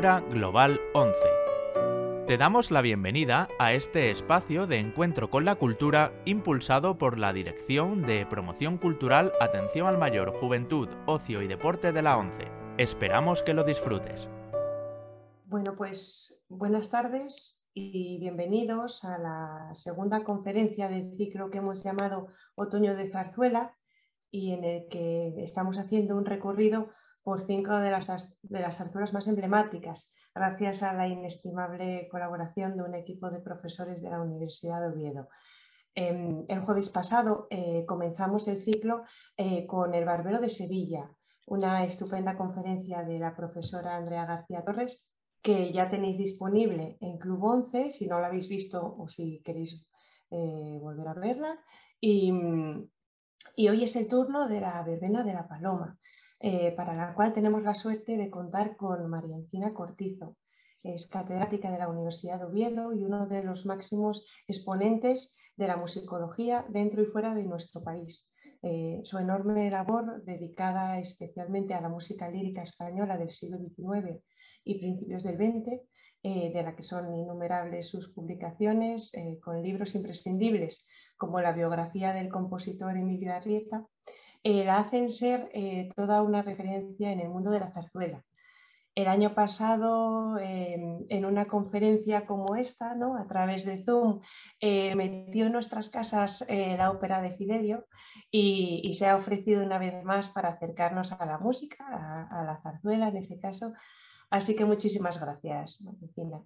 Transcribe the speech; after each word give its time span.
Global 0.00 0.80
11. 0.94 1.14
Te 2.26 2.38
damos 2.38 2.70
la 2.70 2.80
bienvenida 2.80 3.48
a 3.58 3.74
este 3.74 4.10
espacio 4.10 4.66
de 4.66 4.78
encuentro 4.78 5.28
con 5.28 5.44
la 5.44 5.56
cultura 5.56 6.10
impulsado 6.24 6.96
por 6.96 7.18
la 7.18 7.34
Dirección 7.34 8.06
de 8.06 8.24
Promoción 8.24 8.78
Cultural, 8.78 9.30
Atención 9.42 9.86
al 9.86 9.98
Mayor, 9.98 10.32
Juventud, 10.40 10.88
Ocio 11.04 11.42
y 11.42 11.48
Deporte 11.48 11.92
de 11.92 12.00
la 12.00 12.16
ONCE. 12.16 12.48
Esperamos 12.78 13.42
que 13.42 13.52
lo 13.52 13.62
disfrutes. 13.62 14.26
Bueno, 15.44 15.76
pues 15.76 16.46
buenas 16.48 16.88
tardes 16.88 17.68
y 17.74 18.18
bienvenidos 18.20 19.04
a 19.04 19.18
la 19.18 19.74
segunda 19.74 20.24
conferencia 20.24 20.88
del 20.88 21.12
ciclo 21.12 21.50
que 21.50 21.58
hemos 21.58 21.84
llamado 21.84 22.28
Otoño 22.54 22.96
de 22.96 23.10
Zarzuela 23.10 23.76
y 24.30 24.52
en 24.54 24.64
el 24.64 24.88
que 24.88 25.34
estamos 25.44 25.76
haciendo 25.76 26.16
un 26.16 26.24
recorrido 26.24 26.88
por 27.22 27.40
cinco 27.40 27.76
de 27.76 27.90
las, 27.90 28.06
de 28.42 28.60
las 28.60 28.78
zarzuelas 28.78 29.12
más 29.12 29.28
emblemáticas, 29.28 30.12
gracias 30.34 30.82
a 30.82 30.94
la 30.94 31.06
inestimable 31.06 32.08
colaboración 32.10 32.76
de 32.76 32.82
un 32.82 32.94
equipo 32.94 33.30
de 33.30 33.40
profesores 33.40 34.02
de 34.02 34.10
la 34.10 34.20
Universidad 34.20 34.80
de 34.80 34.88
Oviedo. 34.88 35.28
Em, 35.94 36.44
el 36.48 36.60
jueves 36.60 36.88
pasado 36.88 37.46
eh, 37.50 37.84
comenzamos 37.86 38.46
el 38.48 38.58
ciclo 38.58 39.02
eh, 39.36 39.66
con 39.66 39.94
El 39.94 40.04
Barbero 40.04 40.38
de 40.38 40.48
Sevilla, 40.48 41.10
una 41.46 41.84
estupenda 41.84 42.36
conferencia 42.36 43.02
de 43.02 43.18
la 43.18 43.34
profesora 43.34 43.96
Andrea 43.96 44.24
García 44.24 44.64
Torres, 44.64 45.08
que 45.42 45.72
ya 45.72 45.90
tenéis 45.90 46.18
disponible 46.18 46.96
en 47.00 47.18
Club 47.18 47.42
11, 47.42 47.90
si 47.90 48.06
no 48.06 48.20
la 48.20 48.28
habéis 48.28 48.48
visto 48.48 48.96
o 48.98 49.08
si 49.08 49.42
queréis 49.42 49.84
eh, 50.30 50.78
volver 50.80 51.08
a 51.08 51.14
verla. 51.14 51.58
Y 52.00 53.68
hoy 53.68 53.82
es 53.82 53.96
el 53.96 54.08
turno 54.08 54.48
de 54.48 54.60
la 54.60 54.82
verbena 54.82 55.22
de 55.22 55.34
la 55.34 55.48
paloma, 55.48 55.98
eh, 56.42 56.72
para 56.72 56.94
la 56.94 57.12
cual 57.14 57.34
tenemos 57.34 57.62
la 57.62 57.74
suerte 57.74 58.16
de 58.16 58.30
contar 58.30 58.74
con 58.76 59.06
María 59.10 59.36
Encina 59.36 59.74
Cortizo. 59.74 60.38
Es 60.82 61.06
catedrática 61.06 61.70
de 61.70 61.76
la 61.76 61.88
Universidad 61.88 62.38
de 62.38 62.46
Oviedo 62.46 62.94
y 62.94 63.04
uno 63.04 63.26
de 63.26 63.44
los 63.44 63.66
máximos 63.66 64.26
exponentes 64.48 65.36
de 65.56 65.66
la 65.66 65.76
musicología 65.76 66.64
dentro 66.70 67.02
y 67.02 67.06
fuera 67.06 67.34
de 67.34 67.44
nuestro 67.44 67.84
país. 67.84 68.30
Eh, 68.62 69.02
su 69.04 69.18
enorme 69.18 69.70
labor, 69.70 70.24
dedicada 70.24 70.98
especialmente 70.98 71.74
a 71.74 71.82
la 71.82 71.90
música 71.90 72.30
lírica 72.30 72.62
española 72.62 73.18
del 73.18 73.28
siglo 73.28 73.58
XIX 73.58 74.22
y 74.64 74.78
principios 74.78 75.22
del 75.22 75.36
XX, 75.36 75.82
eh, 76.22 76.52
de 76.54 76.62
la 76.62 76.74
que 76.74 76.82
son 76.82 77.14
innumerables 77.14 77.88
sus 77.88 78.08
publicaciones, 78.08 79.12
con 79.42 79.62
libros 79.62 79.94
imprescindibles 79.94 80.86
como 81.18 81.42
la 81.42 81.52
biografía 81.52 82.14
del 82.14 82.30
compositor 82.30 82.96
Emilio 82.96 83.34
Arrieta, 83.34 83.86
eh, 84.42 84.64
la 84.64 84.78
hacen 84.78 85.10
ser 85.10 85.50
eh, 85.54 85.88
toda 85.94 86.22
una 86.22 86.42
referencia 86.42 87.12
en 87.12 87.20
el 87.20 87.28
mundo 87.28 87.50
de 87.50 87.60
la 87.60 87.70
zarzuela. 87.72 88.24
El 88.94 89.06
año 89.08 89.34
pasado, 89.34 90.38
em, 90.38 91.06
en 91.08 91.24
una 91.24 91.46
conferencia 91.46 92.26
como 92.26 92.56
esta, 92.56 92.94
¿no? 92.94 93.16
a 93.16 93.26
través 93.26 93.64
de 93.64 93.84
Zoom, 93.84 94.20
eh, 94.60 94.94
metió 94.96 95.46
en 95.46 95.52
nuestras 95.52 95.90
casas 95.90 96.44
la 96.48 96.90
ópera 96.90 97.22
de 97.22 97.32
Fidelio 97.32 97.86
y, 98.30 98.92
se 98.94 99.08
ha 99.08 99.16
ofrecido 99.16 99.64
una 99.64 99.78
vez 99.78 100.02
más 100.04 100.28
para 100.28 100.50
acercarnos 100.50 101.12
a 101.12 101.24
la 101.26 101.38
música, 101.38 101.84
a, 102.30 102.44
la 102.44 102.60
zarzuela 102.62 103.08
en 103.08 103.16
este 103.16 103.38
caso. 103.38 103.72
Así 104.30 104.56
que 104.56 104.64
muchísimas 104.64 105.20
gracias, 105.20 105.80
Martina. 105.80 106.42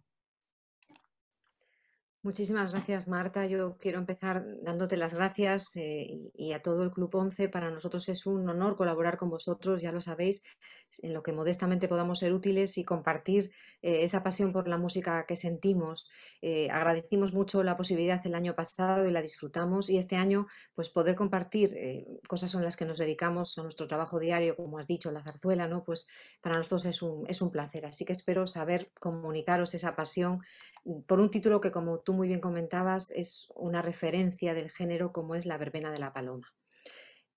Muchísimas 2.25 2.73
gracias, 2.73 3.07
Marta. 3.07 3.45
Yo 3.45 3.77
quiero 3.77 3.99
empezar 3.99 4.47
dándote 4.63 4.97
las 4.97 5.13
gracias 5.13 5.77
eh, 5.77 6.23
y 6.33 6.53
a 6.53 6.63
todo 6.63 6.83
el 6.83 6.91
Club 6.91 7.15
11. 7.15 7.51
Para 7.51 7.71
nosotros 7.71 8.09
es 8.09 8.25
un 8.25 8.49
honor 8.49 8.79
colaborar 8.79 9.19
con 9.19 9.29
vosotros, 9.29 9.83
ya 9.83 9.93
lo 9.93 10.01
sabéis, 10.01 10.43
en 11.03 11.13
lo 11.13 11.23
que 11.23 11.35
modestamente 11.35 11.87
podamos 11.87 12.21
ser 12.21 12.33
útiles 12.33 12.79
y 12.79 12.85
compartir 12.85 13.53
eh, 13.83 14.05
esa 14.05 14.23
pasión 14.23 14.55
por 14.55 14.69
la 14.69 14.79
música 14.79 15.27
que 15.27 15.37
sentimos. 15.37 16.09
Eh, 16.41 16.71
agradecimos 16.71 17.35
mucho 17.35 17.63
la 17.63 17.77
posibilidad 17.77 18.27
el 18.27 18.35
año 18.35 18.55
pasado 18.55 19.07
y 19.07 19.11
la 19.11 19.21
disfrutamos 19.21 19.91
y 19.91 19.99
este 19.99 20.17
año 20.17 20.47
pues 20.75 20.89
poder 20.89 21.17
compartir 21.17 21.77
cosas 22.27 22.55
en 22.55 22.63
las 22.63 22.79
que 22.79 22.87
nos 22.87 22.97
dedicamos 22.97 23.59
a 23.59 23.65
nuestro 23.65 23.87
trabajo 23.87 24.19
diario, 24.19 24.57
como 24.57 24.79
has 24.79 24.87
dicho, 24.87 25.13
la 25.13 25.23
zarzuela, 25.23 25.69
¿no? 25.69 25.85
Pues 25.85 26.09
para 26.41 26.57
nosotros 26.57 26.87
es 26.87 27.03
un, 27.03 27.27
es 27.29 27.43
un 27.43 27.51
placer. 27.51 27.85
Así 27.85 28.07
que 28.07 28.15
espero 28.15 28.47
saber 28.47 28.91
comunicaros 28.99 29.75
esa 29.75 29.95
pasión 29.95 30.41
por 31.07 31.21
un 31.21 31.31
título 31.31 31.61
que, 31.61 31.71
como 31.71 32.01
tú 32.01 32.13
muy 32.13 32.29
bien 32.29 32.41
comentabas, 32.41 33.11
es 33.11 33.49
una 33.55 33.83
referencia 33.83 34.55
del 34.55 34.71
género 34.71 35.13
como 35.13 35.35
es 35.35 35.47
la 35.47 35.59
verbena 35.59 35.91
de 35.91 35.99
la 35.99 36.13
paloma. 36.13 36.53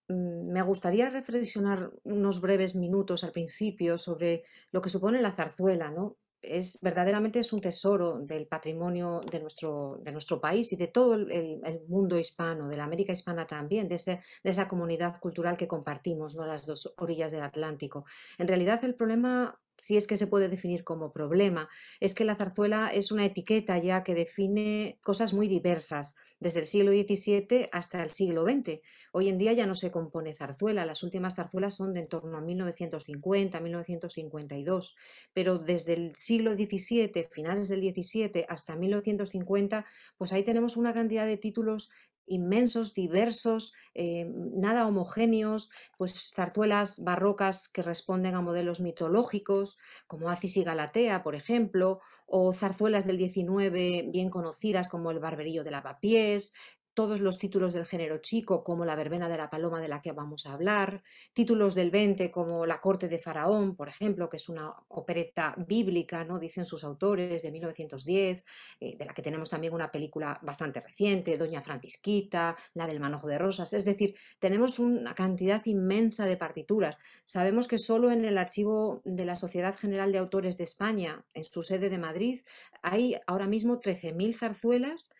Mm, 0.09 0.51
me 0.51 0.61
gustaría 0.61 1.09
reflexionar 1.09 1.91
unos 2.03 2.41
breves 2.41 2.75
minutos 2.75 3.23
al 3.23 3.31
principio 3.31 3.97
sobre 3.97 4.43
lo 4.71 4.81
que 4.81 4.89
supone 4.89 5.21
la 5.21 5.31
zarzuela, 5.31 5.91
¿no? 5.91 6.17
Es, 6.41 6.79
verdaderamente 6.81 7.39
es 7.39 7.51
un 7.51 7.61
tesoro 7.61 8.19
del 8.19 8.47
patrimonio 8.47 9.21
de 9.31 9.39
nuestro, 9.39 9.97
de 10.03 10.11
nuestro 10.11 10.39
país 10.39 10.71
y 10.71 10.75
de 10.75 10.87
todo 10.87 11.15
el, 11.15 11.81
mundo 11.87 12.17
hispano, 12.19 12.69
de 12.69 12.77
la 12.77 12.83
América 12.83 13.11
hispana 13.11 13.47
también, 13.47 13.87
de, 13.87 13.95
de 13.95 14.21
esa 14.49 14.67
comunidad 14.67 15.19
cultural 15.19 15.57
que 15.57 15.67
compartimos, 15.67 16.35
¿no? 16.35 16.45
las 16.45 16.65
dos 16.65 16.93
orillas 16.97 17.31
del 17.31 17.41
Atlántico. 17.41 18.05
En 18.37 18.47
realidad 18.47 18.83
el 18.85 18.95
problema 18.95 19.59
si 19.77 19.97
es 19.97 20.07
que 20.07 20.17
se 20.17 20.27
puede 20.27 20.49
definir 20.49 20.83
como 20.83 21.11
problema, 21.11 21.69
es 21.99 22.13
que 22.13 22.25
la 22.25 22.35
zarzuela 22.35 22.89
es 22.93 23.11
una 23.11 23.25
etiqueta 23.25 23.77
ya 23.77 24.03
que 24.03 24.15
define 24.15 24.99
cosas 25.03 25.33
muy 25.33 25.47
diversas, 25.47 26.15
desde 26.39 26.59
el 26.59 26.67
siglo 26.67 26.91
XVII 26.91 27.69
hasta 27.71 28.03
el 28.03 28.09
siglo 28.11 28.45
XX. 28.45 28.79
Hoy 29.11 29.29
en 29.29 29.37
día 29.37 29.53
ya 29.53 29.65
no 29.65 29.75
se 29.75 29.91
compone 29.91 30.33
zarzuela, 30.33 30.85
las 30.85 31.03
últimas 31.03 31.35
zarzuelas 31.35 31.75
son 31.75 31.93
de 31.93 32.01
en 32.01 32.07
torno 32.07 32.37
a 32.37 32.41
1950, 32.41 33.59
1952, 33.59 34.97
pero 35.33 35.57
desde 35.57 35.93
el 35.93 36.15
siglo 36.15 36.55
XVII, 36.55 37.27
finales 37.31 37.69
del 37.69 37.81
XVII 37.81 38.45
hasta 38.47 38.75
1950, 38.75 39.85
pues 40.17 40.31
ahí 40.31 40.43
tenemos 40.43 40.77
una 40.77 40.93
cantidad 40.93 41.25
de 41.25 41.37
títulos 41.37 41.91
inmensos, 42.27 42.93
diversos, 42.93 43.73
eh, 43.93 44.25
nada 44.35 44.87
homogéneos, 44.87 45.71
pues 45.97 46.33
zarzuelas 46.35 47.03
barrocas 47.03 47.67
que 47.67 47.81
responden 47.81 48.35
a 48.35 48.41
modelos 48.41 48.79
mitológicos, 48.79 49.79
como 50.05 50.29
Acis 50.29 50.57
y 50.57 50.63
Galatea, 50.63 51.23
por 51.23 51.35
ejemplo, 51.35 52.01
o 52.27 52.53
zarzuelas 52.53 53.07
del 53.07 53.17
XIX 53.17 54.11
bien 54.11 54.29
conocidas 54.29 54.89
como 54.89 55.11
El 55.11 55.19
Barberillo 55.19 55.63
de 55.63 55.71
Lavapiés, 55.71 56.53
todos 56.97 57.19
los 57.19 57.37
títulos 57.37 57.73
del 57.75 57.85
género 57.85 58.17
chico, 58.17 58.63
como 58.63 58.83
La 58.83 58.95
verbena 58.95 59.29
de 59.29 59.37
la 59.37 59.51
paloma 59.51 59.79
de 59.79 59.87
la 59.87 60.01
que 60.01 60.13
vamos 60.13 60.47
a 60.47 60.53
hablar, 60.53 61.03
títulos 61.31 61.75
del 61.75 61.91
20 61.91 62.31
como 62.31 62.65
La 62.65 62.79
corte 62.79 63.07
de 63.07 63.19
Faraón, 63.19 63.75
por 63.75 63.87
ejemplo, 63.87 64.27
que 64.31 64.37
es 64.37 64.49
una 64.49 64.73
opereta 64.87 65.53
bíblica, 65.59 66.23
¿no? 66.23 66.39
dicen 66.39 66.65
sus 66.65 66.83
autores, 66.83 67.43
de 67.43 67.51
1910, 67.51 68.45
eh, 68.79 68.97
de 68.97 69.05
la 69.05 69.13
que 69.13 69.21
tenemos 69.21 69.47
también 69.47 69.75
una 69.75 69.91
película 69.91 70.39
bastante 70.41 70.81
reciente, 70.81 71.37
Doña 71.37 71.61
Francisquita, 71.61 72.57
la 72.73 72.87
del 72.87 72.99
manojo 72.99 73.27
de 73.27 73.37
rosas, 73.37 73.73
es 73.73 73.85
decir, 73.85 74.15
tenemos 74.39 74.79
una 74.79 75.13
cantidad 75.13 75.63
inmensa 75.67 76.25
de 76.25 76.35
partituras. 76.35 76.97
Sabemos 77.25 77.67
que 77.67 77.77
solo 77.77 78.09
en 78.09 78.25
el 78.25 78.39
archivo 78.39 79.03
de 79.05 79.25
la 79.25 79.35
Sociedad 79.35 79.75
General 79.77 80.11
de 80.11 80.17
Autores 80.17 80.57
de 80.57 80.63
España, 80.63 81.23
en 81.35 81.43
su 81.43 81.61
sede 81.61 81.91
de 81.91 81.99
Madrid, 81.99 82.41
hay 82.81 83.17
ahora 83.27 83.45
mismo 83.45 83.79
13.000 83.79 84.33
zarzuelas 84.35 85.11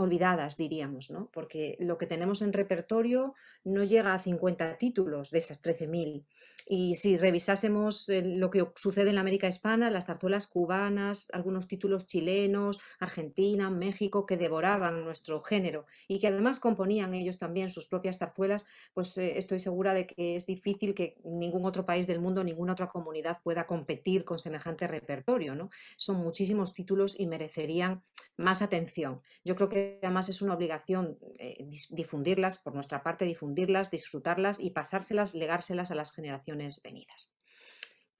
olvidadas, 0.00 0.56
diríamos, 0.56 1.10
¿no? 1.10 1.30
porque 1.32 1.76
lo 1.80 1.98
que 1.98 2.06
tenemos 2.06 2.42
en 2.42 2.52
repertorio 2.52 3.34
no 3.64 3.84
llega 3.84 4.14
a 4.14 4.18
50 4.18 4.78
títulos 4.78 5.30
de 5.30 5.38
esas 5.38 5.62
13.000. 5.62 6.24
Y 6.72 6.94
si 6.94 7.16
revisásemos 7.16 8.08
lo 8.08 8.50
que 8.50 8.64
sucede 8.76 9.08
en 9.08 9.16
la 9.16 9.22
América 9.22 9.48
Hispana, 9.48 9.90
las 9.90 10.06
zarzuelas 10.06 10.46
cubanas, 10.46 11.26
algunos 11.32 11.66
títulos 11.66 12.06
chilenos, 12.06 12.80
Argentina, 13.00 13.70
México, 13.70 14.24
que 14.24 14.36
devoraban 14.36 15.02
nuestro 15.02 15.42
género 15.42 15.86
y 16.06 16.20
que 16.20 16.28
además 16.28 16.60
componían 16.60 17.12
ellos 17.12 17.38
también 17.38 17.70
sus 17.70 17.88
propias 17.88 18.18
zarzuelas, 18.18 18.66
pues 18.94 19.18
eh, 19.18 19.36
estoy 19.36 19.58
segura 19.58 19.94
de 19.94 20.06
que 20.06 20.36
es 20.36 20.46
difícil 20.46 20.94
que 20.94 21.16
ningún 21.24 21.64
otro 21.64 21.84
país 21.84 22.06
del 22.06 22.20
mundo, 22.20 22.44
ninguna 22.44 22.74
otra 22.74 22.88
comunidad 22.88 23.38
pueda 23.42 23.66
competir 23.66 24.24
con 24.24 24.38
semejante 24.38 24.86
repertorio. 24.86 25.56
¿no? 25.56 25.70
Son 25.96 26.18
muchísimos 26.18 26.72
títulos 26.72 27.18
y 27.18 27.26
merecerían 27.26 28.04
más 28.36 28.62
atención. 28.62 29.20
Yo 29.44 29.56
creo 29.56 29.68
que 29.68 29.89
además 30.02 30.28
es 30.28 30.42
una 30.42 30.54
obligación 30.54 31.18
eh, 31.38 31.68
difundirlas, 31.90 32.58
por 32.58 32.74
nuestra 32.74 33.02
parte, 33.02 33.24
difundirlas, 33.24 33.90
disfrutarlas 33.90 34.60
y 34.60 34.70
pasárselas, 34.70 35.34
legárselas 35.34 35.90
a 35.90 35.94
las 35.94 36.12
generaciones 36.12 36.82
venidas. 36.82 37.32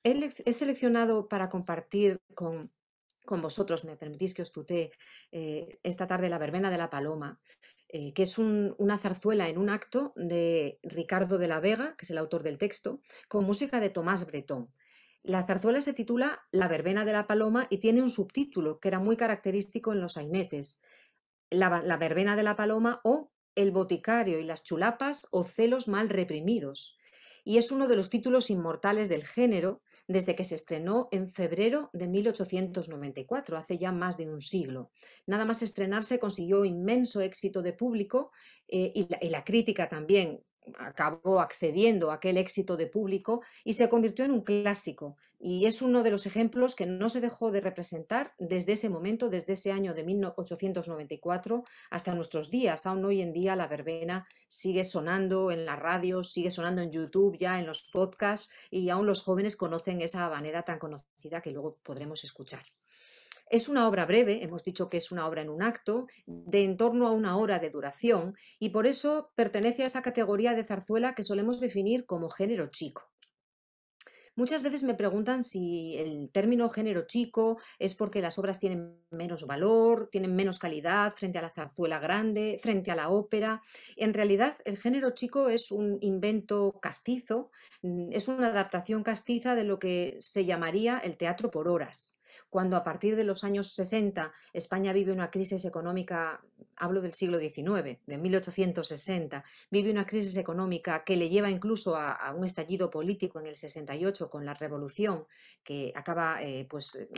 He, 0.03 0.53
seleccionado 0.53 1.29
para 1.29 1.51
compartir 1.51 2.21
con, 2.35 2.73
vosotros, 3.27 3.85
me 3.85 3.97
permitís 3.97 4.33
que 4.35 4.43
os 4.43 4.53
tutee 4.53 4.93
eh, 5.31 5.79
esta 5.83 6.07
tarde 6.07 6.31
la 6.31 6.39
verbena 6.39 6.71
de 6.71 6.79
la 6.79 6.89
paloma, 6.89 7.39
eh, 7.89 8.13
que 8.15 8.23
es 8.23 8.39
una 8.39 8.99
zarzuela 8.99 9.49
en 9.49 9.59
un 9.59 9.69
acto 9.69 10.13
de 10.17 10.79
Ricardo 10.83 11.39
de 11.39 11.49
la 11.49 11.61
Vega, 11.61 11.97
que 11.97 12.07
es 12.07 12.11
el 12.11 12.19
autor 12.19 12.43
del 12.43 12.57
texto, 12.57 13.03
con 13.29 13.45
música 13.45 13.79
de 13.79 13.91
Tomás 13.91 14.27
Bretón. 14.27 14.73
La 15.23 15.43
zarzuela 15.43 15.83
se 15.83 15.93
titula 15.93 16.41
La 16.51 16.67
verbena 16.67 17.05
de 17.05 17.13
la 17.13 17.27
paloma 17.27 17.67
y 17.69 17.79
tiene 17.79 18.01
un 18.01 18.09
subtítulo 18.09 18.81
que 18.81 18.89
era 18.89 19.01
muy 19.01 19.17
característico 19.17 19.93
en 19.93 20.01
los 20.01 20.15
sainetes, 20.15 20.83
la, 21.51 21.97
verbena 21.97 22.37
de 22.37 22.43
la 22.43 22.57
paloma 22.57 23.01
o 23.05 23.31
el 23.55 23.71
boticario 23.71 24.39
y 24.39 24.45
las 24.45 24.63
chulapas 24.63 25.29
o 25.33 25.45
celos 25.45 25.89
mal 25.89 26.09
reprimidos. 26.09 26.99
y 27.43 27.57
es 27.57 27.71
uno 27.71 27.89
de 27.89 27.97
los 27.97 28.11
títulos 28.11 28.51
inmortales 28.51 29.09
del 29.09 29.25
género 29.25 29.81
desde 30.07 30.37
que 30.37 30.45
se 30.45 30.57
estrenó 30.57 31.09
en 31.11 31.29
febrero 31.29 31.89
de 31.95 32.07
1894, 32.07 33.57
hace 33.57 33.79
ya 33.79 33.93
más 33.93 34.19
de 34.19 34.29
un 34.29 34.41
siglo. 34.41 34.91
Nada 35.27 35.45
más 35.45 35.63
estrenarse 35.63 36.19
consiguió 36.19 36.65
inmenso 36.65 37.21
éxito 37.21 37.63
de 37.63 37.73
público 37.73 38.31
eh, 38.69 38.93
y, 38.95 39.09
y 39.21 39.31
la 39.31 39.45
crítica 39.45 39.89
también 39.89 40.45
acabó 40.79 41.41
accediendo 41.41 42.11
a 42.11 42.15
aquel 42.15 42.37
éxito 42.37 42.77
de 42.77 42.87
público 42.87 43.43
y 43.65 43.75
se 43.75 43.89
convirtió 43.89 44.25
en 44.25 44.33
un 44.33 44.43
clásico. 44.43 45.17
Y 45.39 45.65
es 45.67 45.81
uno 45.81 46.03
de 46.03 46.11
los 46.11 46.27
ejemplos 46.27 46.75
que 46.75 46.87
no 46.87 47.09
se 47.09 47.21
dejó 47.21 47.51
de 47.51 47.61
representar 47.61 48.35
desde 48.39 48.73
ese 48.73 48.91
momento, 48.91 49.31
desde 49.31 49.55
ese 49.55 49.73
año 49.73 49.95
de 49.95 50.05
1894 50.05 51.65
hasta 51.91 52.15
nuestros 52.15 52.51
días. 52.51 52.87
Aún 52.87 53.05
hoy 53.05 53.23
en 53.23 53.33
día 53.33 53.57
la 53.57 53.69
verbena 53.69 54.27
sigue 54.49 54.85
sonando 54.85 55.51
en 55.51 55.65
la 55.65 55.77
radio, 55.77 56.23
sigue 56.25 56.51
sonando 56.51 56.83
en 56.83 56.93
YouTube, 56.93 57.39
ya 57.39 57.59
en 57.59 57.67
los 57.67 57.83
podcasts, 57.91 58.51
y 58.71 58.91
aún 58.91 59.07
los 59.07 59.23
jóvenes 59.23 59.57
conocen 59.57 60.03
esa 60.03 60.29
manera 60.29 60.63
tan 60.63 60.79
conocida 60.79 61.41
que 61.41 61.51
luego 61.51 61.79
podremos 61.83 62.23
escuchar. 62.25 62.65
Es 63.51 63.69
una 63.69 63.89
obra 63.89 64.07
breve, 64.07 64.45
hemos 64.45 64.63
dicho 64.63 64.89
que 64.89 64.99
es 64.99 65.11
una 65.11 65.27
obra 65.27 65.43
en 65.43 65.51
un 65.51 65.61
acto, 65.61 66.07
de 66.25 66.63
en 66.63 66.77
torno 66.77 67.09
a 67.09 67.11
una 67.11 67.37
hora 67.37 67.59
de 67.59 67.69
duración, 67.69 68.37
y 68.61 68.69
por 68.69 68.87
eso 68.87 69.33
pertenece 69.35 69.83
a 69.83 69.87
esa 69.87 70.03
categoría 70.03 70.55
de 70.55 70.65
zarzuela 70.65 71.17
que 71.17 71.25
solemos 71.25 71.59
definir 71.59 72.07
como 72.07 72.31
género 72.31 72.69
chico. 72.69 73.11
Muchas 74.37 74.63
veces 74.63 74.85
me 74.85 74.95
preguntan 74.95 75.43
si 75.43 75.97
el 75.97 76.31
término 76.31 76.71
género 76.71 77.09
chico 77.09 77.59
es 77.81 77.97
porque 77.97 78.23
las 78.23 78.39
obras 78.39 78.61
tienen 78.61 79.03
menos 79.11 79.45
valor, 79.45 80.09
tienen 80.13 80.37
menos 80.37 80.61
calidad 80.61 81.11
frente 81.11 81.41
a 81.41 81.43
la 81.43 81.51
zarzuela 81.51 81.99
grande, 81.99 82.57
frente 82.63 82.93
a 82.93 82.95
la 82.95 83.11
ópera. 83.11 83.63
En 83.97 84.15
realidad, 84.15 84.55
el 84.65 84.79
género 84.79 85.11
chico 85.11 85.49
es 85.49 85.73
un 85.73 85.99
invento 86.03 86.79
castizo, 86.81 87.51
mm, 87.83 88.13
es 88.13 88.29
una 88.29 88.47
adaptación 88.47 89.03
castiza 89.03 89.57
de 89.57 89.65
lo 89.65 89.81
que 89.81 90.19
se 90.21 90.45
llamaría 90.45 90.99
el 90.99 91.17
teatro 91.17 91.51
por 91.51 91.67
horas 91.67 92.20
cuando 92.51 92.77
a 92.77 92.85
partir 92.85 93.17
de 93.17 93.25
los 93.25 93.45
años 93.45 93.73
60 93.73 94.33
España 94.53 94.93
vive 94.93 95.13
una 95.13 95.31
crisis 95.31 95.65
económica, 95.65 96.43
hablo 96.77 97.01
del 97.01 97.15
siglo 97.15 97.39
XIX, 97.39 97.99
de 98.05 98.19
1860, 98.19 99.45
vive 99.71 99.91
una 99.91 100.05
crisis 100.05 100.37
económica 100.37 101.05
que 101.05 101.17
le 101.17 101.31
lleva 101.31 101.51
incluso 101.51 101.97
a, 101.97 102.35
un 102.37 102.45
estallido 102.45 102.91
político 102.91 103.39
en 103.41 103.47
el 103.47 103.57
68 103.57 104.29
con 104.29 104.45
la 104.45 104.55
revolución 104.55 105.27
que 105.63 105.93
acaba, 105.95 106.43
eh, 106.43 106.67
pues, 106.69 107.09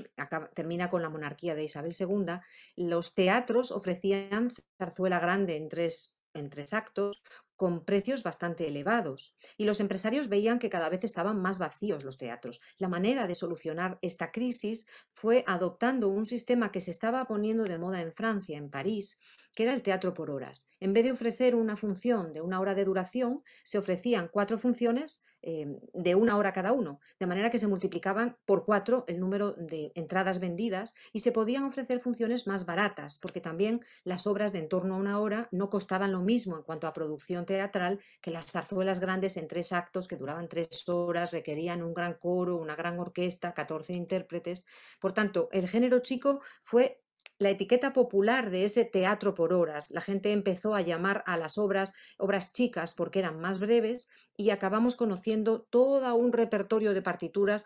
termina 0.54 0.90
con 0.90 1.02
la 1.02 1.08
monarquía 1.08 1.54
de 1.54 1.64
Isabel 1.64 1.94
II, 1.98 2.38
los 2.76 3.14
teatros 3.14 3.72
ofrecían 3.72 4.50
zarzuela 4.78 5.18
grande 5.18 5.56
en 5.56 5.68
tres 5.68 6.18
en 6.34 6.50
tres 6.50 6.72
actos, 6.72 7.22
con 7.62 7.84
precios 7.84 8.24
bastante 8.24 8.66
elevados. 8.66 9.36
Y 9.56 9.66
los 9.66 9.78
empresarios 9.78 10.28
veían 10.28 10.58
que 10.58 10.68
cada 10.68 10.88
vez 10.88 11.04
estaban 11.04 11.40
más 11.40 11.60
vacíos 11.60 12.02
los 12.02 12.18
teatros. 12.18 12.60
La 12.76 12.88
manera 12.88 13.28
de 13.28 13.36
solucionar 13.36 14.00
esta 14.02 14.32
crisis 14.32 14.84
fue 15.12 15.44
adoptando 15.46 16.08
un 16.08 16.26
sistema 16.26 16.72
que 16.72 16.80
se 16.80 16.90
estaba 16.90 17.24
poniendo 17.28 17.62
de 17.62 17.78
moda 17.78 18.00
en 18.00 18.12
Francia, 18.12 18.58
en 18.58 18.68
París, 18.68 19.20
que 19.54 19.62
era 19.62 19.74
el 19.74 19.82
teatro 19.84 20.12
por 20.12 20.28
horas. 20.32 20.70
En 20.80 20.92
vez 20.92 21.04
de 21.04 21.12
ofrecer 21.12 21.54
una 21.54 21.76
función 21.76 22.32
de 22.32 22.40
una 22.40 22.58
hora 22.58 22.74
de 22.74 22.84
duración, 22.84 23.44
se 23.62 23.78
ofrecían 23.78 24.26
cuatro 24.26 24.58
funciones 24.58 25.24
Em, 25.44 25.80
de 25.92 26.14
una 26.14 26.36
hora 26.36 26.52
cada 26.52 26.70
uno, 26.70 27.00
de 27.18 27.26
manera 27.26 27.50
que 27.50 27.58
se 27.58 27.66
multiplicaban 27.66 28.36
por 28.46 28.64
cuatro 28.64 29.04
el 29.08 29.18
número 29.18 29.52
de 29.52 29.90
entradas 29.96 30.38
vendidas 30.38 30.94
y 31.12 31.18
se 31.18 31.32
podían 31.32 31.64
ofrecer 31.64 31.98
funciones 31.98 32.46
más 32.46 32.64
baratas, 32.64 33.18
porque 33.18 33.40
también 33.40 33.84
las 34.04 34.28
obras 34.28 34.52
de 34.52 34.60
en 34.60 34.68
torno 34.68 34.94
a 34.94 34.98
una 34.98 35.18
hora 35.18 35.48
no 35.50 35.68
costaban 35.68 36.12
lo 36.12 36.20
mismo 36.20 36.56
en 36.56 36.62
cuanto 36.62 36.86
a 36.86 36.92
producción 36.92 37.44
teatral 37.44 37.98
que 38.20 38.30
las 38.30 38.52
zarzuelas 38.52 39.00
grandes 39.00 39.36
en 39.36 39.48
tres 39.48 39.72
actos 39.72 40.06
que 40.06 40.16
duraban 40.16 40.48
tres 40.48 40.88
horas, 40.88 41.32
requerían 41.32 41.82
un 41.82 41.92
gran 41.92 42.14
coro, 42.14 42.56
una 42.56 42.76
gran 42.76 43.00
orquesta, 43.00 43.52
14 43.52 43.94
intérpretes. 43.94 44.64
Por 45.00 45.12
tanto, 45.12 45.48
el 45.50 45.68
género 45.68 45.98
chico 45.98 46.40
fue 46.60 47.01
la 47.42 47.50
etiqueta 47.50 47.92
popular 47.92 48.50
de 48.50 48.64
ese 48.64 48.84
teatro 48.84 49.34
por 49.34 49.52
horas. 49.52 49.90
La 49.90 50.00
gente 50.00 50.32
empezó 50.32 50.74
a 50.74 50.80
llamar 50.80 51.22
a 51.26 51.36
las 51.36 51.58
obras 51.58 51.92
obras 52.16 52.52
chicas 52.52 52.94
porque 52.94 53.18
eran 53.18 53.40
más 53.40 53.58
breves 53.58 54.08
y 54.36 54.50
acabamos 54.50 54.96
conociendo 54.96 55.62
todo 55.62 56.14
un 56.14 56.32
repertorio 56.32 56.94
de 56.94 57.02
partituras 57.02 57.64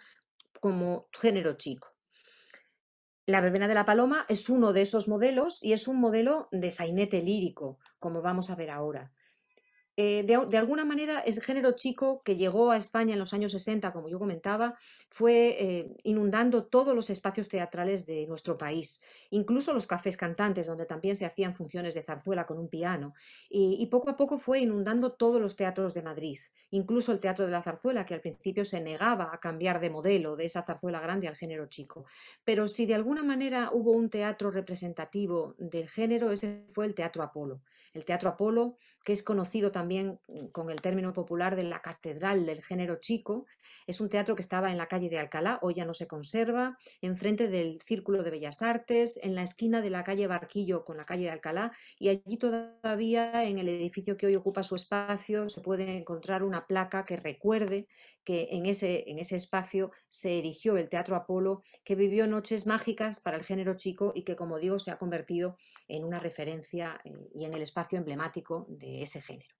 como 0.61 1.09
género 1.13 1.55
chico. 1.55 1.97
La 3.27 3.41
verbena 3.41 3.69
de 3.69 3.75
la 3.75 3.85
paloma 3.85 4.25
es 4.29 4.49
uno 4.49 4.73
de 4.73 4.83
esos 4.83 5.09
modelos 5.09 5.63
y 5.63 5.73
es 5.73 5.89
un 5.89 5.99
modelo 6.01 6.49
de 6.53 6.71
sainete 6.71 7.23
lírico, 7.23 7.79
como 7.99 8.23
vamos 8.23 8.51
a 8.51 8.55
ver 8.55 8.71
ahora. 8.71 9.13
Eh, 9.99 10.25
de, 10.25 10.59
alguna 10.59 10.85
manera, 10.85 11.21
el 11.21 11.41
género 11.41 11.73
chico 11.73 12.21
que 12.23 12.37
llegó 12.37 12.71
a 12.71 12.77
España 12.77 13.15
en 13.15 13.19
los 13.19 13.33
años 13.33 13.53
60, 13.53 13.95
como 13.95 14.11
yo 14.11 14.19
comentaba, 14.19 14.79
fue 15.09 15.57
eh, 15.59 15.97
inundando 16.03 16.67
todos 16.67 16.95
los 16.95 17.09
espacios 17.09 17.49
teatrales 17.49 18.05
de 18.05 18.27
nuestro 18.27 18.59
país, 18.59 19.01
incluso 19.31 19.73
los 19.73 19.87
cafés 19.87 20.19
cantantes, 20.19 20.67
donde 20.67 20.85
también 20.85 21.17
se 21.17 21.25
hacían 21.25 21.55
funciones 21.55 21.95
de 21.95 22.03
zarzuela 22.03 22.45
con 22.45 22.59
un 22.59 22.69
piano, 22.69 23.15
y, 23.49 23.79
y, 23.81 23.87
poco 23.87 24.11
a 24.11 24.17
poco 24.19 24.37
fue 24.37 24.61
inundando 24.61 25.13
todos 25.13 25.41
los 25.41 25.57
teatros 25.57 25.95
de 25.95 26.03
Madrid, 26.03 26.39
incluso 26.71 27.13
el 27.13 27.21
Teatro 27.21 27.47
de 27.47 27.53
la 27.53 27.63
Zarzuela, 27.63 28.05
que 28.05 28.13
al 28.13 28.21
principio 28.21 28.67
se 28.67 28.83
negaba 28.83 29.31
a 29.33 29.41
cambiar 29.41 29.81
de 29.81 29.89
modelo 29.89 30.37
de 30.37 30.45
esa 30.45 30.63
zarzuela 30.63 31.01
grande 31.01 31.27
al 31.27 31.37
género 31.37 31.69
chico. 31.69 32.05
Pero 32.45 32.69
si 32.69 32.85
de 32.85 32.95
alguna 32.95 33.23
manera 33.23 33.71
hubo 33.73 33.93
un 33.93 34.11
teatro 34.11 34.51
representativo 34.51 35.55
del 35.59 35.89
género, 35.89 36.33
ese 36.33 36.67
fue 36.69 36.85
el 36.85 36.95
Teatro 36.95 37.23
Apolo. 37.23 37.63
El 37.95 38.05
Teatro 38.05 38.29
Apolo, 38.29 38.77
que 39.05 39.15
es 39.15 39.23
conocido 39.23 39.73
también 39.73 39.86
mm, 39.87 40.49
con 40.53 40.71
el 40.71 40.81
término 40.81 41.13
popular 41.13 41.57
de 41.57 41.65
la 41.65 41.81
Catedral 41.81 42.47
del 42.47 42.63
Género 42.63 42.97
Chico, 43.01 43.47
es 43.87 44.01
un 44.01 44.09
teatro 44.09 44.35
que 44.35 44.43
estaba 44.43 44.71
en 44.71 44.79
la 44.79 44.87
calle 44.87 45.09
de 45.09 45.19
Alcalá, 45.19 45.59
hoy 45.63 45.75
ya 45.75 45.85
no 45.85 45.95
se 45.95 46.07
conserva, 46.07 46.77
enfrente 47.01 47.49
del 47.49 47.81
Círculo 47.83 48.23
de 48.23 48.31
Bellas 48.31 48.63
Artes, 48.63 49.19
en 49.23 49.35
la 49.35 49.43
esquina 49.43 49.81
de 49.81 49.91
la 49.91 50.05
calle 50.05 50.27
Barquillo 50.27 50.85
con 50.85 50.97
la 50.97 51.05
calle 51.05 51.25
de 51.25 51.31
Alcalá, 51.31 51.73
y 51.99 52.09
allí 52.09 52.37
todavía 52.37 53.45
en 53.45 53.59
el 53.59 53.69
edificio 53.69 54.17
que 54.17 54.27
hoy 54.27 54.37
ocupa 54.37 54.63
su 54.63 54.75
espacio 54.75 55.49
se 55.49 55.61
puede 55.61 55.97
encontrar 55.97 56.43
una 56.43 56.67
placa 56.67 57.05
que 57.05 57.17
recuerde 57.17 57.87
que 58.25 58.49
en 58.53 58.67
ese, 58.67 59.05
en 59.09 59.19
ese 59.19 59.37
espacio 59.37 59.93
se 60.09 60.39
erigió 60.39 60.77
el 60.77 60.89
Teatro 60.89 61.17
Apolo, 61.17 61.63
que 61.85 61.95
vivió 61.95 62.27
noches 62.27 62.67
mágicas 62.67 63.21
para 63.21 63.37
el 63.37 63.45
género 63.45 63.77
chico 63.77 64.13
y 64.15 64.23
que, 64.23 64.37
como 64.37 64.59
digo, 64.59 64.79
se 64.79 64.91
ha 64.91 64.99
convertido 64.99 65.57
en 65.89 66.05
una 66.05 66.19
referencia 66.19 67.01
eh, 67.05 67.13
y 67.35 67.45
en 67.45 67.55
el 67.55 67.63
espacio 67.63 67.99
emblemático 67.99 68.67
de 68.69 69.03
ese 69.03 69.21
género. 69.21 69.56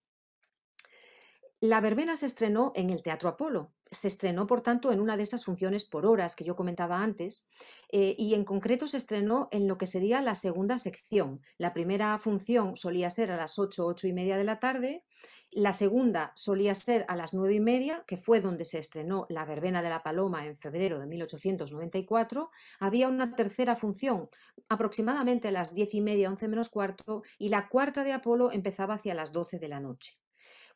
La 1.61 1.81
verbena 1.81 2.17
se 2.17 2.27
estrenó 2.27 2.73
en 2.75 2.91
el 2.91 3.03
Teatro 3.03 3.31
Apolo. 3.31 3.73
Se 3.91 4.09
estrenó, 4.09 4.47
por 4.47 4.61
tanto, 4.61 4.93
en 4.93 5.01
una 5.01 5.17
de 5.17 5.23
esas 5.23 5.45
funciones 5.45 5.87
por 5.87 6.05
horas 6.05 6.37
que 6.37 6.45
yo 6.45 6.55
comentaba 6.55 7.03
antes, 7.03 7.49
eh, 7.91 8.15
y 8.19 8.35
en 8.35 8.45
concreto 8.45 8.87
se 8.87 8.99
estrenó 8.99 9.49
en 9.53 9.67
lo 9.67 9.79
que 9.79 9.87
sería 9.87 10.21
la 10.21 10.35
segunda 10.35 10.77
sección. 10.77 11.41
La 11.57 11.73
primera 11.73 12.19
función 12.19 12.77
solía 12.77 13.09
ser 13.09 13.31
a 13.31 13.37
las 13.39 13.59
8, 13.59 13.87
8 13.87 14.07
y 14.07 14.13
media 14.13 14.37
de 14.37 14.45
la 14.45 14.59
tarde, 14.59 15.05
la 15.51 15.73
segunda 15.73 16.33
solía 16.35 16.75
ser 16.75 17.07
a 17.09 17.17
las 17.17 17.33
9 17.33 17.55
y 17.55 17.61
media, 17.61 18.05
que 18.07 18.19
fue 18.19 18.43
donde 18.43 18.67
se 18.67 18.79
estrenó 18.79 19.25
La 19.31 19.47
Verbena 19.47 19.81
de 19.81 19.89
la 19.89 20.03
Paloma 20.03 20.45
en 20.45 20.57
febrero 20.57 20.99
de 20.99 21.07
1894. 21.07 22.51
Había 22.81 23.09
una 23.09 23.35
tercera 23.35 23.77
función, 23.77 24.29
aproximadamente 24.69 25.49
a 25.49 25.53
las 25.53 25.75
10 25.75 25.95
y 25.95 26.01
media, 26.03 26.29
11 26.29 26.49
menos 26.49 26.69
cuarto, 26.69 27.23
y 27.39 27.49
la 27.49 27.69
cuarta 27.69 28.05
de 28.05 28.13
Apolo 28.13 28.53
empezaba 28.53 28.95
hacia 28.95 29.15
las 29.15 29.33
12 29.33 29.59
de 29.59 29.69
la 29.69 29.81
noche. 29.81 30.19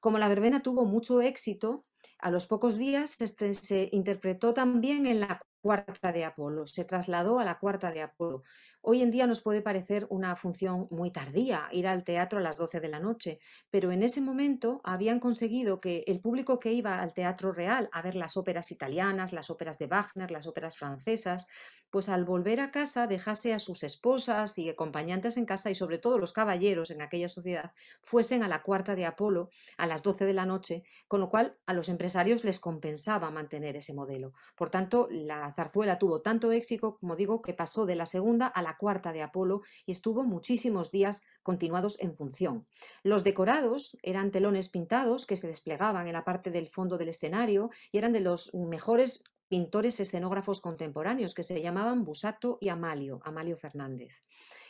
Como 0.01 0.19
la 0.19 0.29
verbena 0.29 0.63
tuvo 0.63 0.85
mucho 0.85 1.21
éxito, 1.21 1.85
a 2.19 2.31
los 2.31 2.47
pocos 2.47 2.77
días 2.77 3.17
se, 3.19 3.89
interpretó 3.93 4.55
también 4.55 5.07
en 5.07 5.21
la 5.21 5.41
cuarta 5.63 6.13
de 6.13 6.25
Apolo, 6.25 6.67
se 6.67 6.85
trasladó 6.85 7.39
a 7.39 7.45
la 7.45 7.59
cuarta 7.59 7.93
de 7.93 8.03
Apolo. 8.03 8.43
Hoy 8.83 9.03
en 9.03 9.11
día 9.11 9.27
nos 9.27 9.43
puede 9.43 9.61
parecer 9.61 10.07
una 10.09 10.37
función 10.37 10.89
muy 10.91 11.11
tardía 11.11 11.69
ir 11.71 11.87
al 11.87 12.03
teatro 12.03 12.39
a 12.39 12.43
las 12.43 12.57
12 12.57 12.81
de 12.81 12.89
la 12.89 12.99
noche, 12.99 13.39
pero 13.69 13.93
en 13.93 14.03
ese 14.03 14.23
momento 14.23 14.81
habían 14.85 15.21
conseguido 15.21 15.83
que 15.83 16.03
el 16.07 16.21
público 16.21 16.59
que 16.59 16.73
iba 16.73 16.99
al 16.99 17.13
teatro 17.13 17.53
real 17.53 17.91
a 17.93 18.01
ver 18.01 18.17
las 18.17 18.39
óperas 18.39 18.71
italianas, 18.71 19.35
las 19.35 19.51
óperas 19.51 19.77
de 19.77 19.87
Wagner, 19.87 20.31
las 20.31 20.47
óperas 20.47 20.79
francesas, 20.79 21.47
pues 21.91 22.09
al 22.09 22.25
volver 22.25 22.61
a 22.61 22.71
casa 22.71 23.07
dejase 23.07 23.53
a 23.53 23.59
sus 23.59 23.83
esposas 23.83 24.57
y 24.57 24.71
acompañantes 24.71 25.37
en 25.37 25.45
casa 25.45 25.71
y 25.71 25.75
sobre 25.75 25.99
todo 25.99 26.19
los 26.19 26.33
caballeros 26.33 26.91
en 26.91 27.03
aquella 27.03 27.29
sociedad 27.29 27.73
fuesen 28.01 28.43
a 28.43 28.49
la 28.49 28.63
cuarta 28.63 28.95
de 28.95 29.05
Apolo 29.05 29.51
a 29.77 29.87
las 29.87 30.03
12 30.03 30.25
de 30.25 30.33
la 30.33 30.47
noche, 30.47 30.85
con 31.07 31.21
lo 31.21 31.29
cual 31.29 31.59
a 31.67 31.75
los 31.75 31.89
empresarios 31.89 32.45
les 32.45 32.61
compensaba 32.61 33.31
mantener 33.31 33.77
ese 33.77 33.93
modelo. 33.93 34.33
Por 34.57 34.71
tanto, 34.71 35.09
la 35.11 35.53
zarzuela 35.53 35.99
tuvo 35.99 36.23
tanto 36.23 36.53
éxito, 36.53 36.97
como 36.97 37.17
digo, 37.17 37.43
que 37.43 37.55
pasó 37.55 37.85
de 37.87 37.97
la 37.97 38.07
segunda 38.07 38.47
a 38.47 38.63
la 38.63 38.70
cuarta 38.77 39.13
de 39.13 39.23
Apolo 39.23 39.63
y 39.87 39.93
estuvo 39.93 40.25
muchísimos 40.25 40.91
días 40.91 41.25
continuados 41.43 42.01
en 42.01 42.15
función. 42.15 42.67
Los 43.03 43.25
decorados 43.25 43.99
eran 44.03 44.31
telones 44.31 44.69
pintados 44.69 45.27
que 45.27 45.37
se 45.37 45.47
desplegaban 45.47 46.07
en 46.07 46.13
la 46.13 46.25
parte 46.25 46.51
del 46.51 46.69
fondo 46.69 46.99
del 46.99 47.09
escenario 47.09 47.71
y 47.93 47.99
eran 47.99 48.13
de 48.13 48.21
los 48.21 48.55
mejores 48.55 49.25
pintores 49.49 49.99
escenógrafos 49.99 50.61
contemporáneos 50.61 51.35
que 51.35 51.43
se 51.43 51.61
llamaban 51.61 52.05
Busato 52.05 52.59
y 52.61 52.69
Amalio, 52.69 53.21
Amalio 53.25 53.57
Fernández. 53.57 54.23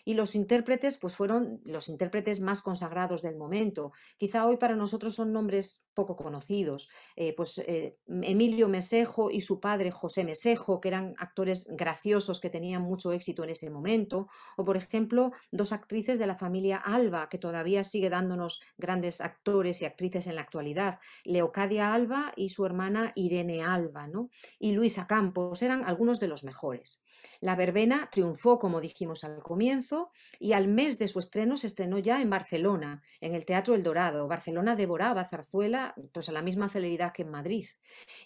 Y 0.04 0.14
los 0.14 0.34
intérpretes 0.34 0.98
pues 0.98 1.16
fueron 1.16 1.60
los 1.64 1.88
intérpretes 1.88 2.40
más 2.40 2.62
consagrados 2.62 3.22
del 3.22 3.36
momento. 3.36 3.92
Quizá 4.16 4.46
hoy 4.46 4.56
para 4.56 4.76
nosotros 4.76 5.14
son 5.14 5.32
nombres 5.32 5.86
poco 5.94 6.16
conocidos, 6.16 6.90
eh, 7.16 7.34
pues 7.34 7.58
eh, 7.58 7.96
Emilio 8.06 8.68
Mesejo 8.68 9.30
y 9.30 9.40
su 9.40 9.60
padre 9.60 9.90
José 9.90 10.24
Mesejo, 10.24 10.80
que 10.80 10.88
eran 10.88 11.14
actores 11.18 11.66
graciosos 11.70 12.40
que 12.40 12.50
tenían 12.50 12.82
mucho 12.82 13.12
éxito 13.12 13.44
en 13.44 13.50
ese 13.50 13.70
momento, 13.70 14.28
o 14.56 14.64
por 14.64 14.76
ejemplo 14.76 15.32
dos 15.50 15.72
actrices 15.72 16.18
de 16.18 16.26
la 16.26 16.36
familia 16.36 16.76
Alba, 16.76 17.28
que 17.28 17.38
todavía 17.38 17.84
sigue 17.84 18.10
dándonos 18.10 18.62
grandes 18.78 19.20
actores 19.20 19.82
y 19.82 19.84
actrices 19.84 20.26
en 20.26 20.36
la 20.36 20.42
actualidad, 20.42 20.98
Leocadia 21.24 21.92
Alba 21.92 22.32
y 22.36 22.50
su 22.50 22.64
hermana 22.64 23.12
Irene 23.14 23.62
Alba, 23.62 24.06
¿no? 24.06 24.30
y 24.58 24.72
Luisa 24.72 25.06
Campos, 25.06 25.62
eran 25.62 25.84
algunos 25.84 26.20
de 26.20 26.28
los 26.28 26.44
mejores. 26.44 27.02
La 27.40 27.56
verbena 27.56 28.08
triunfó, 28.12 28.58
como 28.58 28.80
dijimos 28.80 29.24
al 29.24 29.42
comienzo, 29.42 30.10
y 30.38 30.52
al 30.52 30.68
mes 30.68 30.98
de 30.98 31.08
su 31.08 31.18
estreno 31.18 31.56
se 31.56 31.66
estrenó 31.66 31.98
ya 31.98 32.20
en 32.20 32.30
Barcelona, 32.30 33.02
en 33.20 33.34
el 33.34 33.44
Teatro 33.44 33.74
El 33.74 33.82
Dorado. 33.82 34.28
Barcelona 34.28 34.76
devoraba 34.76 35.24
Zarzuela 35.24 35.94
pues, 36.12 36.28
a 36.28 36.32
la 36.32 36.42
misma 36.42 36.68
celeridad 36.68 37.12
que 37.12 37.22
en 37.22 37.30
Madrid. 37.30 37.66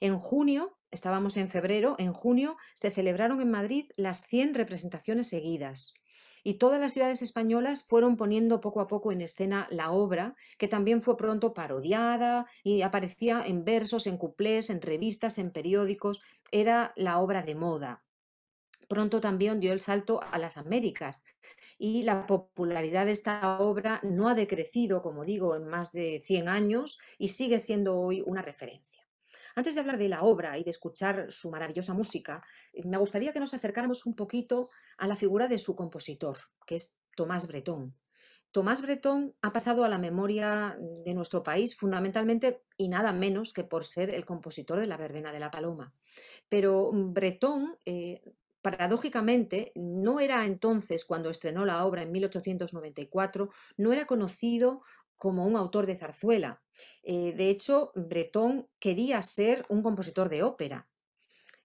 En 0.01 0.19
junio, 0.19 0.79
estábamos 0.91 1.37
en 1.37 1.49
febrero, 1.49 1.97
en 1.99 2.13
junio 2.13 2.57
se 2.75 2.91
celebraron 2.91 3.41
en 3.41 3.51
Madrid 3.51 3.91
las 3.97 4.27
100 4.27 4.55
representaciones 4.55 5.29
seguidas. 5.29 5.95
Y 6.47 6.55
todas 6.55 6.79
las 6.79 6.93
ciudades 6.93 7.23
españolas 7.23 7.87
fueron 7.87 8.17
poniendo 8.17 8.61
poco 8.61 8.81
a 8.81 8.87
poco 8.87 9.13
en 9.13 9.23
escena 9.23 9.67
la 9.71 9.93
obra, 9.93 10.35
que 10.59 10.69
también 10.69 11.01
fue 11.01 11.17
pronto 11.17 11.55
parodiada 11.55 12.47
y 12.63 12.83
aparecía 12.83 13.43
en 13.47 13.65
versos, 13.65 14.07
en 14.07 14.19
cuplés, 14.19 14.69
en 14.69 14.83
revistas, 14.83 15.39
en 15.39 15.51
periódicos. 15.53 16.23
Era 16.53 16.93
la 16.97 17.19
obra 17.19 17.43
de 17.43 17.55
moda 17.55 18.04
pronto 18.89 19.21
también 19.21 19.61
dio 19.61 19.73
el 19.73 19.81
salto 19.81 20.21
a 20.23 20.39
las 20.39 20.57
Américas 20.57 21.25
y 21.79 22.03
la 22.03 22.27
popularidad 22.27 23.07
de 23.07 23.13
esta 23.13 23.59
obra 23.59 24.01
no 24.03 24.29
ha 24.29 24.35
decrecido, 24.35 25.03
como 25.03 25.25
digo, 25.25 25.57
en 25.57 25.67
más 25.67 25.93
de 25.93 26.23
100 26.25 26.49
años 26.49 26.99
y 27.19 27.29
sigue 27.29 27.61
siendo 27.61 27.99
hoy 27.99 28.23
una 28.25 28.43
referencia. 28.43 29.03
Antes 29.57 29.75
de 29.75 29.81
hablar 29.81 29.99
de 29.99 30.09
la 30.09 30.23
obra 30.23 30.59
y 30.59 30.65
de 30.65 30.71
escuchar 30.71 31.31
su 31.31 31.51
maravillosa 31.51 31.95
música, 31.95 32.43
me 32.85 32.97
gustaría 32.97 33.33
que 33.33 33.41
nos 33.41 33.55
acercáramos 33.55 34.05
un 34.05 34.17
poquito 34.17 34.69
a 34.99 35.07
la 35.07 35.17
figura 35.17 35.47
de 35.47 35.59
su 35.59 35.77
compositor, 35.77 36.37
que 36.67 36.75
es 36.75 36.97
Tomás 37.15 37.47
Bretón. 37.47 37.95
Tomás 38.51 38.83
Bretón 38.83 39.35
ha 39.43 39.53
pasado 39.53 39.85
a 39.85 39.89
la 39.89 39.99
memoria 39.99 40.77
de 41.05 41.13
nuestro 41.15 41.43
país 41.43 41.77
fundamentalmente 41.77 42.63
y 42.77 42.89
nada 42.89 43.13
menos 43.13 43.53
que 43.53 43.65
por 43.65 43.85
ser 43.85 44.11
el 44.11 44.25
compositor 44.25 44.79
de 44.79 44.87
la 44.87 44.97
verbena 44.97 45.33
de 45.33 45.41
la 45.41 45.51
paloma. 45.51 45.93
Pero 46.49 46.91
Bretón 46.93 47.77
eh, 47.85 48.23
paradójicamente, 48.65 49.73
no 49.75 50.21
era 50.21 50.47
entonces, 50.47 51.05
cuando 51.05 51.29
estrenó 51.29 51.67
la 51.67 51.85
obra 51.85 52.01
en 52.01 52.11
1894, 52.13 53.51
no 53.77 53.93
era 53.93 54.07
conocido 54.07 54.81
como 55.19 55.47
un 55.47 55.55
autor 55.55 55.85
de 55.85 55.99
zarzuela. 55.99 56.63
Eh, 57.03 57.35
de 57.37 57.51
hecho, 57.51 57.93
Bretón 57.95 58.67
quería 58.79 59.21
ser 59.21 59.67
un 59.69 59.83
compositor 59.83 60.31
de 60.31 60.43
ópera. 60.43 60.89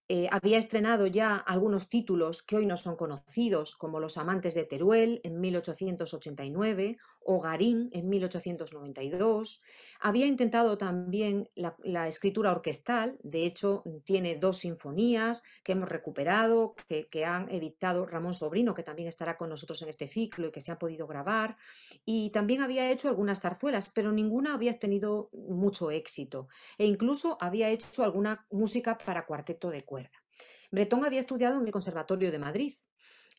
Eh, 0.10 0.28
había 0.30 0.58
estrenado 0.58 1.08
ya 1.08 1.38
algunos 1.38 1.88
títulos 1.88 2.42
que 2.42 2.58
hoy 2.58 2.66
no 2.66 2.76
son 2.76 2.98
conocidos, 2.98 3.78
como 3.78 4.02
Los 4.02 4.18
amantes 4.18 4.54
de 4.56 4.66
Teruel 4.66 5.22
en 5.24 5.40
1889 5.40 6.98
o 7.32 7.40
Garín 7.40 7.92
en 7.94 8.10
1892. 8.10 9.64
Había 10.00 10.26
intentado 10.26 10.80
también 10.80 11.48
la, 11.54 12.08
escritura 12.08 12.52
orquestal, 12.52 13.20
de 13.22 13.46
hecho 13.46 13.84
tiene 14.04 14.36
dos 14.36 14.58
sinfonías 14.58 15.44
que 15.64 15.74
hemos 15.74 15.90
recuperado, 15.90 16.74
que, 16.88 17.08
que, 17.08 17.26
han 17.26 17.48
editado 17.52 18.08
Ramón 18.08 18.34
Sobrino, 18.34 18.74
que 18.74 18.82
también 18.82 19.08
estará 19.08 19.38
con 19.38 19.50
nosotros 19.50 19.80
en 19.84 19.90
este 19.90 20.08
ciclo 20.08 20.48
y 20.48 20.52
que 20.52 20.60
se 20.60 20.72
ha 20.72 20.80
podido 20.80 21.06
grabar. 21.06 21.56
Y 22.04 22.32
también 22.32 22.64
había 22.64 22.90
hecho 22.90 23.10
algunas 23.10 23.42
zarzuelas, 23.42 23.92
pero 23.94 24.12
ninguna 24.12 24.56
había 24.56 24.80
tenido 24.80 25.30
mucho 25.32 25.92
éxito. 25.92 26.48
E 26.80 26.88
incluso 26.88 27.38
había 27.40 27.70
hecho 27.70 28.04
alguna 28.04 28.48
música 28.50 28.98
para 28.98 29.28
cuarteto 29.28 29.70
de 29.70 29.84
cuerda. 29.84 30.24
Bretón 30.72 31.06
había 31.06 31.20
estudiado 31.20 31.60
en 31.60 31.68
el 31.68 31.72
Conservatorio 31.72 32.32
de 32.32 32.40
Madrid 32.40 32.74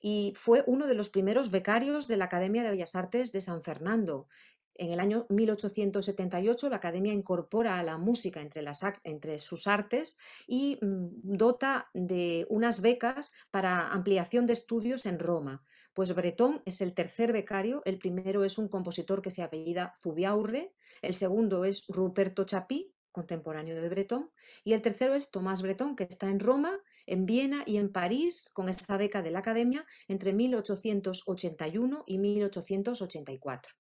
y 0.00 0.33
fue 0.35 0.64
uno 0.66 0.87
de 0.87 0.95
los 0.95 1.11
primeros 1.11 1.50
becarios 1.50 2.09
de 2.09 2.16
la 2.16 2.25
Academia 2.26 2.62
de 2.62 2.71
Bellas 2.71 2.97
Artes 2.97 3.33
de 3.33 3.40
San 3.40 3.62
Fernando. 3.62 4.28
En 4.75 4.92
el 4.92 5.00
año 5.00 5.26
1878 5.28 6.71
la 6.71 6.76
Academia 6.76 7.12
incorpora 7.12 7.78
a 7.78 7.83
la 7.83 7.99
música 7.99 8.40
entre, 8.40 9.38
sus 9.38 9.66
artes 9.66 10.19
y 10.47 10.78
mm, 10.80 11.37
dota 11.37 11.90
de 11.92 12.47
unas 12.49 12.80
becas 12.80 13.30
para 13.50 13.88
ampliación 13.88 14.47
de 14.47 14.54
estudios 14.54 15.04
en 15.04 15.19
Roma. 15.19 15.62
Pues 15.92 16.14
Bretón 16.14 16.62
es 16.64 16.80
el 16.80 16.95
tercer 16.95 17.33
becario, 17.33 17.83
el 17.85 17.99
primero 17.99 18.42
es 18.42 18.57
un 18.57 18.69
compositor 18.69 19.21
que 19.21 19.30
se 19.30 19.42
apellida 19.42 19.92
Zubiaurre, 20.00 20.73
el 21.02 21.12
segundo 21.12 21.66
es 21.66 21.85
Ruperto 21.88 22.45
Chapí, 22.45 22.95
contemporáneo 23.12 23.80
de 23.80 23.88
Bretón, 23.88 24.30
y 24.64 24.73
el 24.73 24.80
tercero 24.80 25.14
es 25.14 25.30
Tomás 25.30 25.61
Bretón, 25.62 25.97
que 25.97 26.04
está 26.04 26.28
en 26.28 26.40
Roma 26.40 26.80
en 27.11 27.26
Viena 27.26 27.64
y 27.67 27.76
en 27.76 27.90
París 27.90 28.50
con 28.55 28.69
esa 28.69 28.97
beca 28.97 29.21
de 29.21 29.33
la 29.33 29.40
Academia 29.40 29.85
entre 30.07 30.33
1881 30.33 32.05
y 32.07 32.19
1884. 32.19 33.75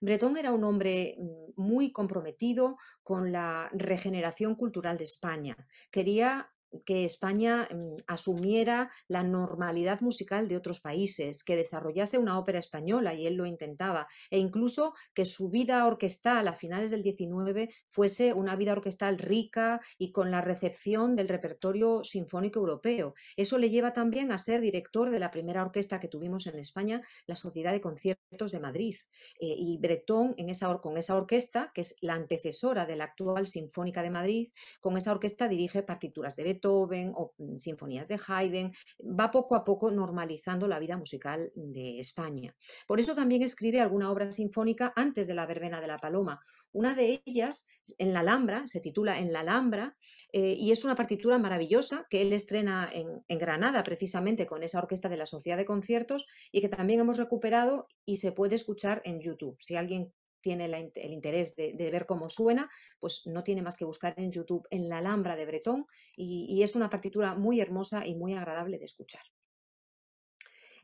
Bretón 0.00 0.36
era 0.36 0.52
un 0.52 0.64
hombre 0.64 1.16
mm, 1.18 1.60
muy 1.62 1.92
comprometido 1.92 2.78
con 3.02 3.30
la 3.30 3.70
regeneración 3.72 4.56
cultural 4.56 4.96
de 4.96 5.04
España. 5.04 5.56
Quería 5.90 6.50
que 6.84 7.04
España 7.04 7.68
mm, 7.70 7.96
asumiera 8.06 8.90
la 9.08 9.22
normalidad 9.22 10.00
musical 10.00 10.48
de 10.48 10.56
otros 10.56 10.80
países, 10.80 11.44
que 11.44 11.56
desarrollase 11.56 12.18
una 12.18 12.38
ópera 12.38 12.58
española, 12.58 13.14
y 13.14 13.26
él 13.26 13.34
lo 13.34 13.46
intentaba, 13.46 14.08
e 14.30 14.38
incluso 14.38 14.94
que 15.14 15.24
su 15.24 15.50
vida 15.50 15.86
orquestal 15.86 16.48
a 16.48 16.54
finales 16.54 16.90
del 16.90 17.02
19 17.02 17.70
fuese 17.86 18.32
una 18.32 18.56
vida 18.56 18.72
orquestal 18.72 19.18
rica 19.18 19.80
y 19.98 20.12
con 20.12 20.30
la 20.30 20.40
recepción 20.40 21.16
del 21.16 21.28
repertorio 21.28 22.04
sinfónico 22.04 22.60
europeo. 22.60 23.14
Eso 23.36 23.58
le 23.58 23.70
lleva 23.70 23.92
también 23.92 24.32
a 24.32 24.38
ser 24.38 24.60
director 24.60 25.10
de 25.10 25.18
la 25.18 25.30
primera 25.30 25.62
orquesta 25.62 26.00
que 26.00 26.08
tuvimos 26.08 26.46
en 26.46 26.58
España, 26.58 27.02
la 27.26 27.36
Sociedad 27.36 27.72
de 27.72 27.80
Conciertos 27.80 28.52
de 28.52 28.60
Madrid. 28.60 28.94
Eh, 29.40 29.54
y 29.56 29.78
Bretón, 29.78 30.34
en 30.36 30.48
esa, 30.48 30.78
con 30.78 30.96
esa 30.96 31.16
orquesta, 31.16 31.70
que 31.74 31.82
es 31.82 31.96
la 32.00 32.14
antecesora 32.14 32.86
de 32.86 32.96
la 32.96 33.04
actual 33.04 33.46
Sinfónica 33.46 34.02
de 34.02 34.10
Madrid, 34.10 34.48
con 34.80 34.96
esa 34.96 35.12
orquesta 35.12 35.48
dirige 35.48 35.82
partituras 35.82 36.36
de 36.36 36.44
Beethoven, 36.44 36.61
Beethoven 36.62 37.12
o 37.14 37.34
mm, 37.38 37.58
sinfonías 37.58 38.08
de 38.08 38.18
Haydn, 38.26 38.72
va 39.18 39.30
poco 39.30 39.56
a 39.56 39.64
poco 39.64 39.90
normalizando 39.90 40.68
la 40.68 40.78
vida 40.78 40.96
musical 40.96 41.50
de 41.54 41.98
España. 41.98 42.54
Por 42.86 43.00
eso 43.00 43.14
también 43.14 43.42
escribe 43.42 43.80
alguna 43.80 44.10
obra 44.10 44.30
sinfónica 44.30 44.92
antes 44.96 45.26
de 45.26 45.34
la 45.34 45.46
verbena 45.46 45.80
de 45.80 45.86
la 45.86 45.98
paloma. 45.98 46.40
Una 46.72 46.94
de 46.94 47.22
ellas, 47.26 47.66
en 47.98 48.12
la 48.12 48.20
Alhambra, 48.20 48.66
se 48.66 48.80
titula 48.80 49.18
En 49.18 49.32
la 49.32 49.40
Alhambra, 49.40 49.96
eh, 50.32 50.56
y 50.58 50.72
es 50.72 50.84
una 50.84 50.94
partitura 50.94 51.38
maravillosa 51.38 52.06
que 52.08 52.22
él 52.22 52.32
estrena 52.32 52.88
en, 52.90 53.22
en 53.28 53.38
Granada 53.38 53.82
precisamente 53.82 54.46
con 54.46 54.62
esa 54.62 54.78
orquesta 54.78 55.08
de 55.08 55.18
la 55.18 55.26
Sociedad 55.26 55.58
de 55.58 55.66
Conciertos 55.66 56.26
y 56.50 56.60
que 56.60 56.68
también 56.68 57.00
hemos 57.00 57.18
recuperado 57.18 57.88
y 58.06 58.16
se 58.16 58.32
puede 58.32 58.54
escuchar 58.54 59.02
en 59.04 59.20
YouTube. 59.20 59.56
Si 59.60 59.76
alguien 59.76 60.12
tiene 60.42 60.66
el 60.66 61.12
interés 61.12 61.56
de, 61.56 61.90
ver 61.90 62.06
cómo 62.06 62.28
suena, 62.28 62.70
pues 62.98 63.22
no 63.26 63.42
tiene 63.42 63.62
más 63.62 63.76
que 63.76 63.84
buscar 63.84 64.14
en 64.16 64.32
YouTube 64.32 64.66
en 64.70 64.88
la 64.88 64.98
Alhambra 64.98 65.36
de 65.36 65.46
Bretón 65.46 65.86
y, 66.16 66.62
es 66.62 66.76
una 66.76 66.90
partitura 66.90 67.34
muy 67.34 67.60
hermosa 67.60 68.06
y 68.06 68.14
muy 68.14 68.34
agradable 68.34 68.78
de 68.78 68.84
escuchar. 68.84 69.22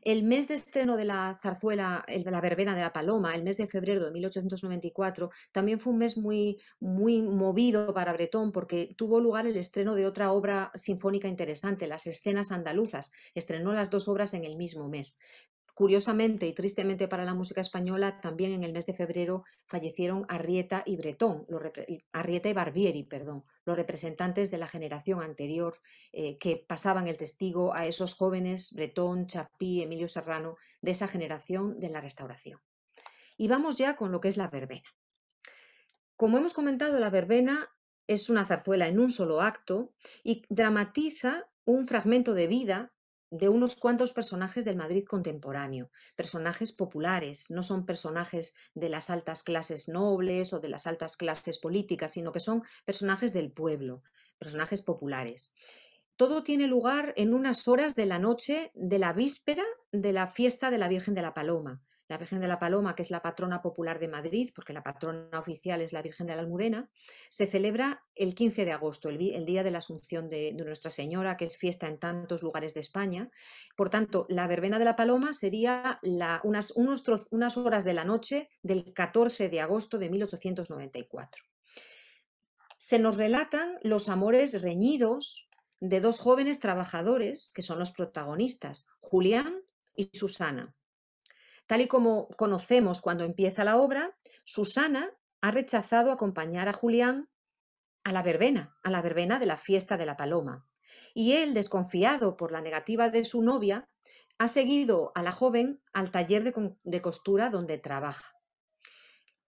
El 0.01 0.23
mes 0.23 0.47
de 0.47 0.53
estreno 0.53 0.95
de 0.95 1.03
la 1.03 1.37
zarzuela, 1.41 2.05
la 2.07 2.41
verbena 2.41 2.73
de 2.73 2.81
la 2.81 2.93
Paloma, 2.93 3.35
el 3.35 3.43
mes 3.43 3.57
de 3.57 3.67
febrero 3.67 4.05
de 4.05 4.11
1894, 4.11 5.29
también 5.51 5.77
fue 5.77 5.91
un 5.91 5.99
mes 5.99 6.17
muy, 6.17 6.57
muy 6.79 7.21
movido 7.21 7.93
para 7.93 8.13
Bretón 8.13 8.53
porque 8.53 8.95
tuvo 8.97 9.19
lugar 9.19 9.45
el 9.45 9.57
estreno 9.57 9.95
de 9.95 10.05
otra 10.05 10.31
obra 10.31 10.71
sinfónica 10.73 11.27
interesante, 11.27 11.85
Las 11.87 12.07
escenas 12.07 12.53
andaluzas. 12.53 13.11
Estrenó 13.33 13.73
las 13.73 13.89
dos 13.89 14.07
obras 14.07 14.33
en 14.33 14.45
el 14.45 14.55
mismo 14.55 14.87
mes. 14.87 15.19
Curiosamente 15.79 16.45
y 16.45 16.51
tristemente 16.51 17.07
para 17.07 17.23
la 17.23 17.33
música 17.33 17.61
española, 17.61 18.19
también 18.19 18.51
en 18.51 18.65
el 18.65 18.73
mes 18.73 18.85
de 18.85 18.93
febrero 18.93 19.45
fallecieron 19.65 20.25
Arrieta 20.27 20.83
y 20.85 20.97
Bretón, 20.97 21.47
Arrieta 22.11 22.49
y 22.49 22.53
Barbieri, 22.53 23.03
perdón, 23.03 23.45
los 23.63 23.77
representantes 23.77 24.51
de 24.51 24.57
la 24.57 24.67
generación 24.67 25.21
anterior 25.21 25.77
eh, 26.11 26.37
que 26.37 26.57
pasaban 26.57 27.07
el 27.07 27.15
testigo 27.15 27.73
a 27.73 27.85
esos 27.85 28.13
jóvenes, 28.13 28.73
Bretón, 28.73 29.27
Chapí, 29.27 29.81
Emilio 29.81 30.09
Serrano, 30.09 30.57
de 30.81 30.91
esa 30.91 31.07
generación 31.07 31.79
de 31.79 31.89
la 31.89 32.01
restauración. 32.01 32.59
Y 33.37 33.47
vamos 33.47 33.77
ya 33.77 33.95
con 33.95 34.11
lo 34.11 34.19
que 34.19 34.27
es 34.27 34.35
la 34.35 34.49
verbena. 34.49 34.89
Como 36.17 36.37
hemos 36.39 36.51
comentado, 36.51 36.99
la 36.99 37.09
verbena 37.09 37.69
es 38.05 38.29
una 38.29 38.43
zarzuela 38.45 38.89
en 38.89 38.99
un 38.99 39.11
solo 39.11 39.39
acto 39.39 39.93
y 40.25 40.43
dramatiza 40.49 41.47
un 41.63 41.87
fragmento 41.87 42.33
de 42.33 42.47
vida 42.47 42.91
de 43.31 43.49
unos 43.49 43.75
cuantos 43.75 44.13
personajes 44.13 44.65
del 44.65 44.75
Madrid 44.75 45.05
contemporáneo, 45.05 45.91
personajes 46.15 46.71
populares, 46.71 47.51
no 47.51 47.63
son 47.63 47.85
personajes 47.85 48.55
de 48.73 48.89
las 48.89 49.09
altas 49.09 49.43
clases 49.43 49.87
nobles 49.87 50.53
o 50.53 50.59
de 50.59 50.69
las 50.69 50.87
altas 50.87 51.15
clases 51.15 51.59
políticas, 51.59 52.13
sino 52.13 52.31
que 52.31 52.39
son 52.39 52.63
personajes 52.85 53.33
del 53.33 53.51
pueblo, 53.51 54.03
personajes 54.39 54.81
populares. 54.81 55.53
todo 56.15 56.43
tiene 56.43 56.67
lugar 56.67 57.13
en 57.15 57.33
unas 57.33 57.67
horas 57.67 57.95
de 57.95 58.05
la 58.05 58.19
noche 58.19 58.71
de 58.75 58.99
la 58.99 59.13
víspera 59.13 59.63
de 59.93 60.11
la 60.11 60.27
fiesta 60.27 60.69
de 60.69 60.77
la 60.77 60.89
Virgen 60.89 61.13
de 61.13 61.21
la 61.21 61.33
Paloma. 61.33 61.81
La 62.09 62.17
Virgen 62.17 62.41
de 62.41 62.47
la 62.47 62.57
Paloma, 62.57 62.95
que 62.95 63.03
es 63.03 63.11
la 63.11 63.21
patrona 63.21 63.61
popular 63.61 63.99
de 63.99 64.07
Madrid, 64.07 64.49
porque 64.55 64.73
la 64.73 64.81
patrona 64.81 65.39
oficial 65.39 65.79
es 65.79 65.93
la 65.93 66.01
Virgen 66.01 66.25
de 66.25 66.35
la 66.35 66.41
Almudena, 66.41 66.89
se 67.29 67.45
celebra 67.45 68.03
el 68.15 68.33
15 68.33 68.65
de 68.65 68.71
agosto, 68.71 69.09
el, 69.09 69.45
día 69.45 69.63
de 69.63 69.69
la 69.69 69.77
Asunción 69.77 70.27
de, 70.27 70.51
Nuestra 70.53 70.89
Señora, 70.89 71.37
que 71.37 71.45
es 71.45 71.55
fiesta 71.55 71.87
en 71.87 71.99
tantos 71.99 72.41
lugares 72.41 72.73
de 72.73 72.79
España. 72.79 73.29
Por 73.77 73.91
tanto, 73.91 74.25
la 74.27 74.47
verbena 74.47 74.79
de 74.79 74.85
la 74.85 74.95
Paloma 74.95 75.33
sería 75.33 75.99
unas, 76.43 76.73
unas 76.75 77.57
horas 77.57 77.85
de 77.85 77.93
la 77.93 78.05
noche 78.05 78.49
del 78.63 78.91
14 78.91 79.47
de 79.47 79.61
agosto 79.61 79.99
de 79.99 80.09
1894. 80.09 81.43
Se 82.77 82.97
nos 82.97 83.17
relatan 83.17 83.77
los 83.83 84.09
amores 84.09 84.63
reñidos 84.63 85.47
de 85.79 85.99
dos 85.99 86.17
jóvenes 86.17 86.59
trabajadores, 86.59 87.51
que 87.53 87.61
son 87.61 87.77
los 87.77 87.91
protagonistas, 87.91 88.87
Julián 88.99 89.61
y 89.95 90.09
Susana. 90.13 90.75
Tal 91.69 91.81
y 91.81 91.87
como 91.87 92.29
conocemos 92.29 92.99
cuando 92.99 93.23
empieza 93.23 93.63
la 93.63 93.77
obra, 93.77 94.17
Susana 94.43 95.13
ha 95.39 95.51
rechazado 95.51 96.11
acompañar 96.11 96.67
a 96.67 96.73
Julián 96.73 97.29
a 98.03 98.11
la 98.11 98.23
verbena, 98.23 98.75
a 98.81 98.89
la 98.89 99.03
verbena 99.03 99.37
de 99.37 99.45
la 99.45 99.55
fiesta 99.55 99.95
de 99.95 100.07
la 100.07 100.17
paloma. 100.17 100.65
Y 101.13 101.33
él, 101.33 101.53
desconfiado 101.53 102.37
por 102.37 102.51
la 102.51 102.61
negativa 102.61 103.09
de 103.09 103.23
su 103.23 103.43
novia, 103.43 103.87
ha 104.39 104.47
seguido 104.47 105.11
a 105.13 105.21
la 105.21 105.31
joven 105.31 105.79
al 105.93 106.09
taller 106.09 106.43
de, 106.43 106.73
de 106.81 107.01
costura 107.03 107.51
donde 107.51 107.77
trabaja 107.77 108.38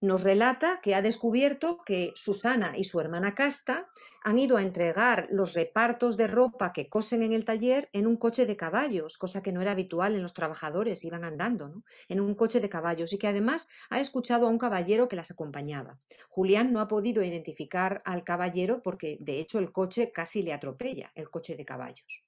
nos 0.02 0.24
relata 0.24 0.80
que 0.82 0.96
ha 0.96 1.02
descubierto 1.02 1.80
que 1.86 2.12
Susana 2.16 2.74
y 2.76 2.84
su 2.84 3.00
hermana 3.00 3.36
Casta 3.36 3.88
han 4.24 4.40
ido 4.40 4.58
a 4.58 4.62
entregar 4.62 5.28
los 5.32 5.54
repartos 5.54 6.18
de 6.18 6.28
ropa 6.28 6.74
que 6.74 6.90
cosen 6.90 7.24
en 7.24 7.34
el 7.34 7.46
taller 7.46 7.90
en 7.94 8.08
un 8.08 8.18
coche 8.18 8.46
de 8.46 8.58
caballos, 8.58 9.18
cosa 9.18 9.42
que 9.42 9.52
no 9.52 9.62
era 9.62 9.72
habitual 9.72 10.16
en 10.16 10.24
los 10.24 10.34
trabajadores, 10.34 11.06
iban 11.06 11.24
andando, 11.24 11.84
en 12.10 12.20
un 12.20 12.36
coche 12.36 12.60
de 12.60 12.70
caballos, 12.70 13.14
y 13.14 13.18
que 13.18 13.28
además 13.28 13.70
ha 13.90 14.00
escuchado 14.00 14.48
a 14.48 14.50
un 14.50 14.58
caballero 14.58 15.08
que 15.08 15.16
las 15.16 15.32
acompañaba. 15.32 16.00
Julián 16.30 16.74
no 16.74 16.80
ha 16.80 16.88
podido 16.88 17.24
identificar 17.24 18.02
al 18.06 18.24
caballero 18.24 18.82
porque 18.84 19.18
de 19.20 19.40
hecho 19.40 19.60
el 19.60 19.72
coche 19.72 20.12
casi 20.12 20.42
le 20.42 20.54
atropella, 20.54 21.12
el 21.16 21.30
coche 21.30 21.56
de 21.56 21.66
caballos. 21.66 22.26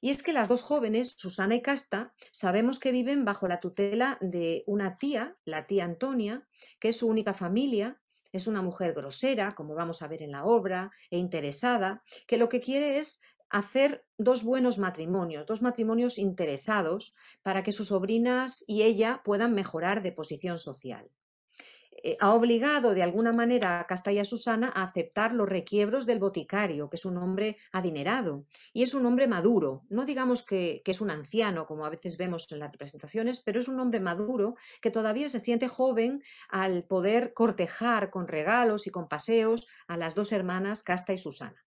Y 0.00 0.10
es 0.10 0.22
que 0.22 0.32
las 0.32 0.48
dos 0.48 0.62
jóvenes, 0.62 1.14
Susana 1.18 1.54
y 1.54 1.62
Casta, 1.62 2.12
sabemos 2.32 2.78
que 2.78 2.92
viven 2.92 3.24
bajo 3.24 3.48
la 3.48 3.60
tutela 3.60 4.18
de 4.20 4.64
una 4.66 4.96
tía, 4.96 5.36
la 5.44 5.66
tía 5.66 5.84
Antonia, 5.84 6.46
que 6.78 6.88
es 6.88 6.96
su 6.96 7.08
única 7.08 7.34
familia, 7.34 8.00
es 8.32 8.46
una 8.46 8.62
mujer 8.62 8.94
grosera, 8.94 9.52
como 9.52 9.74
vamos 9.74 10.02
a 10.02 10.08
ver 10.08 10.22
en 10.22 10.32
la 10.32 10.44
obra, 10.44 10.90
e 11.10 11.18
interesada, 11.18 12.02
que 12.26 12.38
lo 12.38 12.48
que 12.48 12.60
quiere 12.60 12.98
es 12.98 13.20
hacer 13.50 14.06
dos 14.16 14.44
buenos 14.44 14.78
matrimonios, 14.78 15.44
dos 15.46 15.60
matrimonios 15.60 16.18
interesados 16.18 17.12
para 17.42 17.62
que 17.62 17.72
sus 17.72 17.88
sobrinas 17.88 18.64
y 18.68 18.82
ella 18.82 19.22
puedan 19.24 19.54
mejorar 19.54 20.02
de 20.02 20.12
posición 20.12 20.58
social. 20.58 21.10
Eh, 22.02 22.16
ha 22.20 22.32
obligado 22.32 22.94
de 22.94 23.02
alguna 23.02 23.32
manera 23.32 23.80
a 23.80 23.86
Castalla 23.86 24.24
Susana 24.24 24.72
a 24.74 24.82
aceptar 24.84 25.34
los 25.34 25.48
requiebros 25.48 26.06
del 26.06 26.18
boticario, 26.18 26.88
que 26.88 26.96
es 26.96 27.04
un 27.04 27.18
hombre 27.18 27.58
adinerado 27.72 28.46
y 28.72 28.82
es 28.82 28.94
un 28.94 29.04
hombre 29.06 29.26
maduro. 29.26 29.82
No 29.88 30.04
digamos 30.04 30.42
que, 30.42 30.82
que, 30.84 30.92
es 30.92 31.00
un 31.00 31.10
anciano, 31.10 31.66
como 31.66 31.84
a 31.84 31.90
veces 31.90 32.16
vemos 32.16 32.50
en 32.52 32.60
las 32.60 32.72
representaciones, 32.72 33.40
pero 33.40 33.60
es 33.60 33.68
un 33.68 33.78
hombre 33.80 34.00
maduro 34.00 34.56
que 34.80 34.90
todavía 34.90 35.28
se 35.28 35.40
siente 35.40 35.68
joven 35.68 36.22
al 36.48 36.84
poder 36.84 37.34
cortejar 37.34 38.10
con 38.10 38.28
regalos 38.28 38.86
y 38.86 38.90
con 38.90 39.08
paseos 39.08 39.68
a 39.86 39.96
las 39.96 40.14
dos 40.14 40.32
hermanas 40.32 40.82
Casta 40.82 41.12
y 41.12 41.18
Susana. 41.18 41.64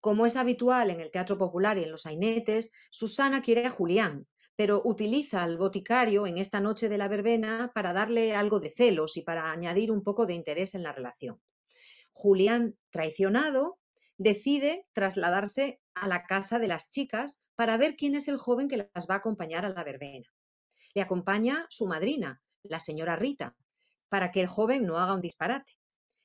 Como 0.00 0.26
es 0.26 0.36
habitual 0.36 0.90
en 0.90 1.00
el 1.00 1.10
teatro 1.10 1.36
popular 1.36 1.78
y 1.78 1.84
en 1.84 1.90
los 1.90 2.02
sainetes, 2.02 2.72
Susana 2.90 3.42
quiere 3.42 3.66
a 3.66 3.70
Julián, 3.70 4.26
pero 4.56 4.80
utiliza 4.84 5.42
al 5.42 5.58
boticario 5.58 6.26
en 6.26 6.38
esta 6.38 6.60
noche 6.60 6.88
de 6.88 6.98
la 6.98 7.08
verbena 7.08 7.70
para 7.74 7.92
darle 7.92 8.34
algo 8.34 8.58
de 8.58 8.70
celos 8.70 9.16
y 9.16 9.22
para 9.22 9.52
añadir 9.52 9.92
un 9.92 10.02
poco 10.02 10.26
de 10.26 10.34
interés 10.34 10.74
en 10.74 10.82
la 10.82 10.92
relación. 10.92 11.40
Julián, 12.12 12.76
traicionado, 12.90 13.78
decide 14.16 14.86
trasladarse 14.94 15.80
a 15.94 16.08
la 16.08 16.24
casa 16.24 16.58
de 16.58 16.68
las 16.68 16.90
chicas 16.90 17.44
para 17.54 17.76
ver 17.76 17.96
quién 17.96 18.14
es 18.14 18.28
el 18.28 18.38
joven 18.38 18.68
que 18.68 18.88
las 18.94 19.06
va 19.08 19.16
a 19.16 19.18
acompañar 19.18 19.66
a 19.66 19.70
la 19.70 19.84
verbena. 19.84 20.32
Le 20.94 21.02
acompaña 21.02 21.66
su 21.68 21.86
madrina, 21.86 22.40
la 22.62 22.80
señora 22.80 23.16
Rita, 23.16 23.54
para 24.08 24.30
que 24.30 24.40
el 24.40 24.46
joven 24.46 24.86
no 24.86 24.96
haga 24.96 25.14
un 25.14 25.20
disparate. 25.20 25.78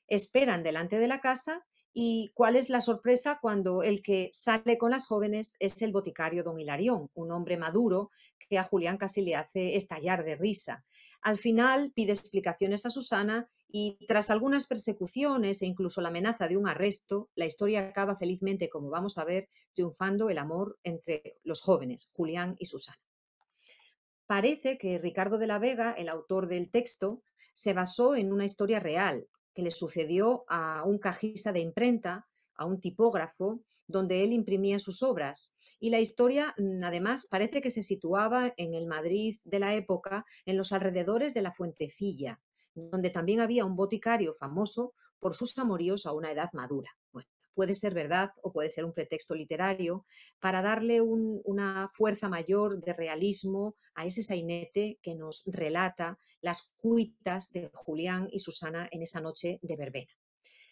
Esperan 0.08 0.64
delante 0.64 0.98
de 0.98 1.08
la 1.10 1.20
casa 1.20 1.66
¿Y 1.94 2.32
cuál 2.34 2.56
es 2.56 2.70
la 2.70 2.80
sorpresa 2.80 3.40
cuando 3.42 3.84
el 3.84 4.02
que 4.02 4.30
sale 4.32 4.78
con 4.78 4.92
las 4.92 5.08
jóvenes 5.08 5.58
es 5.60 5.82
el 5.82 5.92
boticario 5.92 6.44
don 6.44 6.60
Hilarión, 6.60 7.10
un 7.14 7.32
hombre 7.32 7.58
maduro 7.58 8.12
que 8.48 8.58
a 8.58 8.64
Julián 8.64 8.98
casi 8.98 9.22
le 9.22 9.36
hace 9.36 9.76
estallar 9.76 10.24
de 10.24 10.36
risa? 10.36 10.86
Al 11.22 11.38
final 11.38 11.92
pide 11.94 12.14
explicaciones 12.14 12.86
a 12.86 12.90
Susana 12.90 13.50
y 13.68 13.98
tras 14.08 14.30
algunas 14.30 14.68
persecuciones 14.68 15.62
e 15.62 15.66
incluso 15.66 16.02
la 16.02 16.10
amenaza 16.10 16.48
de 16.48 16.58
un 16.58 16.68
arresto, 16.68 17.30
la 17.36 17.46
historia 17.46 17.82
acaba 17.82 18.16
felizmente, 18.16 18.70
como 18.70 18.90
vamos 18.90 19.18
a 19.18 19.26
ver, 19.26 19.50
triunfando 19.74 20.30
el 20.30 20.38
amor 20.38 20.80
entre 20.84 21.38
los 21.44 21.62
jóvenes, 21.62 22.10
Julián 22.14 22.56
y 22.58 22.66
Susana. 22.66 23.00
Parece 24.26 24.78
que 24.78 24.98
Ricardo 24.98 25.38
de 25.38 25.48
la 25.48 25.60
Vega, 25.60 25.92
el 25.92 26.08
autor 26.08 26.48
del 26.48 26.72
texto, 26.72 27.22
se 27.54 27.74
basó 27.74 28.16
en 28.16 28.32
una 28.32 28.46
historia 28.46 28.80
real, 28.80 29.28
que 29.54 29.62
le 29.62 29.72
sucedió 29.72 30.46
a 30.48 30.84
un 30.86 30.98
cajista 30.98 31.52
de 31.52 31.60
imprenta, 31.60 32.28
a 32.56 32.66
un 32.66 32.80
tipógrafo, 32.80 33.62
donde 33.88 34.24
él 34.24 34.34
imprimía 34.34 34.80
sus 34.80 35.04
obras. 35.04 35.58
Y 35.80 35.90
la 35.90 36.00
historia, 36.00 36.54
mm, 36.58 36.84
además, 36.84 37.28
parece 37.30 37.62
que 37.62 37.72
se 37.72 37.84
situaba 37.84 38.54
en 38.58 38.74
el 38.74 38.88
Madrid 38.88 39.40
de 39.44 39.60
la 39.60 39.74
época, 39.76 40.26
en 40.46 40.58
los 40.58 40.72
alrededores 40.72 41.34
de 41.34 41.42
la 41.42 41.52
Fuentecilla, 41.52 42.40
donde 42.74 43.10
también 43.10 43.40
había 43.40 43.66
un 43.66 43.76
boticario 43.76 44.34
famoso 44.34 44.94
por 45.20 45.36
sus 45.36 45.58
amoríos 45.58 46.06
a 46.06 46.14
una 46.14 46.32
edad 46.32 46.50
madura. 46.54 46.92
Puede 47.54 47.74
ser 47.74 47.94
verdad 47.94 48.32
o 48.42 48.52
puede 48.52 48.70
ser 48.70 48.86
un 48.86 48.94
pretexto 48.94 49.36
literario 49.36 50.06
para 50.40 50.62
darle 50.62 51.02
una 51.02 51.90
fuerza 51.92 52.30
mayor 52.30 52.80
de 52.80 52.94
realismo 52.94 53.76
a 53.96 54.06
ese 54.06 54.24
sainete 54.24 55.00
que 55.02 55.16
nos 55.16 55.44
relata 55.46 56.18
las 56.42 56.74
cuitas 56.78 57.52
de 57.52 57.70
Julián 57.74 58.28
y 58.32 58.40
Susana 58.40 58.88
en 58.92 59.02
esa 59.02 59.22
noche 59.22 59.60
de 59.62 59.76
verbena. 59.76 60.12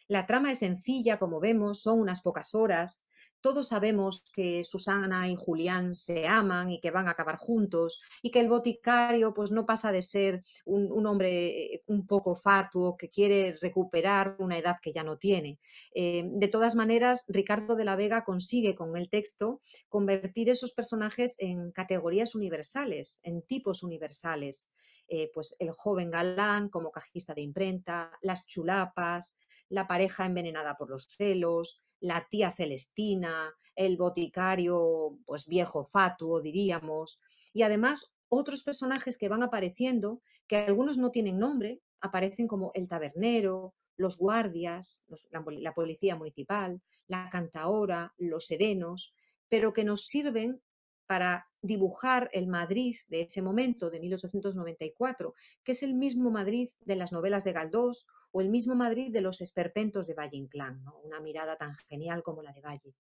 La 0.08 0.26
trama 0.26 0.52
es 0.52 0.60
sencilla, 0.60 1.20
como 1.20 1.40
vemos, 1.40 1.82
son 1.82 2.00
unas 2.00 2.22
pocas 2.22 2.56
horas, 2.56 3.06
todos 3.42 3.70
sabemos 3.70 4.24
que 4.34 4.64
Susana 4.64 5.30
y 5.30 5.36
Julián 5.36 5.94
se 5.96 6.28
aman 6.28 6.72
y 6.72 6.80
que 6.80 6.92
van 6.92 7.08
a 7.08 7.12
acabar 7.12 7.38
juntos 7.38 8.02
y 8.22 8.32
que 8.32 8.40
el 8.40 8.50
boticario 8.50 9.34
pues 9.34 9.52
no 9.52 9.66
pasa 9.66 9.92
de 9.92 10.02
ser 10.02 10.44
un, 10.66 11.06
hombre 11.06 11.74
eh, 11.74 11.84
un 11.88 12.06
poco 12.06 12.36
fatuo 12.36 12.98
que 12.98 13.10
quiere 13.10 13.58
recuperar 13.62 14.36
una 14.40 14.58
edad 14.58 14.78
que 14.82 14.94
ya 14.94 15.04
no 15.04 15.18
tiene. 15.18 15.60
Eh, 15.94 16.24
de 16.26 16.48
todas 16.48 16.76
maneras, 16.76 17.26
Ricardo 17.28 17.76
de 17.76 17.86
la 17.86 17.96
Vega 17.96 18.24
consigue 18.24 18.76
con 18.76 18.98
el 18.98 19.10
texto 19.10 19.62
convertir 19.88 20.50
esos 20.50 20.74
personajes 20.74 21.36
en 21.40 21.72
categorías 21.72 22.36
universales, 22.36 23.22
en 23.24 23.42
tipos 23.42 23.84
universales. 23.84 24.68
Eh, 25.08 25.32
pues 25.34 25.56
el 25.58 25.72
joven 25.72 26.12
galán 26.12 26.70
como 26.70 26.92
cajista 26.92 27.34
de 27.34 27.42
imprenta, 27.42 28.12
las 28.22 28.46
chulapas, 28.46 29.36
la 29.70 29.88
pareja 29.88 30.26
envenenada 30.26 30.76
por 30.76 30.90
los 30.90 31.08
celos, 31.08 31.84
la 32.00 32.28
tía 32.30 32.52
Celestina, 32.52 33.54
el 33.76 33.98
boticario, 33.98 35.18
pues 35.26 35.48
viejo 35.48 35.84
fatuo, 35.84 36.42
diríamos, 36.42 37.24
y 37.54 37.64
además 37.64 38.16
otros 38.30 38.64
personajes 38.64 39.18
que 39.18 39.30
van 39.30 39.44
apareciendo, 39.44 40.22
que 40.48 40.58
algunos 40.58 40.98
no 40.98 41.12
tienen 41.12 41.40
nombre, 41.40 41.82
aparecen 42.02 42.48
como 42.48 42.72
el 42.74 42.88
tabernero, 42.88 43.74
los 43.98 44.18
guardias, 44.18 45.06
la, 45.32 45.74
policía 45.74 46.16
municipal, 46.16 46.82
la 47.08 47.28
cantaora, 47.30 48.14
los 48.18 48.46
serenos, 48.46 49.14
pero 49.50 49.74
que 49.74 49.84
nos 49.84 50.08
sirven 50.08 50.62
para 51.06 51.48
dibujar 51.62 52.30
el 52.34 52.48
Madrid 52.48 52.96
de 53.10 53.22
ese 53.22 53.42
momento, 53.42 53.90
de 53.90 54.00
1894, 54.00 55.34
que 55.64 55.72
es 55.72 55.84
el 55.84 55.96
mismo 55.96 56.32
Madrid 56.32 56.70
de 56.82 56.96
las 56.96 57.12
novelas 57.12 57.44
de 57.44 57.54
Galdós 57.54 58.08
o 58.32 58.42
el 58.42 58.50
mismo 58.50 58.76
Madrid 58.76 59.12
de 59.12 59.22
los 59.22 59.42
esperpentos 59.42 60.08
de 60.08 60.14
Valle 60.14 60.38
Inclán, 60.38 60.84
una 61.04 61.20
mirada 61.20 61.58
tan 61.58 61.76
genial 61.88 62.24
como 62.24 62.42
la 62.42 62.54
de 62.54 62.62
Valle. 62.62 62.96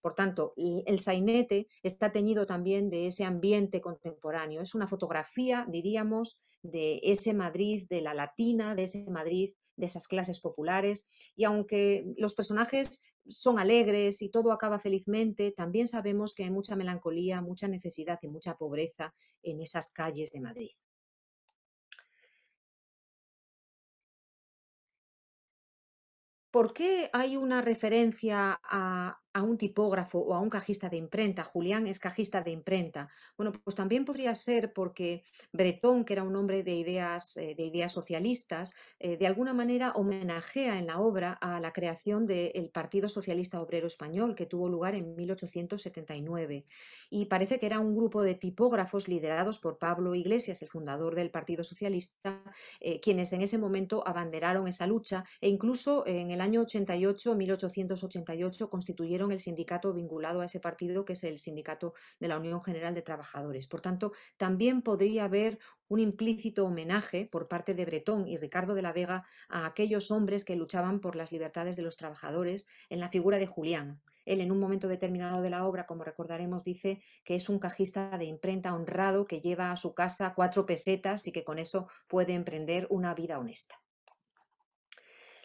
Por 0.00 0.14
tanto, 0.14 0.52
el 0.56 1.00
sainete 1.00 1.68
está 1.82 2.12
teñido 2.12 2.44
también 2.44 2.90
de 2.90 3.06
ese 3.06 3.24
ambiente 3.24 3.80
contemporáneo. 3.80 4.60
Es 4.60 4.74
una 4.74 4.86
fotografía, 4.86 5.66
diríamos, 5.66 6.42
de 6.62 7.00
ese 7.02 7.32
Madrid 7.32 7.86
de 7.88 8.02
la 8.02 8.12
latina, 8.12 8.74
de 8.74 8.84
ese 8.84 9.08
Madrid 9.08 9.50
de 9.76 9.86
esas 9.86 10.06
clases 10.06 10.40
populares. 10.40 11.08
Y 11.36 11.44
aunque 11.44 12.04
los 12.16 12.34
personajes 12.34 13.02
son 13.28 13.58
alegres 13.58 14.22
y 14.22 14.30
todo 14.30 14.52
acaba 14.52 14.78
felizmente, 14.78 15.52
también 15.52 15.88
sabemos 15.88 16.34
que 16.34 16.44
hay 16.44 16.50
mucha 16.50 16.76
melancolía, 16.76 17.40
mucha 17.40 17.68
necesidad 17.68 18.18
y 18.22 18.28
mucha 18.28 18.56
pobreza 18.56 19.14
en 19.42 19.60
esas 19.60 19.90
calles 19.90 20.32
de 20.32 20.40
Madrid. 20.40 20.70
¿Por 26.54 26.72
qué 26.72 27.10
hay 27.12 27.36
una 27.36 27.62
referencia 27.62 28.60
a 28.62 29.23
a 29.34 29.42
un 29.42 29.58
tipógrafo 29.58 30.20
o 30.20 30.32
a 30.32 30.40
un 30.40 30.48
cajista 30.48 30.88
de 30.88 30.96
imprenta. 30.96 31.44
Julián 31.44 31.86
es 31.88 31.98
cajista 31.98 32.40
de 32.40 32.52
imprenta. 32.52 33.08
Bueno, 33.36 33.52
pues 33.52 33.74
también 33.74 34.04
podría 34.04 34.34
ser 34.34 34.72
porque 34.72 35.24
Bretón, 35.52 36.04
que 36.04 36.12
era 36.14 36.22
un 36.22 36.36
hombre 36.36 36.62
de 36.62 36.74
ideas, 36.74 37.36
eh, 37.36 37.54
de 37.56 37.64
ideas 37.64 37.92
socialistas, 37.92 38.74
eh, 39.00 39.16
de 39.16 39.26
alguna 39.26 39.52
manera 39.52 39.92
homenajea 39.92 40.78
en 40.78 40.86
la 40.86 41.00
obra 41.00 41.32
a 41.32 41.60
la 41.60 41.72
creación 41.72 42.26
del 42.26 42.70
Partido 42.72 43.08
Socialista 43.08 43.60
Obrero 43.60 43.88
Español, 43.88 44.36
que 44.36 44.46
tuvo 44.46 44.68
lugar 44.68 44.94
en 44.94 45.16
1879. 45.16 46.64
Y 47.10 47.24
parece 47.26 47.58
que 47.58 47.66
era 47.66 47.80
un 47.80 47.96
grupo 47.96 48.22
de 48.22 48.36
tipógrafos 48.36 49.08
liderados 49.08 49.58
por 49.58 49.78
Pablo 49.78 50.14
Iglesias, 50.14 50.62
el 50.62 50.68
fundador 50.68 51.16
del 51.16 51.30
Partido 51.30 51.64
Socialista, 51.64 52.42
eh, 52.80 53.00
quienes 53.00 53.32
en 53.32 53.42
ese 53.42 53.58
momento 53.58 54.06
abanderaron 54.06 54.68
esa 54.68 54.86
lucha 54.86 55.24
e 55.40 55.48
incluso 55.48 56.06
en 56.06 56.30
el 56.30 56.40
año 56.40 56.60
88, 56.62 57.34
1888, 57.34 58.70
constituyeron 58.70 59.23
el 59.32 59.40
sindicato 59.40 59.92
vinculado 59.92 60.40
a 60.40 60.44
ese 60.46 60.60
partido, 60.60 61.04
que 61.04 61.14
es 61.14 61.24
el 61.24 61.38
sindicato 61.38 61.94
de 62.20 62.28
la 62.28 62.38
Unión 62.38 62.62
General 62.62 62.94
de 62.94 63.02
Trabajadores. 63.02 63.66
Por 63.66 63.80
tanto, 63.80 64.12
también 64.36 64.82
podría 64.82 65.24
haber 65.24 65.58
un 65.88 66.00
implícito 66.00 66.66
homenaje 66.66 67.28
por 67.30 67.48
parte 67.48 67.74
de 67.74 67.84
Bretón 67.84 68.26
y 68.26 68.36
Ricardo 68.36 68.74
de 68.74 68.82
la 68.82 68.92
Vega 68.92 69.26
a 69.48 69.66
aquellos 69.66 70.10
hombres 70.10 70.44
que 70.44 70.56
luchaban 70.56 71.00
por 71.00 71.16
las 71.16 71.32
libertades 71.32 71.76
de 71.76 71.82
los 71.82 71.96
trabajadores 71.96 72.66
en 72.88 73.00
la 73.00 73.10
figura 73.10 73.38
de 73.38 73.46
Julián. 73.46 74.00
Él 74.24 74.40
en 74.40 74.50
un 74.50 74.58
momento 74.58 74.88
determinado 74.88 75.42
de 75.42 75.50
la 75.50 75.66
obra, 75.66 75.86
como 75.86 76.04
recordaremos, 76.04 76.64
dice 76.64 77.02
que 77.24 77.34
es 77.34 77.48
un 77.48 77.58
cajista 77.58 78.16
de 78.16 78.24
imprenta 78.24 78.74
honrado 78.74 79.26
que 79.26 79.40
lleva 79.40 79.70
a 79.70 79.76
su 79.76 79.94
casa 79.94 80.32
cuatro 80.34 80.64
pesetas 80.64 81.26
y 81.26 81.32
que 81.32 81.44
con 81.44 81.58
eso 81.58 81.88
puede 82.08 82.32
emprender 82.32 82.86
una 82.90 83.14
vida 83.14 83.38
honesta. 83.38 83.80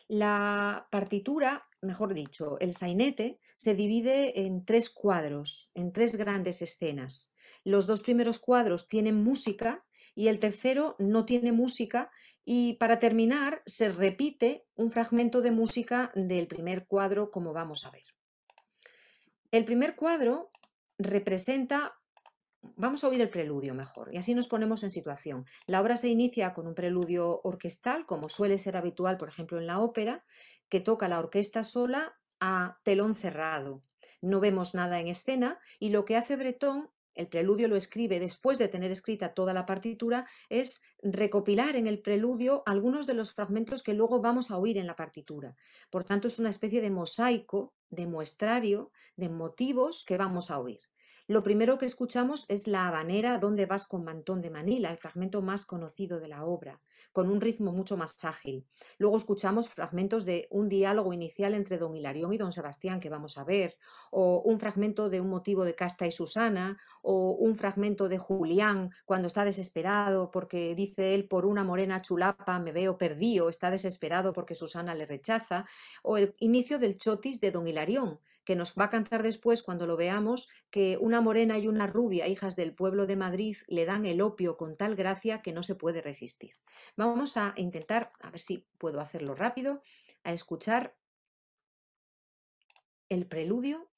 La 0.07 0.87
partitura, 0.89 1.67
mejor 1.81 2.13
dicho, 2.13 2.59
el 2.59 2.73
sainete, 2.73 3.39
se 3.53 3.75
divide 3.75 4.45
en 4.45 4.65
tres 4.65 4.89
cuadros, 4.89 5.71
en 5.75 5.91
tres 5.91 6.15
grandes 6.15 6.61
escenas. 6.61 7.35
Los 7.63 7.87
dos 7.87 8.03
primeros 8.03 8.39
cuadros 8.39 8.87
tienen 8.87 9.23
música 9.23 9.85
y 10.15 10.27
el 10.27 10.39
tercero 10.39 10.95
no 10.99 11.25
tiene 11.25 11.51
música 11.51 12.11
y 12.43 12.73
para 12.73 12.99
terminar 12.99 13.61
se 13.65 13.89
repite 13.89 14.65
un 14.75 14.89
fragmento 14.89 15.41
de 15.41 15.51
música 15.51 16.11
del 16.15 16.47
primer 16.47 16.87
cuadro 16.87 17.31
como 17.31 17.53
vamos 17.53 17.85
a 17.85 17.91
ver. 17.91 18.03
El 19.51 19.65
primer 19.65 19.95
cuadro 19.95 20.51
representa 20.97 21.98
Vamos 22.61 23.03
a 23.03 23.07
oír 23.07 23.21
el 23.21 23.29
preludio 23.29 23.73
mejor 23.73 24.09
y 24.13 24.17
así 24.17 24.35
nos 24.35 24.47
ponemos 24.47 24.83
en 24.83 24.89
situación. 24.89 25.45
La 25.67 25.81
obra 25.81 25.95
se 25.97 26.09
inicia 26.09 26.53
con 26.53 26.67
un 26.67 26.75
preludio 26.75 27.41
orquestal, 27.43 28.05
como 28.05 28.29
suele 28.29 28.57
ser 28.57 28.75
habitual, 28.75 29.17
por 29.17 29.29
ejemplo, 29.29 29.59
en 29.59 29.67
la 29.67 29.79
ópera, 29.79 30.25
que 30.67 30.79
toca 30.79 31.07
la 31.07 31.19
orquesta 31.19 31.63
sola 31.63 32.17
a 32.39 32.79
telón 32.83 33.15
cerrado. 33.15 33.83
No 34.21 34.39
vemos 34.39 34.75
nada 34.75 34.99
en 34.99 35.07
escena 35.07 35.59
y 35.79 35.89
lo 35.89 36.03
que 36.05 36.17
hace 36.17 36.35
Bretón, 36.35 36.89
el 37.15 37.27
preludio 37.27 37.67
lo 37.67 37.75
escribe 37.75 38.19
después 38.19 38.57
de 38.57 38.67
tener 38.67 38.91
escrita 38.91 39.33
toda 39.33 39.53
la 39.53 39.65
partitura, 39.65 40.27
es 40.47 40.83
recopilar 41.01 41.75
en 41.75 41.87
el 41.87 42.01
preludio 42.01 42.63
algunos 42.65 43.07
de 43.07 43.13
los 43.13 43.33
fragmentos 43.33 43.83
que 43.83 43.93
luego 43.93 44.21
vamos 44.21 44.51
a 44.51 44.57
oír 44.57 44.77
en 44.77 44.87
la 44.87 44.95
partitura. 44.95 45.55
Por 45.89 46.03
tanto, 46.03 46.27
es 46.27 46.39
una 46.39 46.49
especie 46.49 46.81
de 46.81 46.91
mosaico, 46.91 47.73
de 47.89 48.07
muestrario, 48.07 48.91
de 49.15 49.29
motivos 49.29 50.05
que 50.05 50.17
vamos 50.17 50.51
a 50.51 50.59
oír. 50.59 50.88
Lo 51.29 51.43
primero 51.43 51.77
que 51.77 51.85
escuchamos 51.85 52.49
es 52.49 52.67
la 52.67 52.87
habanera 52.87 53.37
Donde 53.37 53.67
vas 53.67 53.85
con 53.85 54.03
mantón 54.03 54.41
de 54.41 54.49
Manila, 54.49 54.89
el 54.89 54.97
fragmento 54.97 55.43
más 55.43 55.67
conocido 55.67 56.19
de 56.19 56.27
la 56.27 56.43
obra, 56.43 56.81
con 57.11 57.29
un 57.29 57.39
ritmo 57.39 57.71
mucho 57.71 57.97
más 57.97 58.25
ágil. 58.25 58.65
Luego 58.97 59.15
escuchamos 59.15 59.69
fragmentos 59.69 60.25
de 60.25 60.47
un 60.49 60.69
diálogo 60.69 61.13
inicial 61.13 61.53
entre 61.53 61.77
don 61.77 61.95
Hilarión 61.95 62.33
y 62.33 62.39
don 62.39 62.51
Sebastián 62.51 62.99
que 62.99 63.11
vamos 63.11 63.37
a 63.37 63.43
ver, 63.43 63.77
o 64.09 64.41
un 64.43 64.57
fragmento 64.57 65.07
de 65.07 65.21
un 65.21 65.29
motivo 65.29 65.65
de 65.65 65.75
Casta 65.75 66.07
y 66.07 66.11
Susana, 66.11 66.79
o 67.03 67.33
un 67.33 67.53
fragmento 67.53 68.09
de 68.09 68.17
Julián 68.17 68.89
cuando 69.05 69.27
está 69.27 69.45
desesperado 69.45 70.31
porque 70.31 70.73
dice 70.73 71.13
él 71.13 71.27
por 71.27 71.45
una 71.45 71.63
morena 71.63 72.01
chulapa 72.01 72.57
me 72.57 72.71
veo 72.71 72.97
perdido, 72.97 73.49
está 73.49 73.69
desesperado 73.69 74.33
porque 74.33 74.55
Susana 74.55 74.95
le 74.95 75.05
rechaza, 75.05 75.67
o 76.01 76.17
el 76.17 76.33
inicio 76.39 76.79
del 76.79 76.97
chotis 76.97 77.39
de 77.39 77.51
don 77.51 77.67
Hilarión, 77.67 78.19
que 78.49 78.55
nos 78.55 78.73
va 78.73 78.85
a 78.85 78.89
cantar 78.89 79.21
después 79.21 79.62
cuando 79.62 79.85
lo 79.85 79.95
veamos, 79.95 80.49
que 80.71 80.97
una 80.99 81.21
morena 81.21 81.59
y 81.59 81.67
una 81.67 81.85
rubia, 81.85 82.27
hijas 82.27 82.55
del 82.55 82.73
pueblo 82.73 83.05
de 83.05 83.15
Madrid, 83.15 83.55
le 83.67 83.85
dan 83.85 84.07
el 84.07 84.21
opio 84.21 84.57
con 84.57 84.75
tal 84.75 84.95
gracia 84.95 85.43
que 85.43 85.53
no 85.53 85.62
se 85.62 85.75
puede 85.75 86.01
resistir. 86.01 86.55
Vamos 86.97 87.38
a 87.38 87.53
intentar, 87.57 88.12
a 88.19 88.31
ver 88.31 88.41
si 88.41 88.65
puedo 88.79 89.01
hacerlo 89.01 89.35
rápido, 89.35 89.83
a 90.23 90.33
escuchar 90.33 90.97
el 93.07 93.27
preludio 93.27 93.91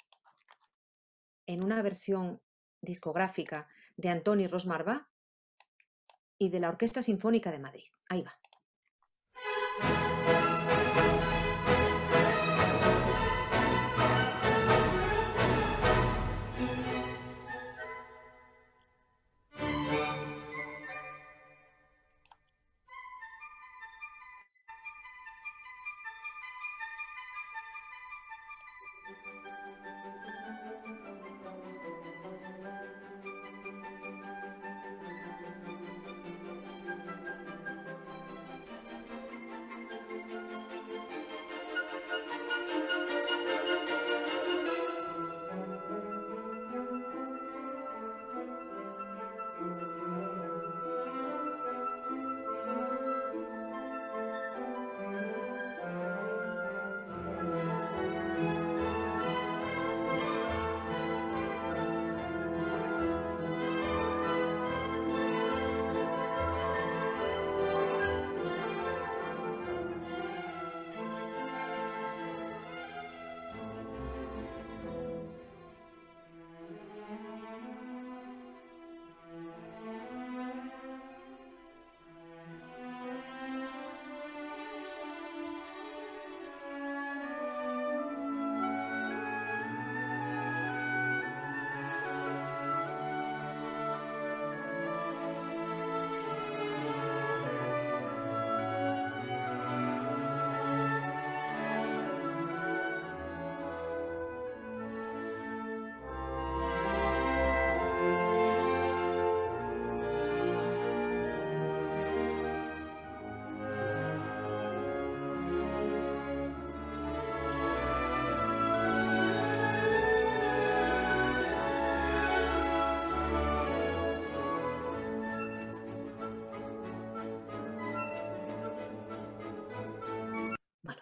en 1.46 1.64
una 1.64 1.82
versión 1.82 2.42
discográfica 2.82 3.70
de 3.96 4.10
Antoni 4.10 4.48
Rosmarba 4.48 5.08
y 6.38 6.50
de 6.50 6.60
la 6.60 6.68
Orquesta 6.68 7.02
Sinfónica 7.02 7.52
de 7.52 7.60
Madrid. 7.60 7.88
Ahí 8.10 8.22
va. 8.22 8.38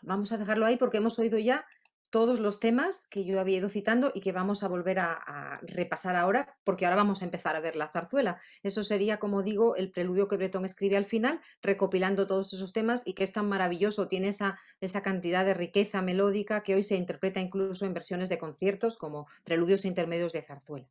Vamos 0.10 0.32
a 0.32 0.40
dejarlo 0.40 0.66
ahí 0.66 0.76
porque 0.76 0.98
hemos 0.98 1.20
oído 1.20 1.38
ya 1.38 1.68
todos 2.10 2.40
los 2.40 2.60
temas 2.60 3.06
que 3.12 3.26
yo 3.26 3.40
había 3.40 3.58
ido 3.58 3.70
citando 3.70 4.12
y 4.16 4.22
que 4.22 4.32
vamos 4.32 4.64
a 4.64 4.68
volver 4.68 4.98
a, 4.98 5.60
repasar 5.62 6.16
ahora, 6.16 6.58
porque 6.64 6.88
ahora 6.88 6.96
vamos 6.96 7.22
a 7.22 7.26
empezar 7.26 7.56
a 7.56 7.60
ver 7.60 7.76
la 7.76 7.90
zarzuela. 7.90 8.42
Eso 8.64 8.84
sería, 8.84 9.20
como 9.20 9.44
digo, 9.44 9.76
el 9.76 9.92
preludio 9.92 10.28
que 10.28 10.38
Bretón 10.38 10.66
escribe 10.66 10.98
al 10.98 11.06
final, 11.06 11.42
recopilando 11.62 12.26
todos 12.26 12.52
esos 12.54 12.74
temas 12.74 13.06
y 13.06 13.14
que 13.14 13.24
es 13.24 13.32
tan 13.32 13.48
maravilloso, 13.48 14.08
tiene 14.08 14.30
esa, 14.30 14.58
esa 14.82 15.04
cantidad 15.04 15.46
de 15.46 15.54
riqueza 15.54 16.02
melódica 16.02 16.64
que 16.64 16.74
hoy 16.74 16.82
se 16.82 16.96
interpreta 16.96 17.40
incluso 17.40 17.86
en 17.86 17.94
versiones 17.94 18.30
de 18.30 18.40
conciertos 18.40 18.98
como 18.98 19.28
preludios 19.44 19.86
e 19.86 19.90
intermedios 19.90 20.34
de 20.34 20.42
zarzuela. 20.42 20.88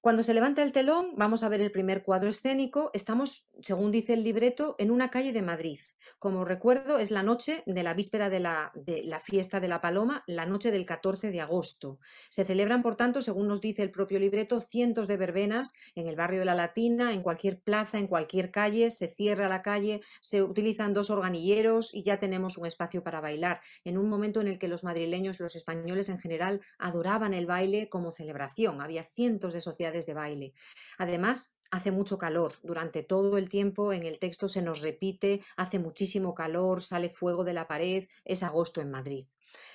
Cuando 0.00 0.22
se 0.22 0.32
levanta 0.32 0.62
el 0.62 0.70
telón, 0.70 1.14
vamos 1.16 1.42
a 1.42 1.48
ver 1.48 1.60
el 1.60 1.72
primer 1.72 2.04
cuadro 2.04 2.28
escénico. 2.28 2.92
Estamos, 2.94 3.50
según 3.62 3.90
dice 3.90 4.12
el 4.12 4.22
libreto, 4.22 4.76
en 4.78 4.92
una 4.92 5.10
calle 5.10 5.32
de 5.32 5.42
Madrid. 5.42 5.80
Como 6.20 6.44
recuerdo, 6.44 6.98
es 6.98 7.10
la 7.10 7.24
noche 7.24 7.64
de 7.66 7.82
la 7.82 7.94
víspera 7.94 8.30
de 8.30 8.38
la, 8.38 8.70
de 8.74 9.02
la, 9.04 9.18
fiesta 9.18 9.58
de 9.58 9.66
la 9.66 9.80
Paloma, 9.80 10.22
la 10.28 10.46
noche 10.46 10.70
del 10.70 10.86
14 10.86 11.32
de 11.32 11.40
agosto. 11.40 11.98
Se 12.30 12.44
celebran, 12.44 12.82
por 12.82 12.96
tanto, 12.96 13.22
según 13.22 13.48
nos 13.48 13.60
dice 13.60 13.82
el 13.82 13.90
propio 13.90 14.20
libreto, 14.20 14.60
cientos 14.60 15.08
de 15.08 15.16
verbenas 15.16 15.74
en 15.96 16.06
el 16.06 16.14
barrio 16.14 16.40
de 16.40 16.46
la 16.46 16.54
Latina, 16.54 17.12
en 17.12 17.22
cualquier 17.22 17.60
plaza, 17.60 17.98
en 17.98 18.06
cualquier 18.06 18.52
calle, 18.52 18.90
se 18.92 19.08
cierra 19.08 19.48
la 19.48 19.62
calle, 19.62 20.00
se 20.20 20.42
utilizan 20.42 20.94
dos 20.94 21.10
organilleros 21.10 21.92
y 21.92 22.04
ya 22.04 22.20
tenemos 22.20 22.56
un 22.56 22.66
espacio 22.66 23.02
para 23.02 23.20
bailar, 23.20 23.60
en 23.84 23.98
un 23.98 24.08
momento 24.08 24.40
en 24.40 24.48
el 24.48 24.58
que 24.58 24.68
los 24.68 24.84
madrileños, 24.84 25.40
los 25.40 25.56
españoles 25.56 26.08
en 26.08 26.18
general, 26.18 26.60
adoraban 26.78 27.34
el 27.34 27.46
baile 27.46 27.88
como 27.88 28.12
celebración. 28.12 28.80
Había 28.80 29.04
cientos 29.04 29.52
de 29.52 29.60
sociedades 29.60 29.87
de 29.92 30.14
baile. 30.14 30.54
Además, 30.98 31.58
hace 31.70 31.90
mucho 31.90 32.18
calor. 32.18 32.52
Durante 32.62 33.02
todo 33.02 33.38
el 33.38 33.48
tiempo 33.48 33.92
en 33.92 34.04
el 34.04 34.18
texto 34.18 34.48
se 34.48 34.62
nos 34.62 34.82
repite, 34.82 35.42
hace 35.56 35.78
muchísimo 35.78 36.34
calor, 36.34 36.82
sale 36.82 37.08
fuego 37.08 37.44
de 37.44 37.52
la 37.52 37.66
pared, 37.66 38.04
es 38.24 38.42
agosto 38.42 38.80
en 38.80 38.90
Madrid. 38.90 39.26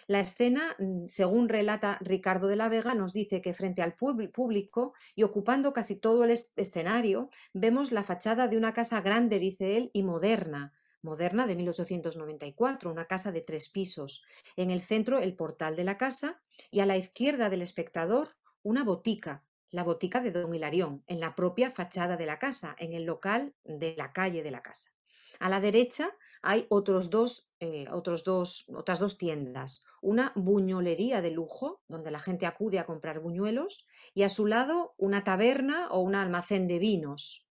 La 0.08 0.20
escena, 0.20 0.76
mm, 0.80 1.08
según 1.08 1.50
relata 1.50 1.98
Ricardo 2.02 2.48
de 2.48 2.56
la 2.56 2.70
Vega, 2.70 2.94
nos 2.94 3.14
dice 3.14 3.42
que 3.42 3.54
frente 3.54 3.82
al 3.82 3.96
público 3.96 4.94
y 5.16 5.24
ocupando 5.24 5.72
casi 5.74 5.96
todo 5.96 6.24
el 6.24 6.32
escenario, 6.32 7.30
vemos 7.54 7.92
la 7.92 8.04
fachada 8.04 8.48
de 8.48 8.58
una 8.58 8.74
casa 8.74 9.02
grande, 9.02 9.40
dice 9.40 9.78
él, 9.78 9.92
y 9.94 10.04
moderna, 10.04 10.74
moderna 11.02 11.48
de 11.48 11.56
1894, 11.56 12.92
una 12.92 13.06
casa 13.06 13.32
de 13.32 13.42
tres 13.42 13.70
pisos. 13.70 14.26
En 14.56 14.72
el 14.72 14.82
centro, 14.82 15.20
el 15.20 15.36
portal 15.36 15.76
de 15.76 15.84
la 15.84 15.98
casa 15.98 16.42
y 16.70 16.82
a 16.82 16.86
la 16.86 16.98
izquierda 16.98 17.50
del 17.50 17.62
espectador, 17.62 18.36
una 18.62 18.84
botica, 18.84 19.44
la 19.74 19.84
botica 19.84 20.22
de 20.22 20.32
Don 20.32 20.54
Hilarión, 20.54 21.04
en 21.08 21.20
la 21.20 21.34
propia 21.34 21.72
fachada 21.72 22.16
de 22.16 22.28
la 22.28 22.38
casa, 22.38 22.76
en 22.78 22.94
el 22.94 23.06
local 23.06 23.56
de 23.64 23.96
la 23.98 24.14
calle 24.14 24.44
de 24.44 24.52
la 24.52 24.62
casa. 24.62 24.92
A 25.40 25.50
la 25.50 25.60
derecha 25.60 26.12
hay 26.44 26.68
otros 26.70 27.10
dos, 27.10 27.56
eh, 27.60 27.88
otros 27.92 28.24
dos, 28.24 28.70
otras 28.78 29.00
dos 29.00 29.18
tiendas, 29.18 29.84
una 30.04 30.32
buñolería 30.36 31.24
de 31.24 31.32
lujo, 31.32 31.82
donde 31.88 32.12
la 32.12 32.20
gente 32.20 32.46
acude 32.46 32.78
a 32.78 32.86
comprar 32.86 33.20
buñuelos, 33.20 33.88
y 34.14 34.22
a 34.22 34.30
su 34.30 34.46
lado 34.46 34.94
una 34.98 35.24
taberna 35.24 35.88
o 35.90 36.02
un 36.02 36.14
almacén 36.14 36.68
de 36.68 36.78
vinos. 36.78 37.50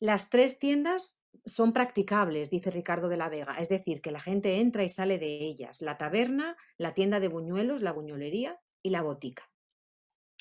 Las 0.00 0.28
tres 0.28 0.58
tiendas 0.58 1.24
son 1.46 1.72
practicables, 1.72 2.50
dice 2.50 2.70
Ricardo 2.70 3.08
de 3.08 3.16
la 3.16 3.30
Vega, 3.30 3.54
es 3.58 3.70
decir, 3.70 4.02
que 4.02 4.12
la 4.12 4.20
gente 4.20 4.60
entra 4.60 4.84
y 4.84 4.90
sale 4.90 5.18
de 5.18 5.46
ellas, 5.46 5.80
la 5.80 5.96
taberna, 5.96 6.58
la 6.76 6.92
tienda 6.92 7.20
de 7.20 7.28
buñuelos, 7.28 7.80
la 7.80 7.94
buñolería 7.94 8.60
y 8.82 8.90
la 8.90 9.00
botica. 9.00 9.50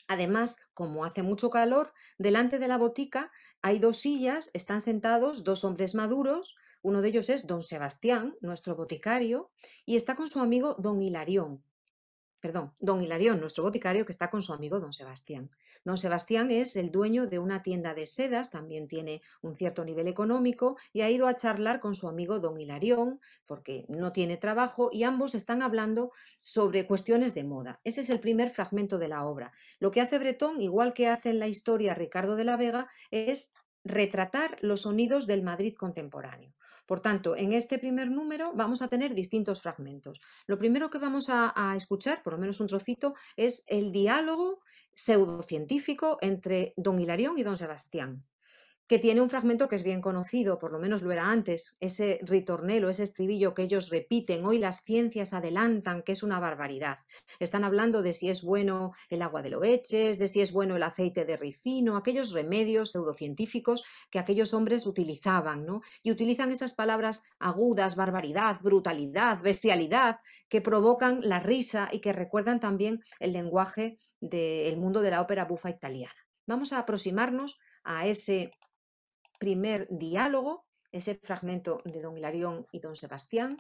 Además, 0.08 0.70
como 0.74 1.06
hace 1.06 1.22
mucho 1.22 1.50
calor, 1.50 1.93
delante 2.17 2.60
de 2.60 2.67
la 2.67 2.78
botica 2.78 3.32
hay 3.62 3.80
dos 3.80 3.98
sillas, 3.98 4.52
están 4.54 4.82
sentados 4.82 5.43
dos 5.43 5.63
hombres 5.63 5.96
maduros, 5.96 6.58
uno 6.82 7.02
de 7.02 7.10
ellos 7.10 7.30
es 7.30 7.48
don 7.48 7.63
Sebastián, 7.63 8.36
nuestro 8.39 8.76
boticario, 8.76 9.52
y 9.86 9.96
está 9.96 10.15
con 10.15 10.28
su 10.28 10.39
amigo 10.39 10.76
don 10.80 11.02
Hilarión, 11.02 11.63
perdón, 12.39 12.73
don 12.80 13.02
Hilarión, 13.02 13.39
nuestro 13.39 13.63
boticario, 13.63 14.06
que 14.06 14.12
está 14.12 14.30
con 14.30 14.41
su 14.41 14.54
amigo 14.54 14.80
don 14.80 14.93
Sebastián. 14.93 15.50
Don 15.84 15.97
Sebastián 15.97 16.52
es 16.52 16.76
el 16.76 16.91
dueño 16.91 17.28
de 17.28 17.39
una 17.39 17.63
tienda 17.63 17.93
de 17.93 18.06
sedas, 18.06 18.52
también 18.52 18.88
tiene 18.88 19.21
un 19.41 19.56
cierto 19.56 19.84
nivel 19.86 20.08
económico 20.08 20.78
y 20.93 21.02
ha 21.02 21.10
ido 21.10 21.28
a 21.28 21.36
charlar 21.36 21.80
con 21.80 21.95
su 21.95 22.08
amigo 22.08 22.39
don 22.39 22.60
Hilarión 22.60 23.19
porque 23.45 23.86
no 23.88 24.12
tiene 24.12 24.38
trabajo 24.38 24.89
y 24.91 25.04
ambos 25.04 25.36
están 25.36 25.62
hablando 25.62 26.12
sobre 26.39 26.86
cuestiones 26.86 27.34
de 27.34 27.43
moda. 27.43 27.80
Ese 27.84 28.02
es 28.02 28.10
el 28.10 28.19
primer 28.19 28.50
fragmento 28.50 28.97
de 28.97 29.08
la 29.08 29.26
obra. 29.26 29.52
Lo 29.80 29.91
que 29.91 30.02
hace 30.02 30.19
Bretón, 30.19 30.62
igual 30.62 30.93
que 30.93 31.08
hace 31.08 31.30
en 31.30 31.39
la 31.39 31.47
historia 31.47 31.93
Ricardo 31.93 32.36
de 32.36 32.45
la 32.45 32.58
Vega, 32.58 32.88
es 33.12 33.56
retratar 33.84 34.58
los 34.62 34.82
sonidos 34.82 35.28
del 35.28 35.43
Madrid 35.43 35.73
contemporáneo. 35.76 36.54
Por 36.88 37.02
tanto, 37.02 37.36
en 37.36 37.54
este 37.54 37.78
primer 37.78 38.10
número 38.10 38.54
vamos 38.56 38.82
a 38.82 38.88
tener 38.88 39.13
distintos 39.13 39.62
fragmentos. 39.62 40.21
Lo 40.47 40.58
primero 40.58 40.89
que 40.89 40.97
vamos 40.97 41.30
a, 41.30 41.54
escuchar, 41.76 42.23
por 42.23 42.34
lo 42.34 42.39
menos 42.39 42.60
un 42.62 42.67
trocito, 42.67 43.13
es 43.36 43.65
el 43.67 43.91
diálogo 43.91 44.62
pseudocientífico 44.95 46.17
entre 46.21 46.73
don 46.78 46.97
Hilarión 47.00 47.38
y 47.38 47.43
don 47.43 47.58
Sebastián 47.58 48.23
que 48.88 49.00
tiene 49.00 49.21
un 49.21 49.30
fragmento 49.30 49.67
que 49.67 49.76
es 49.76 49.84
bien 49.84 50.02
conocido, 50.02 50.60
por 50.60 50.71
lo 50.71 50.80
menos 50.80 51.02
lo 51.02 51.12
era 51.12 51.30
antes, 51.30 51.76
ese 51.80 52.19
ritornelo, 52.23 52.89
ese 52.89 53.04
estribillo 53.04 53.54
que 53.54 53.63
ellos 53.63 53.89
repiten, 53.89 54.45
hoy 54.45 54.60
las 54.60 54.84
ciencias 54.84 55.34
adelantan, 55.34 56.04
que 56.04 56.13
es 56.13 56.23
una 56.23 56.39
barbaridad. 56.39 57.00
Están 57.39 57.63
hablando 57.63 58.02
de 58.02 58.13
si 58.13 58.30
es 58.30 58.43
bueno 58.43 58.93
el 59.10 59.21
agua 59.21 59.41
de 59.41 59.50
loeches, 59.50 60.17
de 60.17 60.28
si 60.28 60.41
es 60.41 60.52
bueno 60.52 60.78
el 60.78 60.84
aceite 60.84 61.26
de 61.26 61.36
ricino, 61.36 61.97
aquellos 61.97 62.32
remedios 62.32 62.91
pseudocientíficos 62.91 63.84
que 64.10 64.19
aquellos 64.19 64.54
hombres 64.54 64.86
utilizaban, 64.86 65.65
¿no? 65.65 65.82
Y 66.02 66.12
utilizan 66.12 66.52
esas 66.52 66.73
palabras 66.73 67.23
agudas, 67.39 67.95
barbaridad, 67.95 68.60
brutalidad, 68.62 69.41
bestialidad, 69.41 70.17
que 70.50 70.62
provocan 70.62 71.19
la 71.23 71.39
risa 71.39 71.89
y 71.91 72.00
que 72.00 72.13
recuerdan 72.13 72.60
también 72.60 73.02
el 73.19 73.34
lenguaje 73.34 73.97
del 74.21 74.78
mundo 74.78 75.02
de 75.02 75.12
la 75.12 75.21
ópera 75.21 75.45
bufa 75.45 75.69
italiana. 75.69 76.15
Vamos 76.45 76.71
a 76.71 76.80
aproximarnos 76.80 77.60
a 77.84 78.08
ese 78.08 78.52
primer 79.38 79.88
diálogo, 79.89 80.65
ese 80.91 81.15
fragmento 81.15 81.80
de 81.86 82.02
don 82.02 82.17
Hilarión 82.17 82.67
y 82.71 82.80
don 82.80 82.95
Sebastián. 82.95 83.58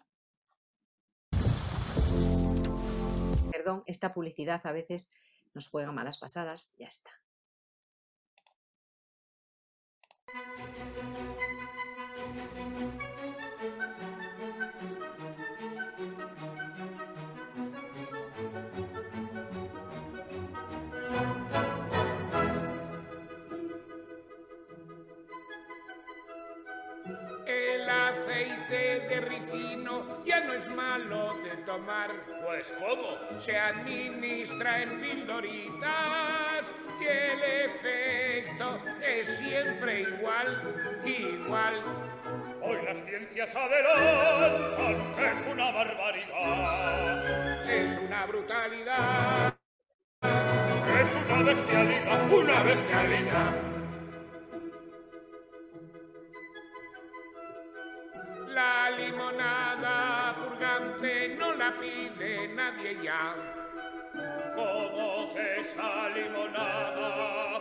Perdón, 3.51 3.83
esta 3.85 4.13
publicidad 4.13 4.65
a 4.65 4.71
veces 4.71 5.11
nos 5.53 5.67
juega 5.67 5.91
malas 5.91 6.17
pasadas, 6.17 6.73
ya 6.77 6.87
está. 6.87 7.11
Es 30.57 30.67
malo 30.69 31.35
de 31.43 31.55
tomar. 31.65 32.11
Pues 32.43 32.73
¿cómo? 32.79 33.39
Se 33.39 33.57
administra 33.57 34.81
en 34.81 34.99
pildoritas 35.01 36.73
y 36.99 37.05
el 37.05 37.43
efecto 37.65 38.79
es 39.01 39.37
siempre 39.37 40.01
igual, 40.01 41.01
igual. 41.05 41.75
Hoy 42.61 42.77
las 42.83 42.97
ciencias 43.05 43.55
adelantan 43.55 45.15
que 45.15 45.31
es 45.31 45.45
una 45.51 45.71
barbaridad. 45.71 47.25
Es 47.69 47.99
una 47.99 48.25
brutalidad. 48.25 49.53
Es 50.21 51.09
una 51.25 51.43
bestialidad, 51.43 52.31
una 52.31 52.63
bestialidad. 52.63 53.53
La 58.47 58.89
limonada 58.89 60.26
no 61.37 61.53
la 61.53 61.71
pide 61.79 62.47
nadie 62.55 62.97
ya. 63.03 63.35
Como 64.55 65.33
que 65.33 65.61
esa 65.61 66.09
limonada 66.09 67.59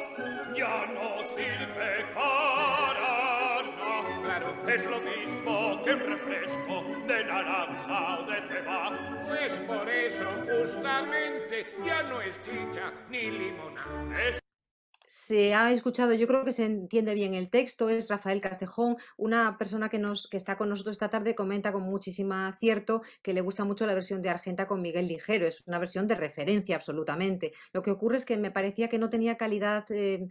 ya 0.55 0.87
no 0.87 1.23
sirve 1.25 2.05
para 2.15 3.63
nada. 3.77 4.23
Claro. 4.23 4.55
Es 4.67 4.87
lo 4.87 5.01
mismo 5.01 5.83
que 5.85 5.95
un 5.95 6.01
refresco 6.01 6.85
de 7.07 7.25
naranja 7.25 8.19
o 8.19 8.23
de 8.25 8.41
ceba. 8.49 9.25
Pues 9.29 9.55
por 9.67 9.89
eso 9.89 10.25
justamente 10.47 11.67
ya 11.85 12.03
no 12.05 12.21
es 12.21 12.41
chicha 12.43 12.93
ni 13.11 13.31
limonada 13.31 14.46
se 15.27 15.55
ha 15.57 15.73
escuchado, 15.73 16.15
yo 16.15 16.29
creo 16.29 16.45
que 16.45 16.53
se 16.53 16.65
entiende 16.65 17.13
bien 17.13 17.35
el 17.35 17.51
texto, 17.51 17.89
es 17.89 18.09
Rafael 18.09 18.41
Castejón, 18.41 18.97
una 19.17 19.59
persona 19.59 19.89
que, 19.89 19.99
nos, 19.99 20.29
que 20.29 20.37
está 20.37 20.57
con 20.57 20.69
nosotros 20.69 20.95
esta 20.95 21.11
tarde, 21.11 21.35
comenta 21.35 21.73
con 21.73 21.83
muchísimo 21.83 22.35
acierto 22.35 23.03
que 23.23 23.33
le 23.33 23.41
gusta 23.41 23.65
mucho 23.65 23.87
la 23.89 23.95
versión 23.95 24.23
de 24.23 24.29
Argenta 24.29 24.69
con 24.69 24.81
Miguel 24.81 25.09
Ligero, 25.09 25.49
es 25.49 25.67
una 25.67 25.81
versión 25.81 26.07
de 26.07 26.15
referencia 26.15 26.77
absolutamente. 26.77 27.53
Lo 27.73 27.83
que 27.83 27.91
ocurre 27.91 28.19
es 28.19 28.25
que 28.25 28.37
me 28.37 28.53
parecía 28.53 28.89
que 28.89 29.01
no 29.01 29.11
tenía 29.11 29.37
calidad 29.37 29.85
eh, 29.91 30.29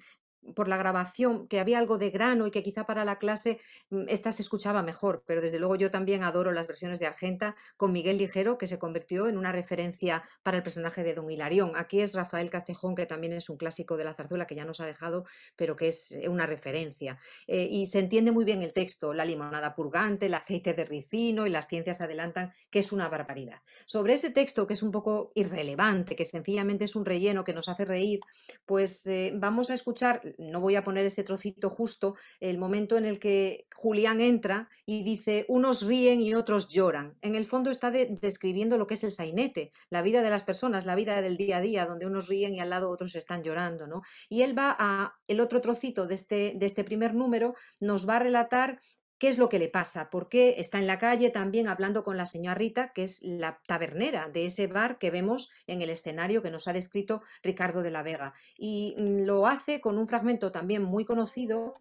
por 0.54 0.68
la 0.68 0.78
grabación 0.78 1.48
que 1.48 1.60
había 1.60 1.80
algo 1.80 1.98
de 1.98 2.10
grano 2.10 2.48
y 2.48 2.52
que 2.52 2.64
quizá 2.64 2.86
para 2.86 3.06
la 3.06 3.18
clase 3.18 3.60
mm, 3.90 4.04
esta 4.08 4.32
se 4.32 4.42
escuchaba 4.42 4.84
mejor, 4.84 5.24
pero 5.26 5.42
desde 5.42 5.60
luego 5.60 5.76
yo 5.76 5.92
también 5.92 6.24
adoro 6.24 6.52
las 6.52 6.68
versiones 6.68 7.00
de 7.00 7.08
Argenta 7.08 7.56
con 7.78 7.92
Miguel 7.92 8.18
Ligero, 8.18 8.58
que 8.58 8.68
se 8.68 8.80
convirtió 8.80 9.28
en 9.28 9.38
una 9.38 9.52
referencia 9.52 10.24
para 10.44 10.58
el 10.58 10.64
personaje 10.64 11.04
de 11.04 11.14
Don 11.14 11.30
Hilarión. 11.30 11.74
Aquí 11.76 12.02
es 12.02 12.14
Rafael 12.14 12.50
Castejón, 12.50 12.96
que 12.96 13.06
también 13.06 13.34
es 13.34 13.50
un 13.50 13.58
clásico 13.58 13.98
de 13.98 14.04
la 14.04 14.14
zarzuela 14.14 14.46
que 14.48 14.56
ya 14.56 14.66
nos 14.66 14.80
ha 14.80 14.86
dejado, 14.86 15.26
pero 15.56 15.76
que 15.76 15.88
es 15.88 16.12
eh, 16.12 16.30
una 16.30 16.46
referencia. 16.46 17.20
Eh, 17.48 17.68
y 17.70 17.86
se 17.88 18.00
entiende 18.00 18.32
muy 18.32 18.46
bien 18.46 18.62
el 18.62 18.74
texto, 18.74 19.14
la 19.14 19.26
limonada 19.26 19.76
purgante, 19.76 20.28
el 20.28 20.34
aceite 20.34 20.74
de 20.74 20.86
ricino 20.86 21.48
y 21.48 21.50
las 21.50 21.68
ciencias 21.68 22.02
adelantan, 22.02 22.54
que 22.70 22.80
es 22.80 22.92
una 22.92 23.10
barbaridad. 23.10 23.62
Sobre 23.86 24.14
ese 24.14 24.32
texto, 24.32 24.68
que 24.68 24.74
es 24.74 24.84
un 24.84 24.92
poco 24.92 25.32
irrelevante, 25.36 26.16
que 26.16 26.26
sencillamente 26.26 26.86
es 26.86 26.96
un 26.96 27.06
relleno 27.06 27.44
que 27.44 27.54
nos 27.54 27.70
hace 27.70 27.86
reír, 27.86 28.20
pues 28.66 29.06
eh, 29.08 29.32
vamos 29.36 29.70
a 29.70 29.74
escuchar 29.74 30.22
no 30.38 30.60
voy 30.60 30.76
a 30.76 30.84
poner 30.84 31.06
ese 31.06 31.24
trocito 31.24 31.69
justo, 31.69 32.15
el 32.39 32.58
momento 32.58 32.98
en 32.98 33.06
el 33.06 33.19
que 33.19 33.67
Julián 33.76 34.21
entra 34.21 34.69
y 34.86 35.04
dice, 35.04 35.45
unos 35.48 35.84
ríen 35.84 36.21
y 36.21 36.34
otros 36.34 36.69
lloran. 36.69 37.17
En 37.21 37.36
el 37.36 37.45
fondo 37.45 37.71
está 37.71 37.91
describiendo 37.91 38.78
lo 38.78 38.88
que 38.88 38.95
es 38.95 39.04
el 39.04 39.12
sainete, 39.12 39.71
la 39.89 40.02
vida 40.02 40.21
de 40.21 40.30
las 40.30 40.43
personas, 40.43 40.86
la 40.86 40.95
vida 40.95 41.21
del 41.21 41.38
día 41.38 41.58
a 41.58 41.62
día, 41.62 41.86
donde 41.86 42.06
unos 42.06 42.28
ríen 42.28 42.54
y 42.54 42.60
al 42.60 42.69
lado 42.69 42.89
otros 42.89 43.15
están 43.15 43.43
llorando. 43.43 43.88
¿no? 43.88 44.02
Y 44.30 44.41
él 44.41 44.58
va 44.58 44.76
a, 44.78 45.15
el 45.28 45.39
otro 45.39 45.62
trocito 45.62 46.08
de 46.08 46.15
este, 46.15 46.54
de 46.56 46.65
este 46.65 46.84
primer 46.84 47.13
número, 47.13 47.56
nos 47.80 48.08
va 48.08 48.17
a 48.17 48.19
relatar 48.19 48.80
qué 49.17 49.30
es 49.30 49.38
lo 49.38 49.49
que 49.49 49.60
le 49.60 49.69
pasa, 49.69 50.10
por 50.10 50.30
qué 50.30 50.56
está 50.58 50.80
en 50.80 50.88
la 50.88 50.99
calle 50.99 51.30
también 51.30 51.67
hablando 51.67 52.04
con 52.04 52.17
la 52.17 52.25
señora 52.25 52.56
Rita, 52.56 52.91
que 52.93 53.04
es 53.04 53.21
la 53.23 53.62
tabernera 53.65 54.30
de 54.30 54.45
ese 54.45 54.67
bar 54.67 54.97
que 54.97 55.12
vemos 55.12 55.51
en 55.67 55.82
el 55.82 55.89
escenario 55.89 56.41
que 56.41 56.51
nos 56.51 56.67
ha 56.67 56.73
descrito 56.73 57.21
Ricardo 57.43 57.82
de 57.82 57.91
la 57.91 58.04
Vega. 58.04 58.34
Y 58.58 58.95
mm, 58.97 59.25
lo 59.25 59.47
hace 59.47 59.82
con 59.82 59.97
un 59.97 60.08
fragmento 60.08 60.51
también 60.51 60.84
muy 60.84 61.06
conocido 61.06 61.75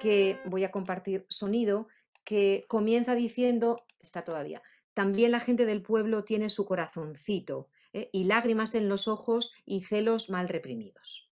que 0.00 0.38
voy 0.44 0.64
a 0.64 0.70
compartir 0.70 1.24
sonido, 1.28 1.88
que 2.24 2.64
comienza 2.68 3.14
diciendo, 3.14 3.76
está 4.00 4.22
todavía, 4.22 4.62
también 4.92 5.32
la 5.32 5.40
gente 5.40 5.66
del 5.66 5.82
pueblo 5.82 6.24
tiene 6.24 6.48
su 6.50 6.66
corazoncito 6.66 7.68
¿eh? 7.92 8.10
y 8.12 8.24
lágrimas 8.24 8.74
en 8.74 8.88
los 8.88 9.08
ojos 9.08 9.54
y 9.64 9.80
celos 9.80 10.30
mal 10.30 10.48
reprimidos. 10.48 11.30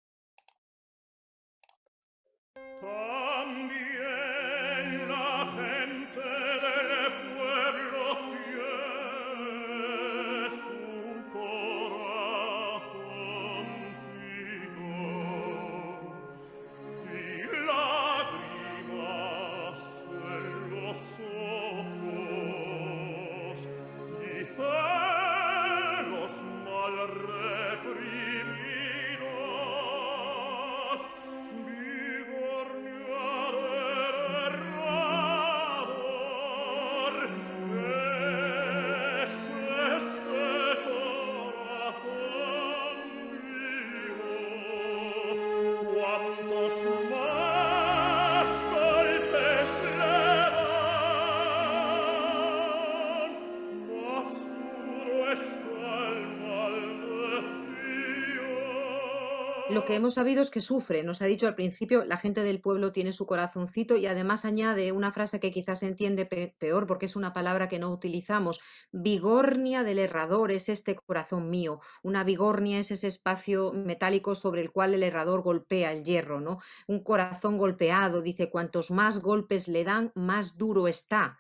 Hemos 59.95 60.15
sabido 60.15 60.43
es 60.43 60.51
que 60.51 60.61
sufre, 60.61 61.03
nos 61.03 61.23
ha 61.23 61.27
dicho 61.27 61.47
al 61.47 61.55
principio, 61.55 62.05
la 62.05 62.19
gente 62.19 62.43
del 62.43 62.61
pueblo 62.61 62.93
tiene 62.93 63.13
su 63.13 63.27
corazoncito 63.27 63.97
y 63.97 64.07
además 64.07 64.45
añade 64.45 64.93
una 64.93 65.13
frase 65.13 65.41
que 65.41 65.51
quizás 65.51 65.81
se 65.81 65.87
entiende 65.87 66.27
peor 66.27 66.87
porque 66.87 67.07
es 67.07 67.17
una 67.17 67.33
palabra 67.33 67.69
que 67.69 67.79
no 67.79 67.91
utilizamos. 67.91 68.61
Vigornia 68.93 69.83
del 69.83 69.99
herrador 69.99 70.53
es 70.53 70.69
este 70.69 70.97
corazón 70.97 71.51
mío. 71.51 71.81
Una 72.03 72.25
vigornia 72.25 72.79
es 72.79 72.91
ese 72.91 73.07
espacio 73.07 73.73
metálico 73.73 74.35
sobre 74.35 74.61
el 74.61 74.71
cual 74.71 74.95
el 74.95 75.03
herrador 75.03 75.43
golpea 75.43 75.93
el 75.93 76.05
hierro, 76.05 76.41
¿no? 76.41 76.59
Un 76.87 77.03
corazón 77.03 77.59
golpeado, 77.59 78.23
dice, 78.23 78.51
cuantos 78.51 78.91
más 78.91 79.23
golpes 79.23 79.69
le 79.69 79.85
dan, 79.85 80.13
más 80.15 80.57
duro 80.57 80.89
está. 80.89 81.39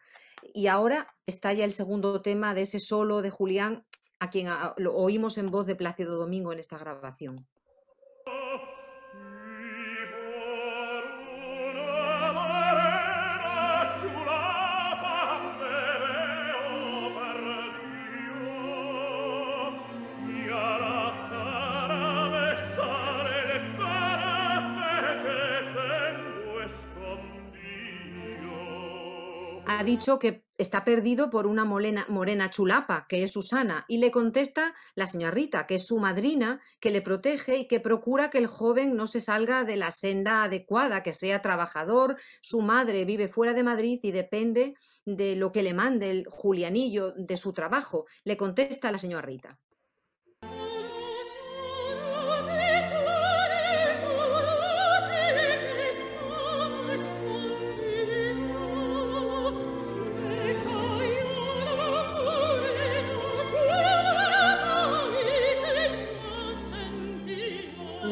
Y 0.52 0.66
ahora 0.66 1.14
está 1.26 1.52
ya 1.52 1.64
el 1.64 1.72
segundo 1.72 2.20
tema 2.20 2.54
de 2.54 2.62
ese 2.62 2.78
solo 2.78 3.22
de 3.22 3.30
Julián, 3.30 3.84
a 4.18 4.30
quien 4.30 4.48
lo 4.76 4.94
oímos 4.94 5.38
en 5.38 5.50
voz 5.50 5.66
de 5.66 5.76
Plácido 5.76 6.16
Domingo 6.16 6.52
en 6.52 6.58
esta 6.58 6.78
grabación. 6.78 7.46
Ha 29.78 29.84
dicho 29.84 30.18
que 30.18 30.44
está 30.56 30.84
perdido 30.84 31.30
por 31.30 31.46
una 31.46 31.64
morena 31.64 32.50
chulapa, 32.50 33.06
que 33.08 33.24
es 33.24 33.32
Susana, 33.32 33.84
y 33.88 33.98
le 33.98 34.10
contesta 34.10 34.74
la 34.94 35.06
señora 35.06 35.34
Rita, 35.34 35.66
que 35.66 35.76
es 35.76 35.86
su 35.86 35.98
madrina, 35.98 36.60
que 36.80 36.90
le 36.90 37.02
protege 37.02 37.58
y 37.58 37.68
que 37.68 37.80
procura 37.80 38.30
que 38.30 38.38
el 38.38 38.46
joven 38.46 38.96
no 38.96 39.06
se 39.06 39.20
salga 39.20 39.64
de 39.64 39.76
la 39.76 39.90
senda 39.90 40.44
adecuada, 40.44 41.02
que 41.02 41.12
sea 41.12 41.42
trabajador, 41.42 42.16
su 42.40 42.62
madre 42.62 43.04
vive 43.04 43.28
fuera 43.28 43.52
de 43.52 43.64
Madrid 43.64 43.98
y 44.02 44.12
depende 44.12 44.74
de 45.04 45.36
lo 45.36 45.52
que 45.52 45.62
le 45.62 45.74
mande 45.74 46.10
el 46.10 46.26
Julianillo 46.28 47.12
de 47.12 47.36
su 47.36 47.52
trabajo, 47.52 48.06
le 48.24 48.36
contesta 48.36 48.92
la 48.92 48.98
señora 48.98 49.26
Rita. 49.26 49.58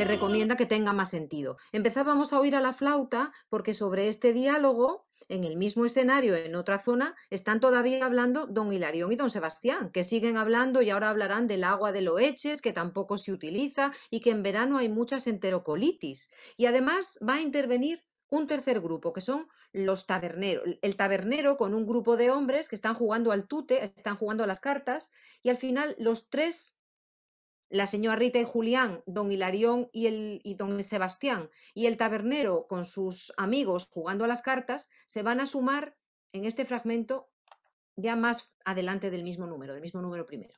Recomienda 0.05 0.57
que 0.57 0.67
tenga 0.67 0.93
más 0.93 1.11
sentido. 1.11 1.57
Empezábamos 1.73 2.33
a 2.33 2.41
oír 2.41 2.57
a 2.57 2.61
la 2.61 2.73
flauta 2.73 3.33
porque 3.49 3.75
sobre 3.75 4.09
este 4.09 4.33
diálogo, 4.33 5.07
en 5.29 5.45
el 5.45 5.57
mismo 5.57 5.87
escenario, 5.87 6.37
en 6.37 6.55
otra 6.55 6.79
zona, 6.79 7.15
están 7.31 7.61
todavía 7.61 8.05
hablando 8.05 8.47
don 8.47 8.73
Hilarión 8.73 9.13
y 9.13 9.17
don 9.17 9.31
Sebastián, 9.31 9.91
que 9.91 10.05
siguen 10.05 10.37
hablando 10.37 10.83
y 10.83 10.91
ahora 10.91 11.11
hablarán 11.11 11.47
del 11.47 11.65
agua 11.65 11.93
de 11.93 12.03
Loeches, 12.03 12.61
que 12.61 12.73
tampoco 12.73 13.17
se 13.17 13.33
utiliza 13.33 13.93
y 14.11 14.21
que 14.21 14.31
en 14.31 14.43
verano 14.43 14.79
hay 14.79 14.89
muchas 14.89 15.27
enterocolitis. 15.27 16.31
Y 16.57 16.67
además 16.67 17.19
va 17.27 17.35
a 17.35 17.41
intervenir 17.41 18.05
un 18.29 18.47
tercer 18.47 18.81
grupo, 18.81 19.13
que 19.13 19.21
son 19.21 19.49
los 19.73 20.07
taberneros. 20.07 20.65
El 20.81 20.97
tabernero 20.97 21.57
con 21.57 21.75
un 21.75 21.87
grupo 21.87 22.17
de 22.17 22.31
hombres 22.31 22.69
que 22.69 22.77
están 22.77 22.95
jugando 22.95 23.31
al 23.31 23.47
tute, 23.47 23.85
están 23.85 24.17
jugando 24.17 24.43
a 24.45 24.47
las 24.47 24.61
cartas, 24.61 25.13
y 25.43 25.51
al 25.51 25.57
final 25.57 25.95
los 25.99 26.31
tres 26.31 26.82
la 27.73 27.87
señora 27.87 28.17
Rita 28.17 28.39
y 28.39 28.45
Julián, 28.45 29.03
don 29.07 29.33
Hilarión 29.33 29.89
y, 29.93 30.07
el, 30.07 30.43
y 30.45 30.55
don 30.57 30.83
Sebastián 30.83 31.49
y 31.73 31.87
el 31.87 31.97
tabernero 31.97 32.67
con 32.69 32.85
sus 32.85 33.33
amigos 33.39 33.89
jugando 33.91 34.25
a 34.25 34.29
las 34.29 34.43
cartas, 34.43 34.91
se 35.07 35.23
van 35.23 35.41
a 35.41 35.47
sumar 35.47 35.97
en 36.33 36.45
este 36.45 36.67
fragmento 36.67 37.31
ya 37.97 38.15
más 38.15 38.55
adelante 38.67 39.11
del 39.11 39.23
mismo 39.23 39.47
número, 39.47 39.73
del 39.73 39.81
mismo 39.81 40.03
número 40.03 40.27
primero. 40.27 40.53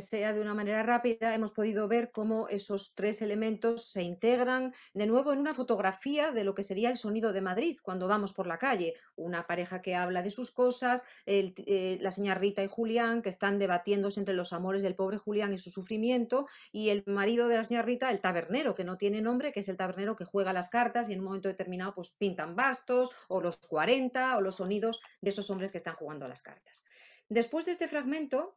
Sea 0.00 0.32
de 0.32 0.40
una 0.40 0.54
manera 0.54 0.82
rápida, 0.82 1.34
hemos 1.34 1.52
podido 1.52 1.88
ver 1.88 2.10
cómo 2.10 2.48
esos 2.48 2.94
tres 2.94 3.22
elementos 3.22 3.90
se 3.90 4.02
integran 4.02 4.74
de 4.94 5.06
nuevo 5.06 5.32
en 5.32 5.38
una 5.38 5.54
fotografía 5.54 6.32
de 6.32 6.44
lo 6.44 6.54
que 6.54 6.62
sería 6.62 6.90
el 6.90 6.96
sonido 6.96 7.32
de 7.32 7.40
Madrid 7.40 7.78
cuando 7.82 8.08
vamos 8.08 8.32
por 8.32 8.46
la 8.46 8.58
calle. 8.58 8.94
Una 9.16 9.46
pareja 9.46 9.82
que 9.82 9.94
habla 9.94 10.22
de 10.22 10.30
sus 10.30 10.50
cosas, 10.50 11.04
eh, 11.26 11.98
la 12.00 12.10
señora 12.10 12.38
Rita 12.38 12.62
y 12.62 12.68
Julián 12.68 13.22
que 13.22 13.28
están 13.28 13.58
debatiéndose 13.58 14.20
entre 14.20 14.34
los 14.34 14.52
amores 14.52 14.82
del 14.82 14.94
pobre 14.94 15.18
Julián 15.18 15.52
y 15.52 15.58
su 15.58 15.70
sufrimiento, 15.70 16.46
y 16.72 16.90
el 16.90 17.02
marido 17.06 17.48
de 17.48 17.56
la 17.56 17.64
señora 17.64 17.86
Rita, 17.86 18.10
el 18.10 18.20
tabernero, 18.20 18.74
que 18.74 18.84
no 18.84 18.96
tiene 18.96 19.20
nombre, 19.20 19.52
que 19.52 19.60
es 19.60 19.68
el 19.68 19.76
tabernero 19.76 20.16
que 20.16 20.24
juega 20.24 20.52
las 20.52 20.68
cartas 20.68 21.08
y 21.08 21.12
en 21.12 21.20
un 21.20 21.26
momento 21.26 21.48
determinado 21.48 21.94
pues 21.94 22.12
pintan 22.12 22.56
bastos 22.56 23.10
o 23.28 23.40
los 23.40 23.56
40 23.56 24.36
o 24.36 24.40
los 24.40 24.56
sonidos 24.56 25.00
de 25.20 25.30
esos 25.30 25.50
hombres 25.50 25.72
que 25.72 25.78
están 25.78 25.94
jugando 25.94 26.26
a 26.26 26.28
las 26.28 26.42
cartas. 26.42 26.84
Después 27.28 27.66
de 27.66 27.72
este 27.72 27.88
fragmento, 27.88 28.56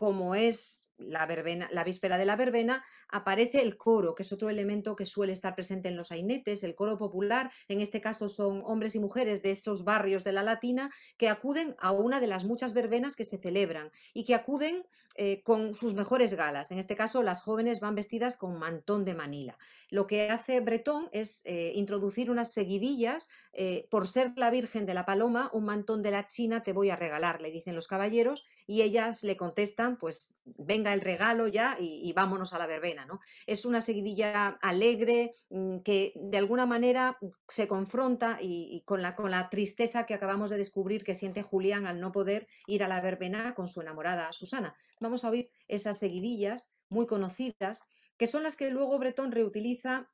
como 0.00 0.34
es 0.34 0.89
la, 1.00 1.26
verbena, 1.26 1.68
la 1.72 1.84
víspera 1.84 2.18
de 2.18 2.24
la 2.24 2.36
verbena, 2.36 2.84
aparece 3.08 3.62
el 3.62 3.76
coro, 3.76 4.14
que 4.14 4.22
es 4.22 4.32
otro 4.32 4.50
elemento 4.50 4.96
que 4.96 5.06
suele 5.06 5.32
estar 5.32 5.54
presente 5.54 5.88
en 5.88 5.96
los 5.96 6.08
sainetes, 6.08 6.62
el 6.62 6.74
coro 6.74 6.98
popular, 6.98 7.50
en 7.68 7.80
este 7.80 8.00
caso 8.00 8.28
son 8.28 8.62
hombres 8.64 8.94
y 8.94 9.00
mujeres 9.00 9.42
de 9.42 9.50
esos 9.50 9.84
barrios 9.84 10.24
de 10.24 10.32
la 10.32 10.42
Latina 10.42 10.90
que 11.16 11.28
acuden 11.28 11.74
a 11.78 11.92
una 11.92 12.20
de 12.20 12.26
las 12.26 12.44
muchas 12.44 12.74
verbenas 12.74 13.16
que 13.16 13.24
se 13.24 13.38
celebran 13.38 13.90
y 14.14 14.24
que 14.24 14.34
acuden 14.34 14.84
eh, 15.16 15.42
con 15.42 15.74
sus 15.74 15.94
mejores 15.94 16.34
galas. 16.34 16.70
En 16.70 16.78
este 16.78 16.94
caso, 16.94 17.22
las 17.24 17.42
jóvenes 17.42 17.80
van 17.80 17.96
vestidas 17.96 18.36
con 18.36 18.58
mantón 18.58 19.04
de 19.04 19.14
Manila. 19.14 19.58
Lo 19.90 20.06
que 20.06 20.30
hace 20.30 20.60
Bretón 20.60 21.08
es 21.10 21.42
eh, 21.46 21.72
introducir 21.74 22.30
unas 22.30 22.52
seguidillas, 22.52 23.28
eh, 23.52 23.88
por 23.90 24.06
ser 24.06 24.32
la 24.36 24.50
Virgen 24.50 24.86
de 24.86 24.94
la 24.94 25.04
Paloma, 25.04 25.50
un 25.52 25.64
mantón 25.64 26.02
de 26.02 26.12
la 26.12 26.26
China 26.26 26.62
te 26.62 26.72
voy 26.72 26.90
a 26.90 26.96
regalar, 26.96 27.40
le 27.40 27.50
dicen 27.50 27.74
los 27.74 27.88
caballeros, 27.88 28.46
y 28.68 28.82
ellas 28.82 29.24
le 29.24 29.36
contestan, 29.36 29.98
pues 29.98 30.36
venga 30.44 30.89
el 30.92 31.00
regalo 31.00 31.48
ya 31.48 31.76
y, 31.78 32.12
vámonos 32.12 32.52
a 32.52 32.58
la 32.58 32.66
verbena. 32.66 33.06
¿no? 33.06 33.20
Es 33.46 33.64
una 33.64 33.80
seguidilla 33.80 34.58
alegre 34.62 35.32
mm, 35.50 35.78
que 35.78 36.12
de 36.16 36.38
alguna 36.38 36.66
manera 36.66 37.18
se 37.48 37.68
confronta 37.68 38.38
y, 38.40 38.82
con, 38.84 39.02
la, 39.02 39.14
con 39.14 39.30
la 39.30 39.48
tristeza 39.48 40.06
que 40.06 40.14
acabamos 40.14 40.50
de 40.50 40.58
descubrir 40.58 41.04
que 41.04 41.14
siente 41.14 41.42
Julián 41.42 41.86
al 41.86 42.00
no 42.00 42.12
poder 42.12 42.46
ir 42.66 42.84
a 42.84 42.88
la 42.88 43.00
verbena 43.00 43.54
con 43.54 43.68
su 43.68 43.80
enamorada 43.80 44.32
Susana. 44.32 44.74
Vamos 45.00 45.24
a 45.24 45.30
oír 45.30 45.50
esas 45.68 45.98
seguidillas 45.98 46.74
muy 46.88 47.06
conocidas, 47.06 47.82
que 48.16 48.26
son 48.26 48.42
las 48.42 48.56
que 48.56 48.70
luego 48.70 48.98
Bretón 48.98 49.32
reutiliza 49.32 50.10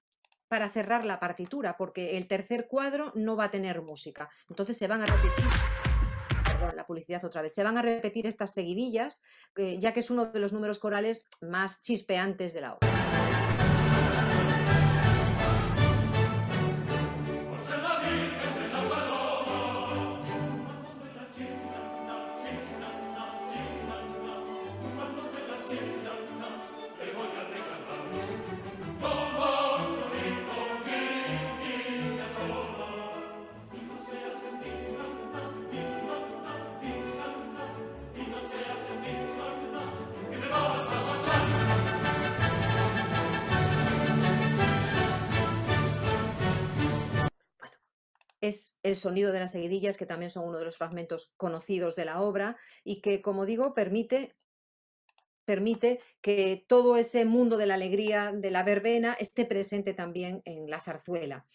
para 0.48 0.68
cerrar 0.68 1.04
la 1.04 1.18
partitura, 1.18 1.76
porque 1.76 2.16
el 2.16 2.28
tercer 2.28 2.68
cuadro 2.68 3.12
no 3.14 3.36
va 3.36 3.44
a 3.44 3.50
tener 3.50 3.82
música. 3.82 4.30
Entonces 4.48 4.76
se 4.78 4.86
van 4.86 5.02
a 5.02 5.06
repetir 5.06 5.44
la 6.74 6.86
publicidad 6.86 7.24
otra 7.24 7.42
vez. 7.42 7.54
Se 7.54 7.62
van 7.62 7.78
a 7.78 7.82
repetir 7.82 8.26
estas 8.26 8.52
seguidillas, 8.52 9.22
ya 9.56 9.92
que 9.92 10.00
es 10.00 10.10
uno 10.10 10.26
de 10.26 10.40
los 10.40 10.52
números 10.52 10.78
corales 10.78 11.28
más 11.40 11.80
chispeantes 11.82 12.54
de 12.54 12.60
la 12.60 12.74
obra. 12.74 13.05
Es 48.48 48.78
el 48.82 48.96
sonido 48.96 49.32
de 49.32 49.40
las 49.40 49.52
seguidillas, 49.52 49.96
que 49.96 50.06
también 50.06 50.30
son 50.30 50.46
uno 50.46 50.58
de 50.58 50.64
los 50.64 50.76
fragmentos 50.76 51.32
conocidos 51.36 51.96
de 51.96 52.04
la 52.04 52.20
obra 52.20 52.56
y 52.84 53.00
que, 53.00 53.22
como 53.22 53.46
digo, 53.46 53.74
permite 53.74 54.34
permite 55.44 56.00
que 56.20 56.64
todo 56.66 56.96
ese 56.96 57.24
mundo 57.24 57.56
de 57.56 57.66
la 57.66 57.74
alegría 57.74 58.32
de 58.34 58.50
la 58.50 58.64
verbena 58.64 59.16
esté 59.18 59.46
presente 59.46 59.94
también 59.94 60.42
en 60.44 60.68
la 60.68 60.80
zarzuela. 60.80 61.46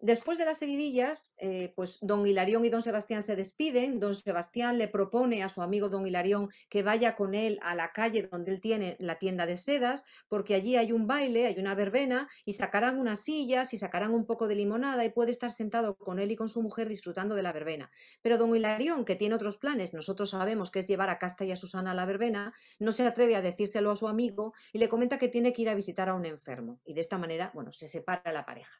Después 0.00 0.36
de 0.36 0.44
las 0.44 0.58
seguidillas, 0.58 1.34
eh, 1.38 1.72
pues 1.74 1.98
don 2.02 2.26
Hilarión 2.26 2.64
y 2.64 2.68
don 2.68 2.82
Sebastián 2.82 3.22
se 3.22 3.34
despiden. 3.34 3.98
Don 3.98 4.14
Sebastián 4.14 4.76
le 4.76 4.88
propone 4.88 5.42
a 5.42 5.48
su 5.48 5.62
amigo 5.62 5.88
don 5.88 6.06
Hilarión 6.06 6.50
que 6.68 6.82
vaya 6.82 7.14
con 7.14 7.34
él 7.34 7.58
a 7.62 7.74
la 7.74 7.92
calle 7.92 8.28
donde 8.30 8.52
él 8.52 8.60
tiene 8.60 8.96
la 8.98 9.18
tienda 9.18 9.46
de 9.46 9.56
sedas, 9.56 10.04
porque 10.28 10.54
allí 10.54 10.76
hay 10.76 10.92
un 10.92 11.06
baile, 11.06 11.46
hay 11.46 11.58
una 11.58 11.74
verbena, 11.74 12.28
y 12.44 12.52
sacarán 12.52 12.98
unas 12.98 13.24
sillas 13.24 13.72
y 13.72 13.78
sacarán 13.78 14.12
un 14.12 14.26
poco 14.26 14.48
de 14.48 14.54
limonada 14.54 15.04
y 15.04 15.10
puede 15.10 15.30
estar 15.30 15.50
sentado 15.50 15.96
con 15.96 16.18
él 16.18 16.30
y 16.30 16.36
con 16.36 16.48
su 16.48 16.62
mujer 16.62 16.88
disfrutando 16.88 17.34
de 17.34 17.42
la 17.42 17.52
verbena. 17.52 17.90
Pero 18.20 18.36
don 18.36 18.54
Hilarión, 18.54 19.04
que 19.04 19.16
tiene 19.16 19.34
otros 19.34 19.56
planes, 19.56 19.94
nosotros 19.94 20.30
sabemos 20.30 20.70
que 20.70 20.80
es 20.80 20.86
llevar 20.86 21.08
a 21.08 21.18
Casta 21.18 21.44
y 21.44 21.52
a 21.52 21.56
Susana 21.56 21.92
a 21.92 21.94
la 21.94 22.04
verbena, 22.04 22.52
no 22.78 22.92
se 22.92 23.06
atreve 23.06 23.34
a 23.34 23.42
decírselo 23.42 23.90
a 23.90 23.96
su 23.96 24.08
amigo 24.08 24.52
y 24.72 24.78
le 24.78 24.88
comenta 24.88 25.18
que 25.18 25.28
tiene 25.28 25.52
que 25.52 25.62
ir 25.62 25.68
a 25.70 25.74
visitar 25.74 26.08
a 26.10 26.14
un 26.14 26.26
enfermo. 26.26 26.80
Y 26.84 26.92
de 26.92 27.00
esta 27.00 27.16
manera, 27.16 27.50
bueno, 27.54 27.72
se 27.72 27.88
separa 27.88 28.30
la 28.32 28.44
pareja. 28.44 28.78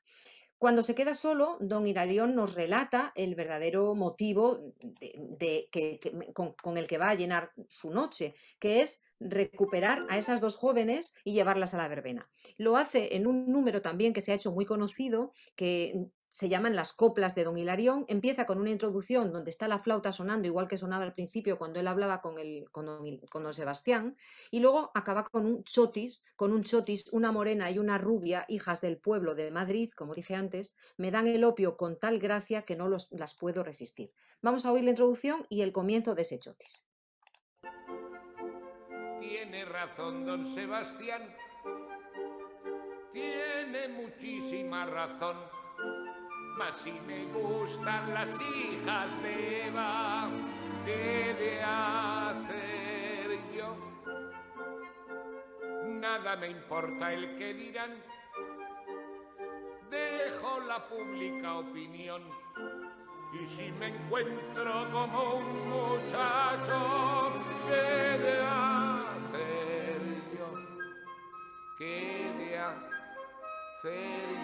Cuando 0.59 0.83
se 0.83 0.95
queda 0.95 1.13
solo, 1.13 1.59
don 1.61 1.87
Hilarión 1.87 2.35
nos 2.35 2.55
relata 2.55 3.13
el 3.15 3.35
verdadero 3.35 3.95
motivo 3.95 4.73
de, 4.81 5.69
que, 5.71 6.01
con, 6.33 6.77
el 6.79 6.87
que 6.87 6.97
va 6.97 7.11
a 7.11 7.15
llenar 7.15 7.53
su 7.69 7.91
noche, 7.91 8.35
que 8.59 8.81
es 8.81 9.05
recuperar 9.21 10.07
a 10.09 10.17
esas 10.17 10.41
dos 10.41 10.57
jóvenes 10.57 11.15
y 11.25 11.33
llevarlas 11.33 11.75
a 11.75 11.79
la 11.79 11.89
verbena. 11.89 12.31
Lo 12.57 12.77
hace 12.77 13.17
en 13.17 13.27
un 13.27 13.53
número 13.53 13.83
también 13.83 14.15
que 14.15 14.23
se 14.23 14.33
ha 14.33 14.37
hecho 14.37 14.53
muy 14.53 14.65
conocido, 14.65 15.33
que 15.57 16.09
se 16.29 16.49
llaman 16.49 16.77
las 16.77 16.93
coplas 16.93 17.35
de 17.35 17.45
Don 17.45 17.57
Hilarión. 17.57 18.05
Empieza 18.09 18.47
con 18.47 18.59
una 18.59 18.71
introducción 18.71 19.33
donde 19.33 19.51
está 19.51 19.69
la 19.69 19.79
flauta 19.79 20.13
sonando, 20.13 20.47
igual 20.47 20.69
que 20.69 20.79
sonaba 20.79 21.05
al 21.05 21.15
principio 21.15 21.59
cuando 21.59 21.81
él 21.81 21.87
hablaba 21.87 22.21
con, 22.21 22.39
el, 22.39 22.69
con, 22.71 22.87
don, 22.87 23.55
Sebastián, 23.55 24.17
y 24.51 24.61
luego 24.61 24.91
acaba 24.95 25.25
con 25.25 25.47
un 25.47 25.65
chotis, 25.65 26.25
con 26.37 26.53
un 26.53 26.65
chotis, 26.65 27.13
una 27.13 27.33
morena 27.33 27.71
y 27.71 27.79
una 27.79 27.99
rubia, 27.99 28.45
hijas 28.49 28.81
del 28.81 28.99
pueblo 28.99 29.35
de 29.35 29.51
Madrid, 29.51 29.91
como 29.97 30.15
dije 30.15 30.35
antes, 30.35 30.77
me 30.97 31.11
dan 31.11 31.27
el 31.27 31.45
opio 31.45 31.77
con 31.77 31.99
tal 31.99 32.19
gracia 32.19 32.63
que 32.63 32.77
no 32.77 32.89
las 32.89 33.35
puedo 33.39 33.63
resistir. 33.63 34.13
Vamos 34.43 34.67
a 34.67 34.73
oír 34.73 34.85
la 34.85 34.91
introducción 34.91 35.47
y 35.49 35.63
el 35.63 35.73
comienzo 35.73 36.15
de 36.15 36.23
ese 36.23 36.39
chotis. 36.39 36.87
Tiene 39.21 39.65
razón 39.65 40.25
don 40.25 40.47
Sebastián, 40.47 41.35
tiene 43.13 43.89
muchísima 43.89 44.87
razón 44.87 45.66
mas 46.57 46.77
si 46.79 46.93
me 47.07 47.25
gustan 47.27 48.15
las 48.15 48.41
hijas 48.41 49.23
de 49.23 49.67
Eva, 49.67 50.29
¿qué 50.85 51.35
de 51.39 51.63
hacer 51.63 53.39
yo? 53.55 53.77
Nada 55.85 56.37
me 56.37 56.49
importa 56.49 57.13
el 57.13 57.37
que 57.37 57.53
dirán, 57.53 58.03
dejo 59.91 60.61
la 60.61 60.89
pública 60.89 61.59
opinión. 61.59 62.23
Y 63.39 63.47
si 63.47 63.71
me 63.73 63.89
encuentro 63.89 64.91
como 64.91 65.35
un 65.35 65.69
muchacho, 65.69 67.33
¿qué 67.69 68.19
de 68.19 68.41
hacer 68.41 70.01
yo? 70.39 70.55
¿Qué 71.77 72.33
de 72.39 72.59
hacer 72.59 73.07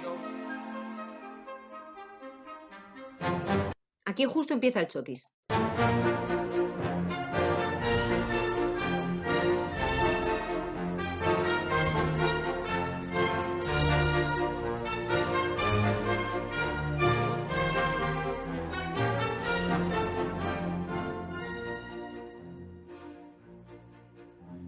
yo? 0.02 0.42
Aquí 4.12 4.26
justo 4.26 4.52
empieza 4.52 4.80
el 4.80 4.88
chotis. 4.88 5.32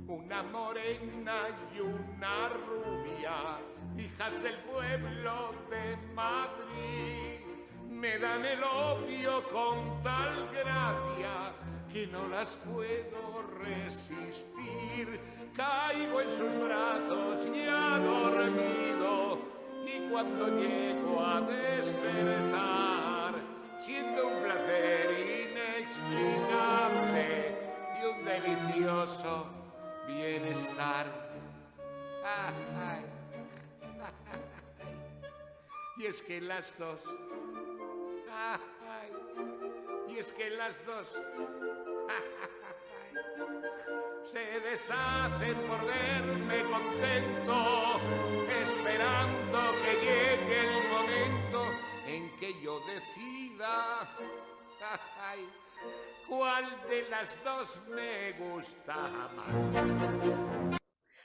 Una 0.09 0.43
morena 0.45 1.37
y 1.77 1.81
una 1.81 2.49
rubia, 2.49 3.61
hijas 3.99 4.43
del 4.43 4.57
pueblo 4.61 5.53
de 5.69 5.99
Madrid 6.15 7.14
me 8.05 8.19
dan 8.19 8.45
el 8.45 8.63
opio 8.63 9.43
con 9.51 10.03
tal 10.03 10.51
gracia 10.53 11.55
que 11.91 12.07
no 12.09 12.29
las 12.29 12.55
puedo 12.57 13.43
resistir. 13.63 15.19
Caigo 15.57 16.21
en 16.21 16.31
sus 16.31 16.55
brazos 16.57 17.47
ya 17.51 17.99
dormido 18.01 19.39
y 19.87 20.01
cuando 20.11 20.49
llego 20.49 21.19
a 21.19 21.41
despertar 21.41 23.37
siento 23.81 24.27
un 24.27 24.43
placer 24.43 25.49
inexplicable 25.49 27.57
y 27.97 28.05
un 28.05 28.23
delicioso 28.23 29.47
bienestar. 30.07 31.07
Y 35.97 36.07
es 36.07 36.23
que 36.23 36.41
las 36.41 36.77
dos 36.77 36.99
y 40.09 40.19
es 40.19 40.33
que 40.33 40.51
las 40.51 40.85
dos 40.87 41.09
se 44.23 44.61
deshacen 44.61 45.57
por 45.69 45.85
verme 45.85 46.63
contento, 46.71 48.01
esperando 48.63 49.75
que 49.83 49.93
llegue 50.05 50.61
el 50.61 50.73
momento 50.89 51.61
en 52.07 52.31
que 52.39 52.51
yo 52.63 52.79
decida 52.87 54.07
cuál 56.29 56.65
de 56.89 57.09
las 57.09 57.43
dos 57.45 57.81
me 57.89 58.33
gusta 58.33 58.97
más. 59.37 60.81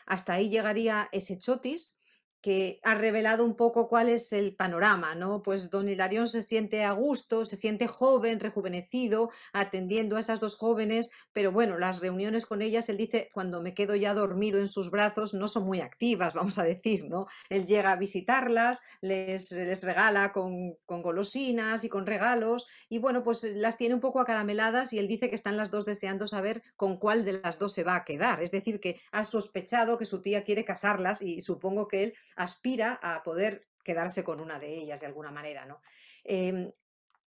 Hasta 0.05 0.33
ahí 0.33 0.49
llegaría 0.49 1.09
ese 1.11 1.37
chotis 1.37 1.99
que 2.41 2.79
ha 2.83 2.95
revelado 2.95 3.43
un 3.43 3.55
poco 3.55 3.89
cuál 3.89 4.09
es 4.09 4.31
el 4.31 4.55
panorama, 4.55 5.15
¿no? 5.15 5.41
Pues 5.43 5.69
don 5.69 5.89
Hilarión 5.89 6.27
se 6.27 6.41
siente 6.41 6.83
a 6.83 6.91
gusto, 6.93 7.45
se 7.45 7.55
siente 7.55 7.87
joven, 7.87 8.39
rejuvenecido, 8.39 9.31
atendiendo 9.53 10.15
a 10.15 10.21
esas 10.21 10.39
dos 10.39 10.55
jóvenes, 10.55 11.09
pero 11.33 11.51
bueno, 11.51 11.77
las 11.77 11.99
reuniones 11.99 12.45
con 12.45 12.61
ellas, 12.61 12.89
él 12.89 12.97
dice, 12.97 13.29
cuando 13.33 13.61
me 13.61 13.73
quedo 13.73 13.95
ya 13.95 14.13
dormido 14.13 14.59
en 14.59 14.69
sus 14.69 14.89
brazos, 14.89 15.33
no 15.33 15.47
son 15.47 15.65
muy 15.65 15.81
activas, 15.81 16.33
vamos 16.33 16.57
a 16.57 16.63
decir, 16.63 17.05
¿no? 17.09 17.27
Él 17.49 17.65
llega 17.65 17.91
a 17.91 17.97
visitarlas, 17.97 18.81
les, 19.01 19.51
les 19.51 19.83
regala 19.83 20.31
con, 20.31 20.75
con 20.85 21.01
golosinas 21.01 21.83
y 21.83 21.89
con 21.89 22.05
regalos, 22.05 22.67
y 22.87 22.99
bueno, 22.99 23.23
pues 23.23 23.43
las 23.43 23.77
tiene 23.77 23.95
un 23.95 24.01
poco 24.01 24.19
acarameladas 24.19 24.93
y 24.93 24.99
él 24.99 25.07
dice 25.07 25.29
que 25.29 25.35
están 25.35 25.57
las 25.57 25.71
dos 25.71 25.85
deseando 25.85 26.27
saber 26.27 26.63
con 26.75 26.97
cuál 26.97 27.25
de 27.25 27.33
las 27.33 27.59
dos 27.59 27.73
se 27.73 27.83
va 27.83 27.95
a 27.95 28.05
quedar, 28.05 28.41
es 28.41 28.51
decir, 28.51 28.79
que 28.79 29.01
ha 29.11 29.23
sospechado 29.23 29.97
que 29.97 30.05
su 30.05 30.21
tía 30.21 30.43
quiere 30.43 30.63
casarlas 30.63 31.21
y 31.21 31.41
supongo 31.41 31.87
que 31.87 32.03
él 32.03 32.13
aspira 32.39 32.99
a 33.03 33.21
poder 33.21 33.67
quedarse 33.83 34.23
con 34.23 34.39
una 34.39 34.59
de 34.59 34.77
ellas 34.77 35.01
de 35.01 35.07
alguna 35.07 35.29
manera. 35.29 35.65
¿no? 35.65 35.81
Em, 36.23 36.71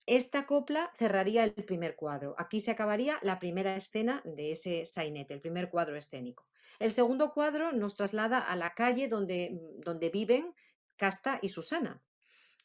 esta 0.06 0.46
copla 0.46 0.90
cerraría 0.96 1.44
el 1.44 1.52
primer 1.52 1.94
cuadro. 1.94 2.34
Aquí 2.38 2.60
se 2.60 2.70
acabaría 2.70 3.18
la 3.22 3.38
primera 3.38 3.76
escena 3.76 4.22
de 4.24 4.52
ese 4.52 4.86
sainete, 4.86 5.34
el 5.34 5.40
primer 5.40 5.70
cuadro 5.70 5.96
escénico. 5.96 6.48
El 6.78 6.90
segundo 6.90 7.32
cuadro 7.32 7.72
nos 7.72 7.94
traslada 7.94 8.38
a 8.38 8.56
la 8.56 8.74
calle 8.74 9.06
donde, 9.06 9.60
donde 9.78 10.08
viven 10.08 10.54
Casta 10.96 11.38
y 11.42 11.50
Susana. 11.50 12.02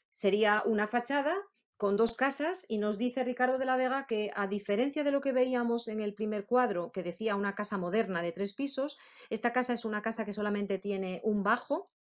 Sería 0.10 0.64
una 0.66 0.88
fachada 0.88 1.36
con 1.76 1.96
dos 1.96 2.16
casas 2.16 2.66
y 2.68 2.80
nos 2.80 2.98
dice 2.98 3.24
Ricardo 3.24 3.60
de 3.60 3.66
la 3.66 3.78
Vega 3.78 4.08
que 4.08 4.32
a 4.36 4.48
diferencia 4.48 5.04
de 5.04 5.12
lo 5.12 5.22
que 5.22 5.34
veíamos 5.34 5.88
en 5.88 6.02
el 6.02 6.16
primer 6.16 6.46
cuadro, 6.46 6.92
que 6.92 7.04
decía 7.04 7.36
una 7.36 7.54
casa 7.54 7.78
moderna 7.78 8.22
de 8.22 8.32
tres 8.32 8.54
pisos, 8.54 8.98
esta 9.30 9.54
casa 9.54 9.74
es 9.74 9.86
una 9.86 10.02
casa 10.02 10.26
que 10.26 10.34
solamente 10.34 10.80
tiene 10.80 11.22
un 11.24 11.44
bajo 11.44 11.92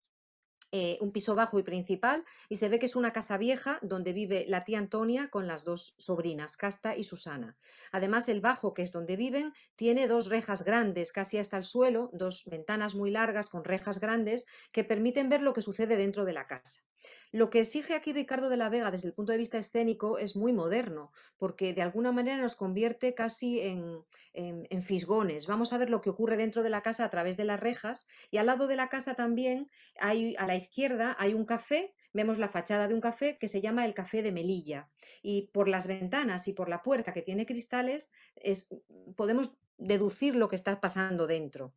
eh, 0.73 0.99
un 1.01 1.13
piso 1.13 1.35
bajo 1.35 1.59
y 1.59 1.63
principal, 1.63 2.25
y 2.49 2.57
se 2.57 2.69
ve 2.69 2.79
que 2.79 2.87
es 2.87 2.97
una 2.97 3.13
casa 3.13 3.39
vieja 3.39 3.79
donde 3.83 4.13
vive 4.13 4.45
la 4.49 4.65
tía 4.65 4.79
Antonia 4.79 5.29
con 5.29 5.47
las 5.47 5.65
dos 5.65 5.95
sobrinas, 5.99 6.57
Casta 6.57 6.97
y 6.97 7.05
Susana. 7.05 7.57
Además, 7.93 8.29
el 8.29 8.41
bajo, 8.41 8.75
que 8.75 8.83
es 8.83 8.93
donde 8.93 9.17
viven, 9.17 9.53
tiene 9.77 10.09
dos 10.09 10.29
rejas 10.29 10.65
grandes, 10.65 11.13
casi 11.13 11.39
hasta 11.39 11.57
el 11.57 11.65
suelo, 11.65 12.11
dos 12.13 12.45
ventanas 12.51 12.95
muy 12.95 13.11
largas 13.11 13.49
con 13.49 13.65
rejas 13.65 14.01
grandes 14.01 14.47
que 14.73 14.85
permiten 14.85 15.29
ver 15.29 15.43
lo 15.43 15.53
que 15.53 15.63
sucede 15.63 15.97
dentro 15.97 16.25
de 16.25 16.33
la 16.33 16.47
casa. 16.47 16.83
Lo 17.33 17.51
que 17.51 17.61
exige 17.61 17.95
aquí 17.95 18.13
Ricardo 18.13 18.49
de 18.49 18.57
la 18.57 18.69
Vega 18.69 18.91
desde 18.91 19.09
el 19.09 19.15
punto 19.15 19.33
de 19.33 19.39
vista 19.39 19.59
escénico 19.59 20.19
es 20.19 20.37
muy 20.37 20.53
moderno, 20.53 21.13
porque 21.39 21.75
de 21.75 21.83
alguna 21.83 22.13
manera 22.13 22.39
nos 22.39 22.57
convierte 22.57 23.15
casi 23.15 23.61
en, 23.61 24.05
fisgones. 24.83 25.47
Vamos 25.47 25.73
a 25.73 25.79
ver 25.79 25.91
lo 25.91 26.01
que 26.01 26.11
ocurre 26.11 26.37
dentro 26.37 26.63
de 26.63 26.71
la 26.71 26.83
casa 26.83 27.05
a 27.05 27.11
través 27.11 27.37
de 27.37 27.45
las 27.45 27.59
rejas 27.59 28.07
y 28.31 28.37
al 28.37 28.47
lado 28.47 28.67
de 28.67 28.77
la 28.77 28.89
casa 28.89 29.15
también 29.15 29.71
hay 29.99 30.37
a 30.37 30.47
la 30.47 30.57
izquierda 30.57 31.17
hay 31.19 31.35
un 31.35 31.45
café 31.45 31.95
vemos 32.17 32.39
la 32.39 32.49
fachada 32.49 32.89
de 32.89 32.95
un 32.95 33.01
café 33.01 33.39
que 33.39 33.47
se 33.47 33.61
llama 33.61 33.85
el 33.85 33.95
Café 33.95 34.23
de 34.23 34.33
Melilla. 34.33 34.89
Y 35.23 35.51
por 35.53 35.69
las 35.69 35.87
ventanas 35.87 36.49
y 36.49 36.55
por 36.55 36.69
la 36.69 36.83
puerta 36.83 37.13
que 37.13 37.23
tiene 37.23 37.47
cristales, 37.47 38.11
es, 38.37 38.69
podemos 39.17 39.55
deducir 39.79 40.35
lo 40.35 40.49
que 40.49 40.57
está 40.57 40.81
pasando 40.81 41.27
dentro. 41.27 41.75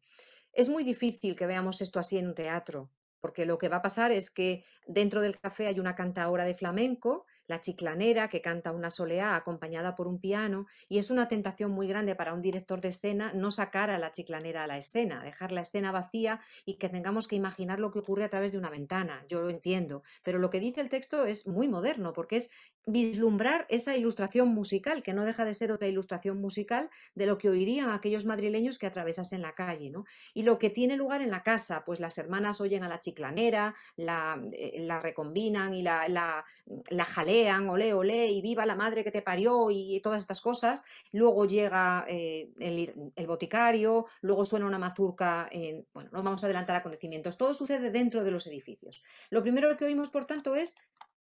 Es 0.54 0.70
muy 0.70 0.84
difícil 0.84 1.36
que 1.36 1.46
veamos 1.46 1.82
esto 1.82 2.00
así 2.00 2.18
en 2.18 2.28
un 2.28 2.36
teatro, 2.36 2.90
porque 3.20 3.46
lo 3.46 3.58
que 3.58 3.70
va 3.70 3.78
a 3.78 3.82
pasar 3.82 4.12
es 4.12 4.30
que 4.32 4.64
dentro 4.88 5.22
del 5.22 5.40
café 5.40 5.68
hay 5.68 5.80
una 5.80 5.96
cantaora 5.96 6.46
de 6.46 6.54
flamenco, 6.54 7.26
la 7.48 7.62
chiclanera 7.62 8.30
que 8.30 8.42
canta 8.42 8.72
una 8.72 8.92
soleá 8.92 9.36
acompañada 9.36 9.96
por 9.96 10.08
un 10.08 10.20
piano, 10.20 10.68
y 10.88 11.00
es 11.00 11.10
una 11.10 11.28
tentación 11.28 11.72
muy 11.72 11.88
grande 11.88 12.16
para 12.16 12.34
un 12.34 12.42
director 12.42 12.80
de 12.80 12.90
escena 12.90 13.34
no 13.34 13.50
sacar 13.50 13.90
a 13.90 13.98
la 13.98 14.12
chiclanera 14.12 14.64
a 14.64 14.68
la 14.68 14.78
escena, 14.78 15.24
dejar 15.24 15.52
la 15.52 15.62
escena 15.62 15.92
vacía 15.92 16.42
y 16.64 16.76
que 16.78 16.90
tengamos 16.90 17.28
que 17.28 17.36
imaginar 17.36 17.80
lo 17.80 17.92
que 17.92 18.00
ocurre 18.00 18.24
a 18.24 18.30
través 18.30 18.52
de 18.52 18.60
una 18.60 18.70
ventana. 18.70 19.26
Yo 19.28 19.42
lo 19.42 19.50
entiendo, 19.50 20.04
pero 20.24 20.38
lo 20.38 20.52
que 20.52 20.60
dice 20.60 20.80
el 20.80 20.90
texto 20.90 21.26
es 21.26 21.48
muy 21.48 21.68
moderno, 21.68 22.14
porque 22.14 22.38
es 22.38 22.52
vislumbrar 22.86 23.66
esa 23.70 23.96
ilustración 23.96 24.50
musical, 24.50 25.04
que 25.04 25.14
no 25.14 25.26
deja 25.26 25.46
de 25.46 25.54
ser 25.54 25.72
otra 25.72 25.88
ilustración 25.88 26.42
musical 26.42 26.90
de 27.16 27.26
lo 27.26 27.38
que 27.38 27.50
oirían 27.50 27.90
aquellos 27.90 28.26
madrileños 28.26 28.80
que 28.80 28.88
atravesasen 28.88 29.42
la 29.42 29.54
calle. 29.54 29.90
¿no? 29.90 30.06
Y 30.34 30.44
lo 30.44 30.58
que 30.58 30.70
tiene 30.70 30.98
lugar 30.98 31.22
en 31.22 31.32
la 31.32 31.44
casa, 31.44 31.84
pues 31.86 32.00
las 32.00 32.18
hermanas 32.18 32.62
oyen 32.62 32.84
a 32.84 32.90
la 32.90 33.00
chiclanera, 33.00 33.76
la, 33.96 34.42
eh, 34.54 34.84
la 34.86 35.00
recombinan 35.00 35.74
y 35.74 35.84
la, 35.84 36.08
la, 36.08 36.44
la, 36.90 37.06
jalean, 37.06 37.70
olé, 37.70 37.94
olé, 37.94 38.28
y 38.28 38.42
viva 38.42 38.66
la 38.66 38.76
madre 38.76 39.04
que 39.04 39.12
te 39.12 39.22
parió 39.22 39.70
y 39.72 40.00
todas 40.02 40.22
estas 40.22 40.42
cosas. 40.42 40.84
Luego 41.12 41.46
llega 41.46 42.06
eh, 42.08 42.52
el, 42.60 43.12
el, 43.16 43.28
boticario, 43.28 44.08
luego 44.22 44.46
suena 44.46 44.66
una 44.66 44.80
mazurca, 44.80 45.48
en, 45.52 45.86
bueno, 45.94 46.10
no 46.12 46.24
vamos 46.24 46.44
a 46.44 46.48
adelantar 46.48 46.76
acontecimientos, 46.76 47.38
todo 47.38 47.54
sucede 47.54 47.92
dentro 47.92 48.24
de 48.24 48.32
los 48.32 48.48
edificios. 48.48 49.04
Lo 49.30 49.42
primero 49.42 49.76
que 49.78 49.86
oímos, 49.86 50.10
por 50.10 50.26
tanto, 50.26 50.56
es 50.56 50.76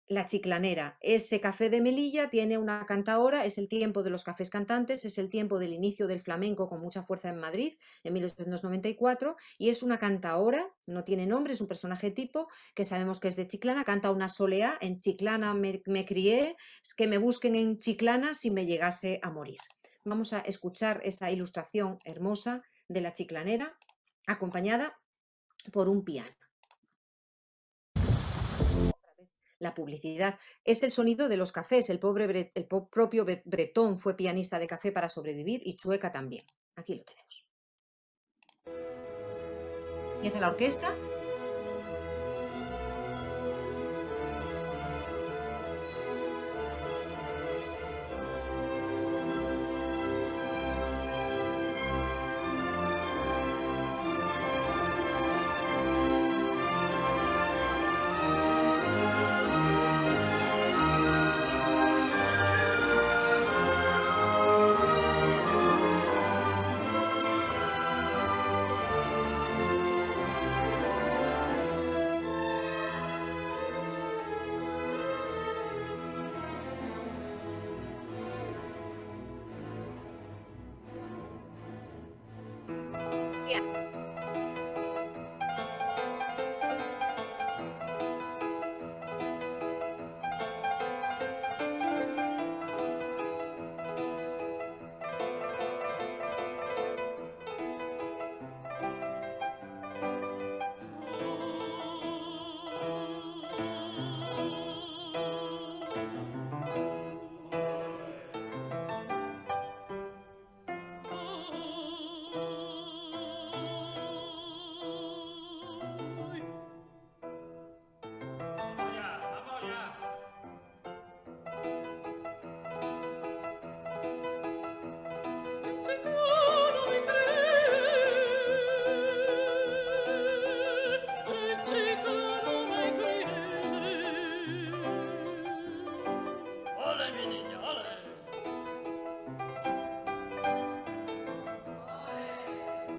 la 0.06 0.26
Chiclanera. 0.26 0.98
Ese 1.00 1.40
café 1.40 1.70
de 1.70 1.80
Melilla 1.80 2.28
tiene 2.28 2.58
una 2.58 2.84
cantaora, 2.86 3.44
es 3.44 3.56
el 3.58 3.68
tiempo 3.68 4.02
de 4.02 4.10
los 4.10 4.22
cafés 4.22 4.50
cantantes, 4.50 5.04
es 5.04 5.18
el 5.18 5.30
tiempo 5.30 5.58
del 5.58 5.72
inicio 5.72 6.06
del 6.06 6.20
flamenco 6.20 6.68
con 6.68 6.80
mucha 6.80 7.02
fuerza 7.02 7.30
en 7.30 7.38
Madrid 7.38 7.74
en 8.02 8.12
1894 8.12 9.36
y 9.58 9.70
es 9.70 9.82
una 9.82 9.98
cantaora, 9.98 10.68
no 10.86 11.04
tiene 11.04 11.26
nombre, 11.26 11.54
es 11.54 11.60
un 11.60 11.68
personaje 11.68 12.10
tipo 12.10 12.48
que 12.74 12.84
sabemos 12.84 13.18
que 13.18 13.28
es 13.28 13.36
de 13.36 13.48
Chiclana, 13.48 13.84
canta 13.84 14.10
una 14.10 14.28
soleá, 14.28 14.76
en 14.80 14.96
Chiclana 14.96 15.54
me 15.54 16.04
crié, 16.04 16.56
que 16.96 17.06
me 17.06 17.18
busquen 17.18 17.54
en 17.54 17.78
Chiclana 17.78 18.34
si 18.34 18.50
me 18.50 18.66
llegase 18.66 19.20
a 19.22 19.30
morir. 19.30 19.60
Vamos 20.04 20.34
a 20.34 20.40
escuchar 20.40 21.00
esa 21.04 21.30
ilustración 21.30 21.98
hermosa 22.04 22.62
de 22.88 23.00
la 23.00 23.12
Chiclanera 23.12 23.78
acompañada 24.26 25.00
por 25.72 25.88
un 25.88 26.04
piano. 26.04 26.43
La 29.64 29.74
publicidad. 29.74 30.38
Es 30.64 30.84
el 30.84 30.92
sonido 30.92 31.28
de 31.28 31.36
los 31.36 31.50
cafés. 31.50 31.90
El, 31.90 31.98
pobre 31.98 32.52
el 32.54 32.66
propio 32.66 33.26
Bretón 33.44 33.98
fue 33.98 34.16
pianista 34.16 34.60
de 34.60 34.68
café 34.68 34.92
para 34.92 35.08
sobrevivir 35.08 35.60
y 35.64 35.74
Chueca 35.74 36.12
también. 36.12 36.44
Aquí 36.76 36.94
lo 36.94 37.02
tenemos. 37.04 37.48
Empieza 40.16 40.40
la 40.40 40.48
orquesta 40.48 40.94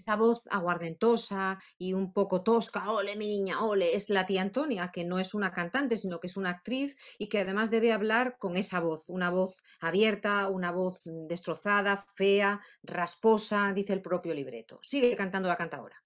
Esa 0.06 0.18
voz 0.18 0.47
aguardentosa 0.51 1.58
y 1.80 1.93
un 1.93 2.14
poco 2.14 2.43
tosca, 2.43 2.91
ole 2.91 3.16
mi 3.16 3.26
niña, 3.26 3.66
ole, 3.66 3.95
es 3.95 4.12
la 4.12 4.28
tía 4.28 4.43
Antonia, 4.43 4.91
que 4.91 5.03
no 5.03 5.18
es 5.18 5.34
una 5.34 5.51
cantante, 5.51 5.97
sino 5.97 6.20
que 6.20 6.28
es 6.28 6.38
una 6.38 6.51
actriz 6.51 6.95
y 7.18 7.28
que 7.28 7.39
además 7.39 7.72
debe 7.72 7.91
hablar 7.91 8.38
con 8.38 8.56
esa 8.56 8.80
voz, 8.80 9.10
una 9.10 9.32
voz 9.32 9.64
abierta, 9.80 10.47
una 10.47 10.72
voz 10.72 11.10
destrozada, 11.28 12.06
fea, 12.14 12.62
rasposa, 12.84 13.74
dice 13.74 13.93
el 13.93 14.03
propio 14.03 14.36
libreto. 14.36 14.78
Sigue 14.84 15.16
cantando 15.16 15.49
la 15.49 15.56
cantadora. 15.56 15.99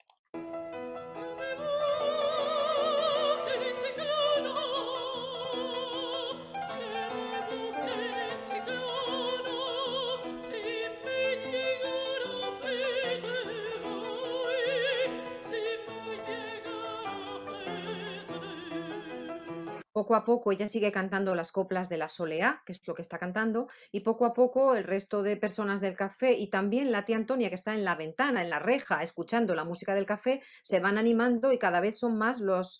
Poco 20.00 20.16
a 20.16 20.24
poco 20.24 20.54
ella 20.54 20.70
sigue 20.70 20.94
cantando 20.94 21.36
las 21.36 21.52
coplas 21.52 21.90
de 21.90 21.98
la 21.98 22.08
soleá, 22.08 22.64
que 22.66 22.72
es 22.72 22.80
lo 22.88 22.96
que 22.96 23.02
está 23.02 23.18
cantando, 23.18 23.68
y 23.92 24.00
poco 24.00 24.26
a 24.26 24.32
poco 24.32 24.76
el 24.76 24.86
resto 24.86 25.24
de 25.24 25.36
personas 25.36 25.82
del 25.82 25.98
café 25.98 26.32
y 26.32 26.50
también 26.50 26.94
la 26.94 27.04
tía 27.04 27.18
Antonia 27.18 27.50
que 27.50 27.56
está 27.56 27.74
en 27.74 27.84
la 27.84 27.96
ventana, 27.96 28.42
en 28.42 28.50
la 28.50 28.60
reja, 28.60 29.04
escuchando 29.04 29.56
la 29.56 29.66
música 29.66 29.94
del 29.94 30.06
café, 30.06 30.42
se 30.64 30.80
van 30.80 30.98
animando 30.98 31.52
y 31.52 31.58
cada 31.58 31.82
vez 31.82 32.00
son 32.00 32.18
más 32.18 32.40
los, 32.40 32.80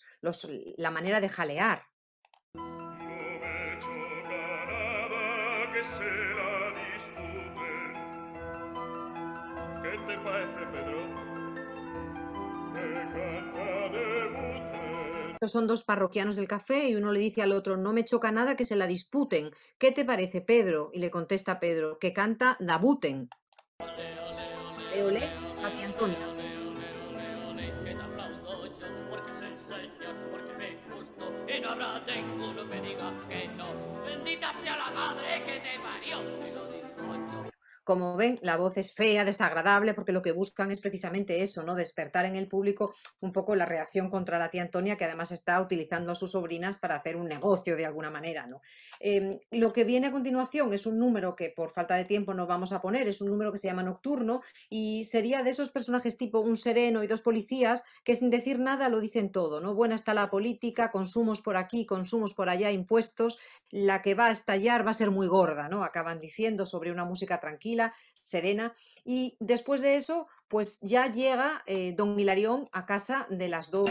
la 0.78 0.90
manera 0.90 1.20
de 1.20 1.28
jalear. 1.28 1.82
¿Qué 9.82 9.98
te 10.06 10.18
parece, 10.24 10.66
Pedro? 10.72 11.09
Estos 15.42 15.52
son 15.52 15.66
dos 15.66 15.84
parroquianos 15.84 16.36
del 16.36 16.46
café 16.46 16.90
y 16.90 16.96
uno 16.96 17.12
le 17.12 17.20
dice 17.20 17.40
al 17.40 17.52
otro, 17.52 17.78
no 17.78 17.94
me 17.94 18.04
choca 18.04 18.30
nada 18.30 18.56
que 18.56 18.66
se 18.66 18.76
la 18.76 18.86
disputen. 18.86 19.52
¿Qué 19.78 19.90
te 19.90 20.04
parece, 20.04 20.42
Pedro? 20.42 20.90
Y 20.92 20.98
le 20.98 21.10
contesta 21.10 21.58
Pedro, 21.58 21.98
que 21.98 22.12
canta 22.12 22.58
Dabuten. 22.60 23.30
Ole, 23.78 25.02
ole, 25.02 25.20
la 25.62 25.74
tía 25.74 25.86
Antonia. 25.86 26.18
Y 31.48 31.60
no 31.62 31.70
habrá 31.70 32.00
ninguno 32.00 32.68
que 32.68 32.80
diga 32.82 33.10
que 33.26 33.48
no. 33.48 34.04
Bendita 34.04 34.52
sea 34.52 34.76
la 34.76 34.90
madre 34.90 35.42
que 35.46 35.58
te 35.60 35.80
parió. 35.80 36.49
Como 37.84 38.16
ven, 38.16 38.38
la 38.42 38.56
voz 38.56 38.76
es 38.76 38.92
fea, 38.92 39.24
desagradable, 39.24 39.94
porque 39.94 40.12
lo 40.12 40.22
que 40.22 40.32
buscan 40.32 40.70
es 40.70 40.80
precisamente 40.80 41.42
eso, 41.42 41.62
¿no? 41.62 41.74
Despertar 41.74 42.26
en 42.26 42.36
el 42.36 42.48
público 42.48 42.94
un 43.20 43.32
poco 43.32 43.56
la 43.56 43.66
reacción 43.66 44.10
contra 44.10 44.38
la 44.38 44.50
tía 44.50 44.62
Antonia, 44.62 44.96
que 44.96 45.04
además 45.04 45.32
está 45.32 45.60
utilizando 45.60 46.12
a 46.12 46.14
sus 46.14 46.32
sobrinas 46.32 46.78
para 46.78 46.96
hacer 46.96 47.16
un 47.16 47.28
negocio 47.28 47.76
de 47.76 47.86
alguna 47.86 48.10
manera, 48.10 48.46
¿no? 48.46 48.60
Em, 49.00 49.38
lo 49.50 49.72
que 49.72 49.84
viene 49.84 50.08
a 50.08 50.12
continuación 50.12 50.72
es 50.72 50.86
un 50.86 50.98
número 50.98 51.34
que 51.34 51.50
por 51.50 51.70
falta 51.70 51.94
de 51.94 52.04
tiempo 52.04 52.34
no 52.34 52.46
vamos 52.46 52.72
a 52.72 52.82
poner, 52.82 53.08
es 53.08 53.20
un 53.22 53.30
número 53.30 53.50
que 53.52 53.58
se 53.58 53.68
llama 53.68 53.82
Nocturno 53.82 54.42
y 54.68 55.04
sería 55.04 55.42
de 55.42 55.50
esos 55.50 55.70
personajes 55.70 56.18
tipo 56.18 56.40
un 56.40 56.56
sereno 56.56 57.02
y 57.02 57.06
dos 57.06 57.22
policías 57.22 57.84
que 58.04 58.14
sin 58.14 58.30
decir 58.30 58.58
nada 58.58 58.88
lo 58.88 59.00
dicen 59.00 59.32
todo, 59.32 59.60
¿no? 59.60 59.74
Buena 59.74 59.94
está 59.94 60.12
la 60.12 60.30
política, 60.30 60.90
consumos 60.90 61.40
por 61.40 61.56
aquí, 61.56 61.86
consumos 61.86 62.34
por 62.34 62.48
allá, 62.48 62.70
impuestos, 62.70 63.38
la 63.70 64.02
que 64.02 64.14
va 64.14 64.26
a 64.26 64.30
estallar 64.30 64.86
va 64.86 64.90
a 64.90 64.94
ser 64.94 65.10
muy 65.10 65.26
gorda, 65.26 65.68
¿no? 65.68 65.82
Acaban 65.82 66.20
diciendo 66.20 66.66
sobre 66.66 66.92
una 66.92 67.04
música 67.04 67.40
tranquila, 67.40 67.79
serena. 68.22 68.74
Y 69.04 69.36
después 69.40 69.80
de 69.80 69.96
eso, 69.96 70.26
pues 70.48 70.78
ya 70.80 71.10
llega 71.10 71.62
eh, 71.66 71.94
don 71.96 72.18
Hilarión 72.18 72.68
a 72.72 72.86
casa 72.86 73.26
de 73.30 73.48
las 73.48 73.70
dos 73.70 73.90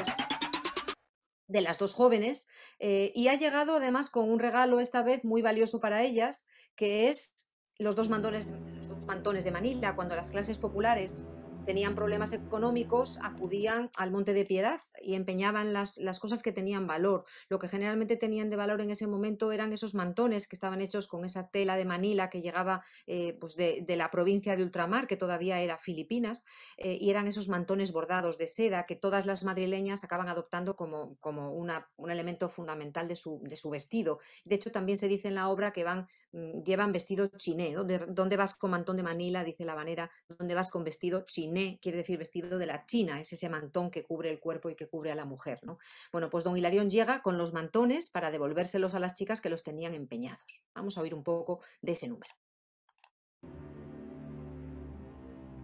de 1.48 1.62
las 1.62 1.80
dos 1.80 1.96
jóvenes 1.96 2.48
eh, 2.78 3.12
y 3.16 3.28
ha 3.28 3.34
llegado 3.34 3.78
además 3.78 4.12
con 4.12 4.30
un 4.30 4.38
regalo 4.38 4.80
esta 4.80 5.02
vez 5.02 5.24
muy 5.26 5.42
valioso 5.42 5.80
para 5.80 6.04
ellas, 6.04 6.46
que 6.76 7.10
es 7.10 7.34
los 7.80 7.96
dos, 7.96 8.10
mandones, 8.10 8.54
los 8.76 8.88
dos 8.88 9.08
mantones 9.08 9.46
de 9.46 9.52
Manila, 9.52 9.96
cuando 9.96 10.16
las 10.16 10.30
clases 10.30 10.60
populares 10.60 11.26
tenían 11.70 11.94
problemas 11.94 12.34
económicos, 12.34 13.20
acudían 13.22 13.92
al 13.96 14.10
Monte 14.10 14.34
de 14.34 14.44
Piedad 14.44 14.82
y 15.04 15.14
empeñaban 15.14 15.72
las, 15.72 16.00
las, 16.00 16.20
cosas 16.20 16.42
que 16.42 16.52
tenían 16.52 16.88
valor. 16.88 17.26
Lo 17.48 17.60
que 17.60 17.68
generalmente 17.68 18.16
tenían 18.16 18.50
de 18.50 18.56
valor 18.56 18.82
en 18.82 18.90
ese 18.90 19.06
momento 19.06 19.52
eran 19.52 19.72
esos 19.72 19.94
mantones 19.94 20.48
que 20.48 20.56
estaban 20.56 20.82
hechos 20.82 21.06
con 21.06 21.26
esa 21.26 21.52
tela 21.52 21.76
de 21.76 21.86
Manila 21.86 22.32
que 22.32 22.42
llegaba 22.42 22.82
eh, 23.06 23.38
pues 23.40 23.56
de, 23.56 23.84
de, 23.86 23.96
la 23.98 24.10
provincia 24.10 24.56
de 24.56 24.64
ultramar, 24.64 25.06
que 25.06 25.16
todavía 25.16 25.62
era 25.62 25.78
Filipinas, 25.78 26.44
eh, 26.78 26.98
y 27.00 27.12
eran 27.12 27.28
esos 27.28 27.50
mantones 27.50 27.92
bordados 27.92 28.40
de 28.40 28.48
seda 28.48 28.88
que 28.88 28.96
todas 28.96 29.28
las 29.28 29.44
madrileñas 29.44 30.04
acaban 30.04 30.28
adoptando 30.28 30.76
como, 30.76 31.18
como 31.20 31.54
una, 31.54 31.88
un 31.98 32.10
elemento 32.10 32.50
fundamental 32.50 33.08
de 33.08 33.16
su, 33.16 33.42
de 33.44 33.56
su 33.56 33.70
vestido. 33.70 34.18
De 34.44 34.56
hecho, 34.56 34.72
también 34.72 34.98
se 34.98 35.08
dice 35.08 35.28
en 35.28 35.36
la 35.36 35.50
obra 35.50 35.72
que 35.72 35.84
van 35.84 36.08
llevan 36.32 36.92
vestido 36.92 37.28
chiné. 37.28 37.74
¿Dónde, 37.74 38.00
¿Dónde, 38.08 38.38
vas 38.38 38.56
con 38.56 38.72
mantón 38.72 38.98
de 38.98 39.04
Manila? 39.04 39.44
Dice 39.44 39.66
la 39.66 39.76
banera. 39.76 40.12
¿Dónde 40.28 40.56
vas 40.56 40.70
con 40.70 40.84
vestido 40.84 41.26
chiné? 41.26 41.80
quiere 41.82 41.98
decir 41.98 42.18
vestido 42.18 42.58
de 42.58 42.66
la 42.66 42.86
China, 42.86 43.20
es 43.20 43.34
ese 43.34 43.50
mantón 43.50 43.92
que 43.92 44.04
cubre 44.04 44.30
el 44.30 44.40
cuerpo 44.40 44.70
y 44.70 44.76
que 44.76 44.88
cubre 44.88 45.12
a 45.12 45.16
la 45.16 45.26
mujer. 45.26 45.60
¿no? 45.64 45.80
Bueno, 46.12 46.30
pues 46.30 46.44
don 46.44 46.58
Hilarión 46.58 46.90
llega 46.90 47.22
con 47.22 47.38
los 47.38 47.54
mantones 47.54 48.10
para 48.10 48.32
devolvérselos 48.32 48.94
a 48.94 49.00
las 49.00 49.14
chicas 49.14 49.42
que 49.42 49.50
los 49.50 49.64
tenían 49.64 49.94
empeñados. 49.94 50.64
Vamos 50.74 50.98
a 50.98 51.02
oír 51.02 51.14
un 51.14 51.24
poco 51.24 51.62
de 51.82 51.94
ese 51.94 52.08
número. 52.08 52.34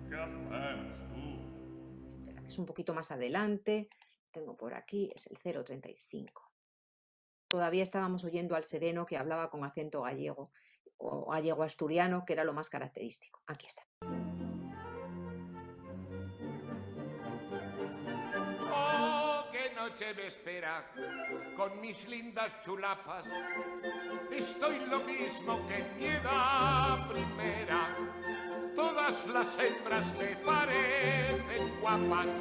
¿Qué 0.09 0.15
hacemos 0.15 0.97
tú? 1.13 2.07
Espera, 2.09 2.43
es 2.45 2.57
un 2.57 2.65
poquito 2.65 2.93
más 2.93 3.11
adelante. 3.11 3.89
Tengo 4.31 4.57
por 4.57 4.73
aquí, 4.73 5.09
es 5.13 5.27
el 5.27 5.37
035. 5.37 6.54
Todavía 7.55 7.83
estábamos 7.83 8.25
oyendo 8.25 8.53
al 8.57 8.65
sereno 8.65 9.05
que 9.05 9.15
hablaba 9.15 9.49
con 9.49 9.63
acento 9.63 10.01
gallego 10.01 10.51
o 10.97 11.31
gallego 11.31 11.63
asturiano, 11.63 12.25
que 12.25 12.33
era 12.33 12.43
lo 12.43 12.51
más 12.51 12.69
característico. 12.69 13.41
Aquí 13.47 13.65
está. 13.65 13.81
noche 19.77 20.13
me 20.15 20.27
espera 20.27 20.83
con 21.55 21.79
mis 21.79 22.09
lindas 22.09 22.59
chulapas. 22.59 23.25
Estoy 24.31 24.79
lo 24.87 24.99
mismo 24.99 25.65
que 25.67 25.77
en 25.77 25.97
mi 25.97 26.05
edad 26.07 27.07
primera. 27.07 27.95
Todas 28.75 29.27
las 29.27 29.57
hembras 29.59 30.13
me 30.17 30.35
parecen 30.43 31.79
guapas. 31.79 32.31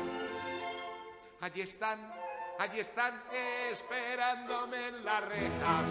Allí 1.40 1.60
están, 1.60 2.00
allí 2.58 2.80
están 2.80 3.22
esperándome 3.70 4.88
en 4.88 5.04
la 5.04 5.20
reja. 5.20 5.84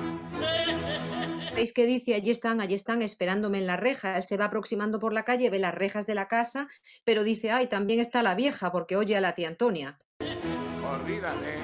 ¿Veis 1.56 1.74
que 1.74 1.86
dice? 1.86 2.16
Allí 2.16 2.32
están, 2.32 2.62
allí 2.62 2.76
están 2.76 3.02
esperándome 3.02 3.60
en 3.60 3.68
la 3.68 3.78
reja. 3.78 4.18
Él 4.18 4.24
se 4.24 4.38
va 4.38 4.46
aproximando 4.46 5.00
por 5.00 5.14
la 5.14 5.24
calle, 5.24 5.50
ve 5.50 5.60
las 5.60 5.74
rejas 5.74 6.06
de 6.06 6.16
la 6.16 6.28
casa, 6.28 6.68
pero 7.04 7.24
dice, 7.24 7.52
ay, 7.52 7.68
también 7.68 8.00
está 8.00 8.24
la 8.24 8.36
vieja, 8.36 8.72
porque 8.72 8.96
oye 8.96 9.16
a 9.16 9.22
la 9.22 9.36
tía 9.36 9.48
Antonia. 9.48 10.00
Olvídate, 10.20 11.58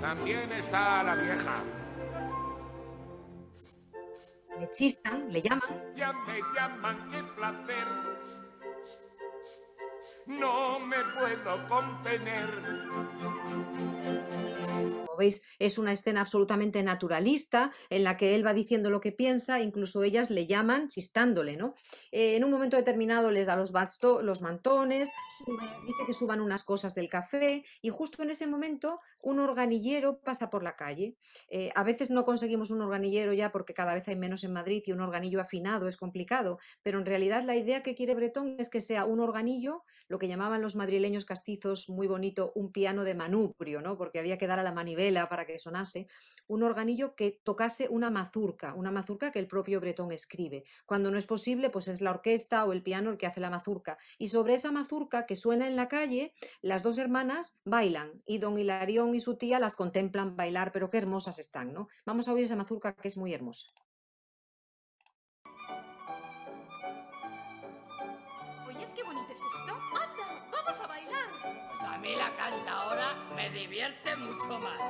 también 0.00 0.52
está 0.52 1.02
la 1.02 1.14
vieja. 1.16 1.64
Le 4.60 4.70
chistan, 4.72 5.30
le 5.30 5.40
llaman. 5.40 5.94
Ya 5.96 6.12
me 6.12 6.40
llaman, 6.54 7.10
qué 7.10 7.22
placer. 7.36 8.47
No 10.26 10.78
me 10.80 10.96
puedo 11.18 11.68
contener. 11.68 12.48
Es 15.20 15.78
una 15.78 15.92
escena 15.92 16.20
absolutamente 16.20 16.82
naturalista 16.82 17.72
en 17.90 18.04
la 18.04 18.16
que 18.16 18.34
él 18.34 18.46
va 18.46 18.54
diciendo 18.54 18.90
lo 18.90 19.00
que 19.00 19.12
piensa, 19.12 19.60
incluso 19.60 20.02
ellas 20.02 20.30
le 20.30 20.46
llaman 20.46 20.88
chistándole, 20.88 21.56
¿no? 21.56 21.74
Eh, 22.12 22.36
en 22.36 22.44
un 22.44 22.50
momento 22.50 22.76
determinado 22.76 23.30
les 23.30 23.46
da 23.46 23.56
los, 23.56 23.72
basto, 23.72 24.22
los 24.22 24.42
mantones, 24.42 25.10
dice 25.86 26.02
que 26.06 26.14
suban 26.14 26.40
unas 26.40 26.64
cosas 26.64 26.94
del 26.94 27.08
café 27.08 27.64
y 27.82 27.88
justo 27.88 28.22
en 28.22 28.30
ese 28.30 28.46
momento 28.46 29.00
un 29.20 29.40
organillero 29.40 30.20
pasa 30.20 30.50
por 30.50 30.62
la 30.62 30.76
calle. 30.76 31.16
Eh, 31.48 31.70
a 31.74 31.82
veces 31.82 32.10
no 32.10 32.24
conseguimos 32.24 32.70
un 32.70 32.82
organillero 32.82 33.32
ya 33.32 33.50
porque 33.50 33.74
cada 33.74 33.94
vez 33.94 34.06
hay 34.08 34.16
menos 34.16 34.44
en 34.44 34.52
Madrid 34.52 34.82
y 34.86 34.92
un 34.92 35.00
organillo 35.00 35.40
afinado 35.40 35.88
es 35.88 35.96
complicado, 35.96 36.58
pero 36.82 36.98
en 36.98 37.06
realidad 37.06 37.42
la 37.44 37.56
idea 37.56 37.82
que 37.82 37.94
quiere 37.94 38.14
Bretón 38.14 38.56
es 38.58 38.70
que 38.70 38.80
sea 38.80 39.04
un 39.04 39.20
organillo, 39.20 39.84
lo 40.08 40.18
que 40.18 40.28
llamaban 40.28 40.62
los 40.62 40.76
madrileños 40.76 41.24
castizos 41.24 41.88
muy 41.88 42.06
bonito, 42.06 42.52
un 42.54 42.72
piano 42.72 43.04
de 43.04 43.14
manubrio, 43.14 43.80
¿no? 43.80 43.96
Porque 43.96 44.18
había 44.18 44.38
que 44.38 44.46
dar 44.46 44.58
a 44.58 44.62
la 44.62 44.72
manivela 44.72 45.07
para 45.28 45.46
que 45.46 45.58
sonase, 45.58 46.06
un 46.46 46.62
organillo 46.62 47.14
que 47.14 47.40
tocase 47.42 47.88
una 47.88 48.10
mazurca, 48.10 48.74
una 48.74 48.90
mazurca 48.90 49.32
que 49.32 49.38
el 49.38 49.46
propio 49.46 49.80
Bretón 49.80 50.12
escribe. 50.12 50.64
Cuando 50.86 51.10
no 51.10 51.18
es 51.18 51.26
posible, 51.26 51.70
pues 51.70 51.88
es 51.88 52.00
la 52.00 52.10
orquesta 52.10 52.64
o 52.64 52.72
el 52.72 52.82
piano 52.82 53.10
el 53.10 53.18
que 53.18 53.26
hace 53.26 53.40
la 53.40 53.50
mazurca. 53.50 53.98
Y 54.18 54.28
sobre 54.28 54.54
esa 54.54 54.70
mazurca 54.72 55.26
que 55.26 55.36
suena 55.36 55.66
en 55.66 55.76
la 55.76 55.88
calle, 55.88 56.32
las 56.62 56.82
dos 56.82 56.98
hermanas 56.98 57.60
bailan 57.64 58.22
y 58.26 58.38
don 58.38 58.58
Hilarión 58.58 59.14
y 59.14 59.20
su 59.20 59.36
tía 59.36 59.58
las 59.58 59.76
contemplan 59.76 60.36
bailar, 60.36 60.72
pero 60.72 60.90
qué 60.90 60.98
hermosas 60.98 61.38
están, 61.38 61.72
¿no? 61.72 61.88
Vamos 62.04 62.28
a 62.28 62.32
oír 62.32 62.44
esa 62.44 62.56
mazurca 62.56 62.94
que 62.94 63.08
es 63.08 63.16
muy 63.16 63.32
hermosa. 63.32 63.68
Divierte 73.50 74.16
mucho 74.16 74.58
más. 74.58 74.80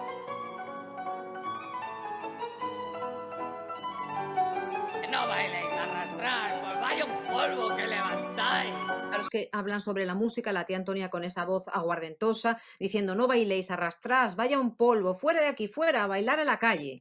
No 5.10 5.26
bailéis 5.26 5.72
arrastrar, 5.72 6.60
pues 6.60 6.80
vaya 6.80 7.04
un 7.04 7.26
polvo 7.26 7.76
que 7.76 7.86
levantáis. 7.86 8.74
A 9.12 9.18
los 9.18 9.28
que 9.28 9.48
hablan 9.52 9.80
sobre 9.80 10.04
la 10.04 10.14
música, 10.14 10.52
la 10.52 10.64
tía 10.64 10.76
Antonia 10.76 11.08
con 11.08 11.24
esa 11.24 11.44
voz 11.44 11.68
aguardentosa, 11.68 12.60
diciendo 12.78 13.14
no 13.14 13.26
bailéis, 13.26 13.70
arrastrás, 13.70 14.36
vaya 14.36 14.60
un 14.60 14.76
polvo, 14.76 15.14
fuera 15.14 15.40
de 15.40 15.48
aquí, 15.48 15.66
fuera, 15.68 16.04
a 16.04 16.06
bailar 16.06 16.40
a 16.40 16.44
la 16.44 16.58
calle. 16.58 17.00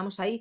Cortamos 0.00 0.18
ahí 0.20 0.40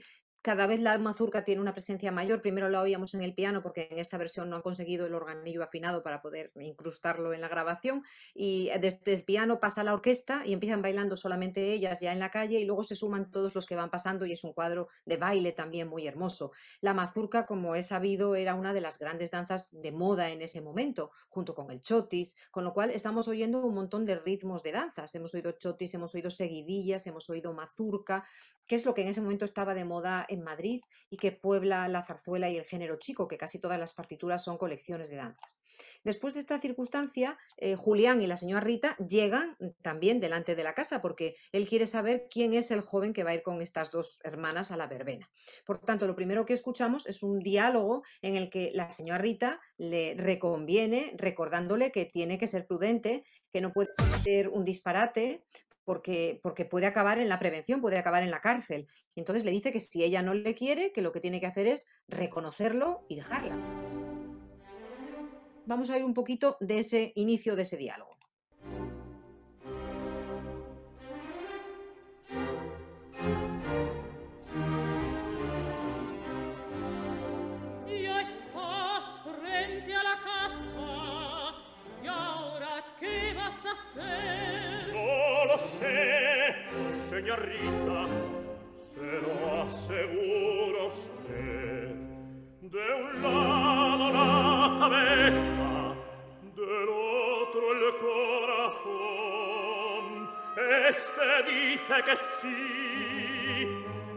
cada 0.49 0.65
vez 0.65 0.79
la 0.79 0.97
mazurca 0.97 1.45
tiene 1.45 1.61
una 1.61 1.73
presencia 1.73 2.11
mayor. 2.11 2.41
Primero 2.41 2.69
la 2.69 2.81
oíamos 2.81 3.13
en 3.13 3.21
el 3.21 3.35
piano 3.35 3.61
porque 3.61 3.87
en 3.91 3.99
esta 3.99 4.17
versión 4.17 4.49
no 4.49 4.55
han 4.55 4.63
conseguido 4.63 5.05
el 5.05 5.13
organillo 5.13 5.61
afinado 5.61 6.01
para 6.01 6.23
poder 6.23 6.51
incrustarlo 6.59 7.35
en 7.35 7.41
la 7.41 7.47
grabación. 7.47 8.03
Y 8.33 8.69
eh, 8.69 8.79
desde 8.79 9.13
el 9.13 9.23
piano 9.23 9.59
pasa 9.59 9.83
la 9.83 9.93
orquesta 9.93 10.41
y 10.43 10.53
empiezan 10.53 10.81
bailando 10.81 11.15
solamente 11.17 11.71
ellas 11.71 11.99
ya 11.99 12.13
en 12.13 12.17
la 12.17 12.31
calle 12.31 12.59
y 12.59 12.65
luego 12.65 12.83
se 12.83 12.95
suman 12.95 13.29
todos 13.29 13.53
los 13.53 13.67
que 13.67 13.75
van 13.75 13.91
pasando 13.91 14.25
y 14.25 14.31
es 14.31 14.43
un 14.43 14.53
cuadro 14.53 14.87
de 15.05 15.17
baile 15.17 15.51
también 15.51 15.87
muy 15.87 16.07
hermoso. 16.07 16.51
La 16.81 16.95
mazurca, 16.95 17.45
como 17.45 17.75
he 17.75 17.83
sabido, 17.83 18.33
era 18.33 18.55
una 18.55 18.73
de 18.73 18.81
las 18.81 18.97
grandes 18.97 19.29
danzas 19.29 19.69
de 19.71 19.91
moda 19.91 20.31
en 20.31 20.41
ese 20.41 20.61
momento, 20.61 21.11
junto 21.27 21.53
con 21.53 21.69
el 21.69 21.83
chotis, 21.83 22.35
con 22.49 22.63
lo 22.63 22.73
cual 22.73 22.89
estamos 22.89 23.27
oyendo 23.27 23.63
un 23.63 23.75
montón 23.75 24.03
de 24.03 24.15
ritmos 24.15 24.63
de 24.63 24.71
danzas. 24.71 25.13
Hemos 25.13 25.31
oído 25.35 25.51
chotis, 25.51 25.93
hemos 25.93 26.15
oído 26.15 26.31
seguidillas, 26.31 27.05
hemos 27.05 27.29
oído 27.29 27.53
mazurca, 27.53 28.25
que 28.65 28.75
es 28.75 28.85
lo 28.85 28.93
que 28.93 29.01
en 29.01 29.09
ese 29.09 29.21
momento 29.21 29.45
estaba 29.45 29.73
de 29.73 29.83
moda 29.83 30.25
en 30.29 30.38
Madrid 30.43 30.81
y 31.09 31.17
que 31.17 31.31
puebla 31.31 31.87
la 31.87 32.03
zarzuela 32.03 32.49
y 32.49 32.57
el 32.57 32.65
género 32.65 32.97
chico, 32.97 33.27
que 33.27 33.37
casi 33.37 33.59
todas 33.59 33.79
las 33.79 33.93
partituras 33.93 34.43
son 34.43 34.57
colecciones 34.57 35.09
de 35.09 35.17
danzas. 35.17 35.59
Después 36.03 36.33
de 36.33 36.41
esta 36.41 36.59
circunstancia, 36.59 37.37
eh, 37.57 37.75
Julián 37.75 38.21
y 38.21 38.27
la 38.27 38.37
señora 38.37 38.61
Rita 38.61 38.95
llegan 38.97 39.57
también 39.81 40.19
delante 40.19 40.55
de 40.55 40.63
la 40.63 40.73
casa 40.73 41.01
porque 41.01 41.35
él 41.51 41.67
quiere 41.67 41.85
saber 41.85 42.27
quién 42.29 42.53
es 42.53 42.71
el 42.71 42.81
joven 42.81 43.13
que 43.13 43.23
va 43.23 43.31
a 43.31 43.35
ir 43.35 43.43
con 43.43 43.61
estas 43.61 43.91
dos 43.91 44.19
hermanas 44.23 44.71
a 44.71 44.77
la 44.77 44.87
verbena. 44.87 45.29
Por 45.65 45.79
tanto, 45.79 46.07
lo 46.07 46.15
primero 46.15 46.45
que 46.45 46.53
escuchamos 46.53 47.07
es 47.07 47.23
un 47.23 47.39
diálogo 47.39 48.03
en 48.21 48.35
el 48.35 48.49
que 48.49 48.71
la 48.73 48.91
señora 48.91 49.19
Rita 49.19 49.59
le 49.77 50.15
reconviene 50.17 51.13
recordándole 51.17 51.91
que 51.91 52.05
tiene 52.05 52.37
que 52.37 52.47
ser 52.47 52.65
prudente, 52.65 53.23
que 53.51 53.61
no 53.61 53.71
puede 53.71 53.89
hacer 54.13 54.49
un 54.49 54.63
disparate, 54.63 55.43
porque, 55.89 56.39
porque 56.43 56.65
puede 56.65 56.85
acabar 56.85 57.17
en 57.17 57.29
la 57.29 57.39
prevención, 57.39 57.81
puede 57.81 57.97
acabar 57.97 58.21
en 58.21 58.29
la 58.29 58.41
cárcel. 58.41 58.87
Y 59.15 59.21
entonces 59.21 59.43
le 59.43 59.49
dice 59.49 59.71
que 59.71 59.79
si 59.79 60.03
ella 60.03 60.21
no 60.21 60.35
le 60.35 60.53
quiere, 60.53 60.91
que 60.91 61.01
lo 61.01 61.11
que 61.11 61.19
tiene 61.19 61.39
que 61.39 61.47
hacer 61.47 61.65
es 61.65 61.89
reconocerlo 62.07 63.07
y 63.09 63.15
dejarla. 63.15 63.57
Vamos 65.65 65.89
a 65.89 65.97
ir 65.97 66.05
un 66.05 66.13
poquito 66.13 66.57
de 66.59 66.77
ese 66.77 67.11
inicio 67.15 67.55
de 67.55 67.63
ese 67.63 67.77
diálogo. 67.77 68.11
Ya 77.87 78.21
estás 78.21 79.05
frente 79.23 79.95
a 79.95 80.03
la 80.03 80.19
casa 80.21 81.55
y 82.03 82.07
ahora 82.07 82.85
qué 82.99 83.33
vas 83.33 83.65
a 83.65 83.71
hacer? 83.71 84.58
Sé, 85.59 86.55
señorita, 87.09 88.07
se 88.75 89.11
lo 89.21 89.33
aseguro 89.61 90.87
usted. 90.87 91.87
De 92.61 92.85
un 92.95 93.21
lado 93.21 94.05
la 94.13 94.29
cabeza, 94.79 95.71
del 96.55 96.89
otro 96.89 97.63
el 97.73 97.83
corazón. 98.07 99.19
Este 100.89 101.29
dice 101.49 101.95
que 102.05 102.15
sí, 102.39 102.65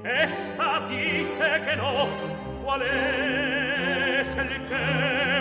esta 0.04 0.68
dice 0.88 1.48
que 1.64 1.74
no. 1.76 1.92
¿Cuál 2.64 2.82
es 2.82 4.28
el 4.36 4.50
que 4.68 4.86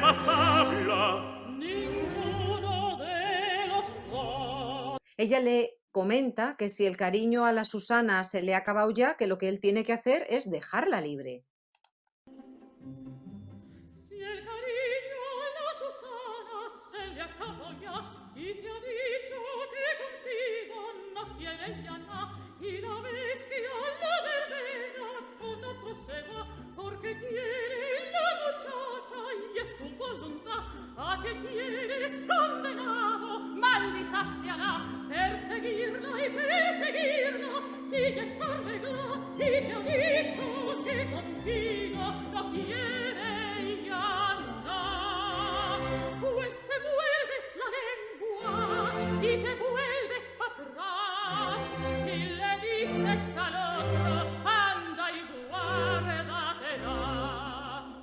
más 0.01 0.27
habla? 0.27 1.01
Ninguno 1.47 2.97
de 2.97 3.67
los 3.67 3.85
dos. 4.11 4.97
Ella 5.17 5.39
le 5.39 5.80
comenta 5.91 6.55
que 6.57 6.69
si 6.69 6.85
el 6.85 6.97
cariño 6.97 7.45
a 7.45 7.51
la 7.51 7.65
Susana 7.65 8.23
se 8.23 8.41
le 8.41 8.55
ha 8.55 8.59
acabado 8.59 8.91
ya, 8.91 9.15
que 9.17 9.27
lo 9.27 9.37
que 9.37 9.49
él 9.49 9.59
tiene 9.59 9.83
que 9.83 9.93
hacer 9.93 10.25
es 10.29 10.49
dejarla 10.49 11.01
libre. 11.01 11.45
A 31.03 31.19
que 31.23 31.35
quieres 31.41 32.21
condenado 32.27 33.39
maldita 33.39 34.23
sea 34.41 35.00
seguirlo 35.61 36.17
e 36.17 36.29
perseguirlo, 36.29 37.63
si 37.83 37.99
descarregla, 37.99 39.21
y 39.35 39.83
te 39.85 40.10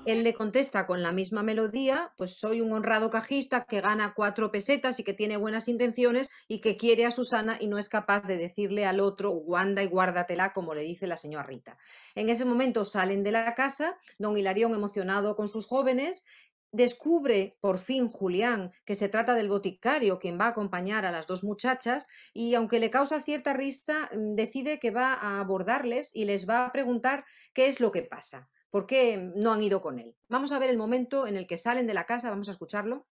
Él 0.09 0.25
le 0.25 0.33
contesta 0.33 0.87
con 0.87 1.03
la 1.03 1.13
misma 1.13 1.43
melodía, 1.43 2.15
pues 2.17 2.39
soy 2.39 2.63
un 2.63 2.73
honrado 2.73 3.11
cajista 3.11 3.67
que 3.67 3.83
gana 3.83 4.15
cuatro 4.17 4.51
pesetas 4.51 4.99
y 4.99 5.05
que 5.05 5.13
tiene 5.13 5.37
buenas 5.37 5.69
intenciones 5.69 6.31
y 6.49 6.63
que 6.63 6.79
quiere 6.79 7.05
a 7.05 7.11
Susana 7.11 7.59
y 7.61 7.67
no 7.67 7.77
es 7.77 7.91
capaz 7.91 8.23
de 8.23 8.39
decirle 8.39 8.87
al 8.87 9.01
otro, 9.01 9.33
guanda 9.33 9.83
y 9.83 9.87
guárdatela, 9.87 10.55
como 10.55 10.73
le 10.73 10.81
dice 10.81 11.07
la 11.07 11.19
señora 11.19 11.45
Rita. 11.45 11.77
En 12.15 12.31
ese 12.31 12.47
momento 12.47 12.87
salen 12.87 13.23
de 13.23 13.33
la 13.33 13.55
casa, 13.55 13.99
don 14.19 14.39
Hilarión 14.39 14.73
emocionado 14.73 15.37
con 15.37 15.47
sus 15.47 15.67
jóvenes, 15.67 16.25
descubre 16.73 17.59
por 17.61 17.79
fin 17.79 18.09
Julián 18.09 18.73
que 18.87 18.95
se 18.95 19.11
trata 19.11 19.35
del 19.35 19.51
boticario 19.51 20.19
quien 20.19 20.41
va 20.41 20.47
a 20.47 20.51
acompañar 20.57 21.05
a 21.05 21.13
las 21.13 21.27
dos 21.27 21.45
muchachas 21.45 22.09
y 22.33 22.55
aunque 22.55 22.79
le 22.79 22.89
causa 22.91 23.21
cierta 23.21 23.53
risa, 23.53 24.09
mm, 24.15 24.37
decide 24.37 24.79
que 24.79 24.91
va 24.91 25.13
a 25.13 25.39
abordarles 25.39 26.11
y 26.15 26.25
les 26.25 26.49
va 26.49 26.65
a 26.65 26.73
preguntar 26.73 27.27
qué 27.53 27.67
es 27.67 27.79
lo 27.79 27.93
que 27.93 28.05
pasa. 28.05 28.49
¿Por 28.71 28.87
qué 28.87 29.17
no 29.35 29.53
han 29.53 29.63
ido 29.63 29.81
con 29.81 29.99
él? 29.99 30.15
Vamos 30.29 30.53
a 30.53 30.59
ver 30.59 30.71
el 30.71 30.77
momento 30.77 31.27
en 31.27 31.37
el 31.37 31.47
que 31.47 31.57
salen 31.57 31.87
de 31.87 31.95
la 31.95 32.05
casa, 32.05 32.31
vamos 32.31 32.49
a 32.49 32.53
escucharlo. 32.53 33.07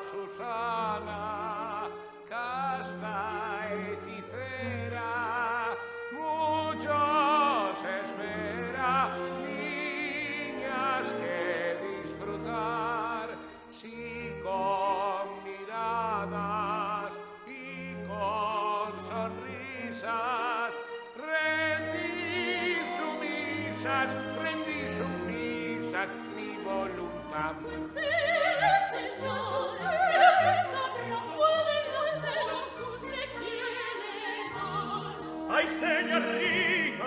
Susana, 0.00 1.17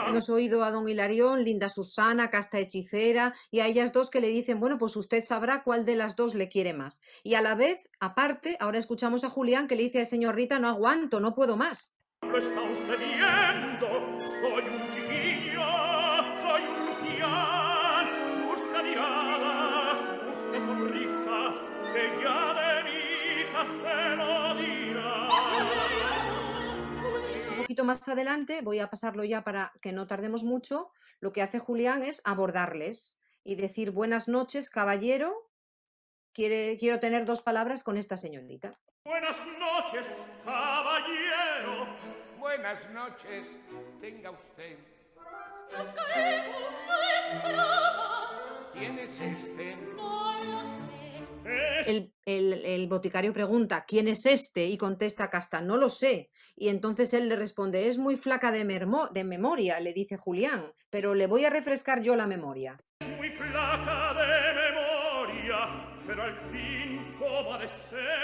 Hemos 0.07 0.29
oído 0.29 0.63
a 0.63 0.71
don 0.71 0.89
Hilarión, 0.89 1.43
Linda 1.43 1.69
Susana, 1.69 2.29
Casta 2.29 2.59
Hechicera, 2.59 3.33
y 3.49 3.61
a 3.61 3.67
ellas 3.67 3.93
dos 3.93 4.09
que 4.09 4.19
le 4.19 4.27
dicen, 4.27 4.59
bueno, 4.59 4.77
pues 4.77 4.95
usted 4.97 5.21
sabrá 5.21 5.63
cuál 5.63 5.85
de 5.85 5.95
las 5.95 6.15
dos 6.15 6.35
le 6.35 6.49
quiere 6.49 6.73
más. 6.73 7.01
Y 7.23 7.35
a 7.35 7.41
la 7.41 7.55
vez, 7.55 7.89
aparte, 7.99 8.57
ahora 8.59 8.77
escuchamos 8.77 9.23
a 9.23 9.29
Julián 9.29 9.67
que 9.67 9.75
le 9.75 9.83
dice 9.83 9.99
al 9.99 10.05
señor 10.05 10.35
Rita, 10.35 10.59
no 10.59 10.67
aguanto, 10.67 11.19
no 11.19 11.33
puedo 11.33 11.55
más. 11.55 11.95
Lo 12.21 12.37
está 12.37 12.61
usted 12.61 12.97
viendo. 12.99 13.87
Soy 14.27 14.63
un 14.63 14.90
Un 27.49 27.57
poquito 27.57 27.83
más 27.83 28.07
adelante, 28.09 28.61
voy 28.61 28.79
a 28.79 28.89
pasarlo 28.89 29.23
ya 29.23 29.43
para 29.43 29.71
que 29.81 29.91
no 29.91 30.07
tardemos 30.07 30.43
mucho, 30.43 30.91
lo 31.19 31.31
que 31.31 31.41
hace 31.41 31.59
Julián 31.59 32.03
es 32.03 32.21
abordarles 32.25 33.21
y 33.43 33.55
decir, 33.55 33.91
buenas 33.91 34.27
noches, 34.27 34.69
caballero, 34.69 35.51
quiere, 36.33 36.77
quiero 36.79 36.99
tener 36.99 37.25
dos 37.25 37.43
palabras 37.43 37.83
con 37.83 37.97
esta 37.97 38.17
señorita. 38.17 38.71
Buenas 39.05 39.37
noches, 39.59 40.07
caballero. 40.43 41.87
Buenas 42.39 42.89
noches, 42.89 43.55
tenga 43.99 44.31
usted. 44.31 44.77
Nos 45.71 45.87
caemos, 45.87 46.61
no 46.87 46.95
es 46.95 47.43
broma. 47.43 48.69
¿Quién 48.73 48.99
es 48.99 49.19
este? 49.19 49.75
No 49.95 50.43
lo 50.43 50.61
sé. 50.61 50.90
Es 51.45 51.87
El, 52.25 52.87
boticario 52.87 53.33
pregunta, 53.33 53.83
¿quién 53.87 54.07
es 54.07 54.25
este? 54.25 54.65
Y 54.67 54.77
contesta 54.77 55.29
Casta, 55.29 55.61
no 55.61 55.77
lo 55.77 55.89
sé. 55.89 56.29
Y 56.55 56.69
entonces 56.69 57.13
él 57.13 57.27
le 57.29 57.35
responde, 57.35 57.87
es 57.87 57.97
muy 57.97 58.17
flaca 58.17 58.51
de, 58.51 58.63
mermo- 58.65 59.09
de 59.11 59.23
memoria, 59.23 59.79
le 59.79 59.93
dice 59.93 60.17
Julián, 60.17 60.71
pero 60.89 61.15
le 61.15 61.27
voy 61.27 61.45
a 61.45 61.49
refrescar 61.49 62.01
yo 62.01 62.15
la 62.15 62.27
memoria. 62.27 62.77
muy 63.17 63.29
flaca 63.31 64.13
de 64.13 64.53
memoria, 64.71 65.87
pero 66.05 66.23
al 66.23 66.35
fin, 66.51 67.15
como 67.17 67.57
de 67.57 67.67
ser, 67.67 68.20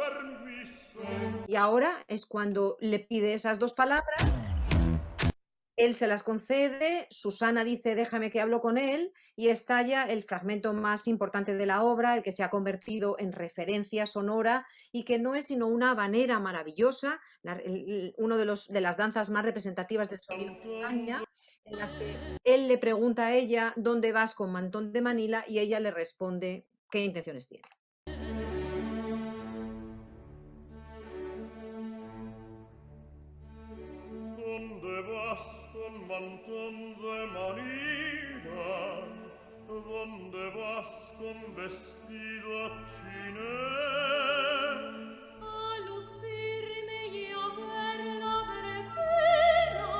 permiso. 0.00 1.00
Y 1.46 1.56
ahora 1.56 2.04
es 2.08 2.26
cuando 2.26 2.76
le 2.80 2.98
pide 3.00 3.34
esas 3.34 3.58
dos 3.58 3.74
palabras. 3.74 4.44
Él 5.80 5.94
se 5.94 6.06
las 6.06 6.22
concede, 6.22 7.06
Susana 7.08 7.64
dice 7.64 7.94
déjame 7.94 8.30
que 8.30 8.42
hablo 8.42 8.60
con 8.60 8.76
él 8.76 9.14
y 9.34 9.48
estalla 9.48 10.04
el 10.04 10.22
fragmento 10.22 10.74
más 10.74 11.08
importante 11.08 11.54
de 11.54 11.64
la 11.64 11.82
obra, 11.82 12.14
el 12.14 12.22
que 12.22 12.32
se 12.32 12.42
ha 12.42 12.50
convertido 12.50 13.16
en 13.18 13.32
referencia 13.32 14.04
sonora 14.04 14.66
y 14.92 15.04
que 15.04 15.18
no 15.18 15.34
es 15.34 15.46
sino 15.46 15.68
una 15.68 15.92
habanera 15.92 16.38
maravillosa, 16.38 17.18
uno 18.18 18.36
de, 18.36 18.44
los, 18.44 18.68
de 18.68 18.82
las 18.82 18.98
danzas 18.98 19.30
más 19.30 19.42
representativas 19.42 20.10
del 20.10 20.20
sonido 20.20 20.52
de 20.52 20.80
España, 20.80 21.24
en 21.64 21.78
las 21.78 21.92
que 21.92 22.14
él 22.44 22.68
le 22.68 22.76
pregunta 22.76 23.28
a 23.28 23.34
ella 23.34 23.72
dónde 23.76 24.12
vas 24.12 24.34
con 24.34 24.52
mantón 24.52 24.92
de 24.92 25.00
Manila 25.00 25.46
y 25.48 25.60
ella 25.60 25.80
le 25.80 25.90
responde 25.90 26.66
qué 26.90 27.02
intenciones 27.02 27.48
tiene. 27.48 27.64
manton 36.10 36.76
de 37.00 37.18
manila 37.38 38.72
donde 39.68 40.42
vas 40.58 40.92
con 41.18 41.38
vestido 41.54 42.56
chiné 42.90 43.58
A 45.40 45.78
lucirme 45.86 47.00
y 47.12 47.16
a 47.30 47.46
ver 47.58 48.00
la 48.24 48.36
verbena, 48.50 49.92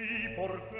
¿Y 0.00 0.36
por 0.36 0.52
qué? 0.70 0.77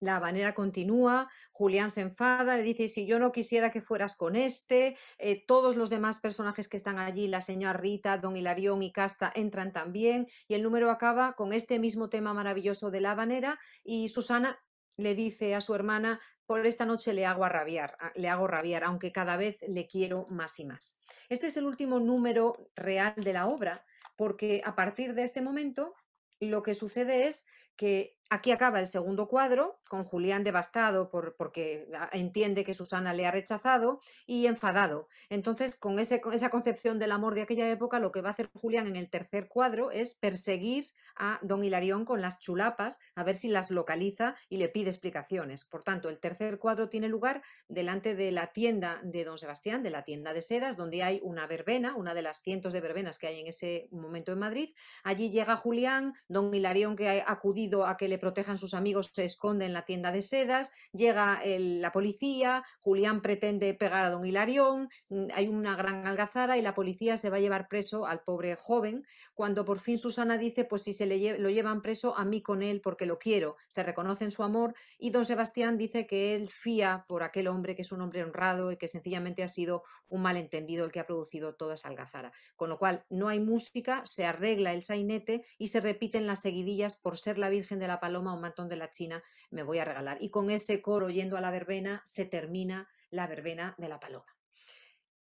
La 0.00 0.16
habanera 0.16 0.52
continúa, 0.54 1.28
Julián 1.56 1.90
se 1.90 2.02
enfada, 2.02 2.58
le 2.58 2.62
dice, 2.62 2.90
si 2.90 3.06
yo 3.06 3.18
no 3.18 3.32
quisiera 3.32 3.70
que 3.70 3.80
fueras 3.80 4.14
con 4.14 4.36
este, 4.36 4.94
eh, 5.16 5.42
todos 5.46 5.74
los 5.76 5.88
demás 5.88 6.18
personajes 6.18 6.68
que 6.68 6.76
están 6.76 6.98
allí, 6.98 7.28
la 7.28 7.40
señora 7.40 7.72
Rita, 7.72 8.18
don 8.18 8.36
Hilarión 8.36 8.82
y 8.82 8.92
Casta, 8.92 9.32
entran 9.34 9.72
también, 9.72 10.26
y 10.48 10.54
el 10.54 10.62
número 10.62 10.90
acaba 10.90 11.32
con 11.32 11.54
este 11.54 11.78
mismo 11.78 12.10
tema 12.10 12.34
maravilloso 12.34 12.90
de 12.90 13.00
la 13.00 13.12
habanera, 13.12 13.58
y 13.82 14.10
Susana 14.10 14.58
le 14.98 15.14
dice 15.14 15.54
a 15.54 15.62
su 15.62 15.74
hermana, 15.74 16.20
por 16.44 16.66
esta 16.66 16.84
noche 16.84 17.14
le 17.14 17.24
hago 17.24 17.48
rabiar, 17.48 17.96
a- 18.00 18.12
le 18.14 18.28
hago 18.28 18.46
rabiar, 18.46 18.84
aunque 18.84 19.10
cada 19.10 19.38
vez 19.38 19.56
le 19.66 19.86
quiero 19.86 20.26
más 20.28 20.60
y 20.60 20.66
más. 20.66 21.00
Este 21.30 21.46
es 21.46 21.56
el 21.56 21.64
último 21.64 22.00
número 22.00 22.68
real 22.76 23.14
de 23.16 23.32
la 23.32 23.46
obra, 23.46 23.82
porque 24.14 24.60
a 24.62 24.74
partir 24.74 25.14
de 25.14 25.22
este 25.22 25.40
momento 25.40 25.94
lo 26.38 26.62
que 26.62 26.74
sucede 26.74 27.28
es 27.28 27.46
que 27.76 28.16
aquí 28.30 28.50
acaba 28.50 28.80
el 28.80 28.86
segundo 28.86 29.28
cuadro, 29.28 29.78
con 29.88 30.04
Julián 30.04 30.44
devastado 30.44 31.10
por, 31.10 31.36
porque 31.36 31.88
entiende 32.12 32.64
que 32.64 32.74
Susana 32.74 33.14
le 33.14 33.26
ha 33.26 33.30
rechazado 33.30 34.00
y 34.26 34.46
enfadado. 34.46 35.08
Entonces, 35.28 35.76
con, 35.76 35.98
ese, 35.98 36.20
con 36.20 36.34
esa 36.34 36.50
concepción 36.50 36.98
del 36.98 37.12
amor 37.12 37.34
de 37.34 37.42
aquella 37.42 37.70
época, 37.70 37.98
lo 38.00 38.12
que 38.12 38.22
va 38.22 38.30
a 38.30 38.32
hacer 38.32 38.50
Julián 38.54 38.86
en 38.86 38.96
el 38.96 39.10
tercer 39.10 39.48
cuadro 39.48 39.90
es 39.90 40.14
perseguir 40.14 40.90
a 41.16 41.38
don 41.42 41.64
Hilarión 41.64 42.04
con 42.04 42.20
las 42.20 42.38
chulapas, 42.38 42.98
a 43.14 43.24
ver 43.24 43.36
si 43.36 43.48
las 43.48 43.70
localiza 43.70 44.36
y 44.48 44.58
le 44.58 44.68
pide 44.68 44.90
explicaciones. 44.90 45.64
Por 45.64 45.82
tanto, 45.82 46.08
el 46.08 46.18
tercer 46.18 46.58
cuadro 46.58 46.88
tiene 46.88 47.08
lugar 47.08 47.42
delante 47.68 48.14
de 48.14 48.32
la 48.32 48.52
tienda 48.52 49.00
de 49.02 49.24
don 49.24 49.38
Sebastián, 49.38 49.82
de 49.82 49.90
la 49.90 50.04
tienda 50.04 50.32
de 50.32 50.42
sedas, 50.42 50.76
donde 50.76 51.02
hay 51.02 51.20
una 51.22 51.46
verbena, 51.46 51.96
una 51.96 52.14
de 52.14 52.22
las 52.22 52.42
cientos 52.42 52.72
de 52.72 52.80
verbenas 52.80 53.18
que 53.18 53.26
hay 53.26 53.40
en 53.40 53.46
ese 53.46 53.88
momento 53.90 54.32
en 54.32 54.38
Madrid. 54.38 54.74
Allí 55.04 55.30
llega 55.30 55.56
Julián, 55.56 56.14
don 56.28 56.52
Hilarión, 56.52 56.96
que 56.96 57.08
ha 57.08 57.30
acudido 57.30 57.86
a 57.86 57.96
que 57.96 58.08
le 58.08 58.18
protejan 58.18 58.58
sus 58.58 58.74
amigos, 58.74 59.10
se 59.12 59.24
esconde 59.24 59.66
en 59.66 59.72
la 59.72 59.84
tienda 59.84 60.12
de 60.12 60.22
sedas, 60.22 60.72
llega 60.92 61.40
la 61.44 61.92
policía, 61.92 62.64
Julián 62.80 63.22
pretende 63.22 63.74
pegar 63.74 64.04
a 64.04 64.10
don 64.10 64.24
Hilarión, 64.24 64.88
mm, 65.08 65.28
hay 65.34 65.48
una 65.48 65.76
gran 65.76 66.06
algazara 66.06 66.58
y 66.58 66.62
la 66.62 66.74
policía 66.74 67.16
se 67.16 67.30
va 67.30 67.36
a 67.36 67.40
llevar 67.40 67.68
preso 67.68 68.06
al 68.06 68.20
pobre 68.20 68.56
joven, 68.56 69.06
cuando 69.34 69.64
por 69.64 69.80
fin 69.80 69.98
Susana 69.98 70.38
dice, 70.38 70.64
pues 70.64 70.82
si 70.82 70.92
se 70.92 71.05
lo 71.06 71.50
llevan 71.50 71.82
preso, 71.82 72.16
a 72.16 72.24
mí 72.24 72.42
con 72.42 72.62
él 72.62 72.80
porque 72.80 73.06
lo 73.06 73.18
quiero, 73.18 73.56
se 73.68 73.82
reconocen 73.82 74.30
su 74.30 74.42
amor 74.42 74.74
y 74.98 75.10
don 75.10 75.24
Sebastián 75.24 75.78
dice 75.78 76.06
que 76.06 76.34
él 76.34 76.50
fía 76.50 77.04
por 77.08 77.22
aquel 77.22 77.48
hombre 77.48 77.74
que 77.74 77.82
es 77.82 77.92
un 77.92 78.00
hombre 78.00 78.22
honrado 78.22 78.72
y 78.72 78.76
que 78.76 78.88
sencillamente 78.88 79.42
ha 79.42 79.48
sido 79.48 79.84
un 80.08 80.22
malentendido 80.22 80.84
el 80.84 80.92
que 80.92 81.00
ha 81.00 81.06
producido 81.06 81.54
toda 81.54 81.74
esa 81.74 81.88
algazara. 81.88 82.32
Con 82.56 82.68
lo 82.68 82.78
cual 82.78 83.04
no 83.10 83.28
hay 83.28 83.40
música, 83.40 84.02
se 84.04 84.24
arregla 84.24 84.72
el 84.72 84.82
sainete 84.82 85.44
y 85.58 85.68
se 85.68 85.80
repiten 85.80 86.26
las 86.26 86.42
seguidillas 86.42 86.96
por 86.96 87.18
ser 87.18 87.38
la 87.38 87.48
Virgen 87.48 87.78
de 87.78 87.88
la 87.88 88.00
Paloma 88.00 88.34
o 88.34 88.40
Mantón 88.40 88.68
de 88.68 88.76
la 88.76 88.90
China, 88.90 89.22
me 89.50 89.62
voy 89.62 89.78
a 89.78 89.84
regalar. 89.84 90.18
Y 90.20 90.30
con 90.30 90.50
ese 90.50 90.82
coro 90.82 91.10
yendo 91.10 91.36
a 91.36 91.40
la 91.40 91.50
verbena 91.50 92.02
se 92.04 92.24
termina 92.24 92.88
la 93.10 93.26
verbena 93.26 93.74
de 93.78 93.88
la 93.88 94.00
Paloma. 94.00 94.35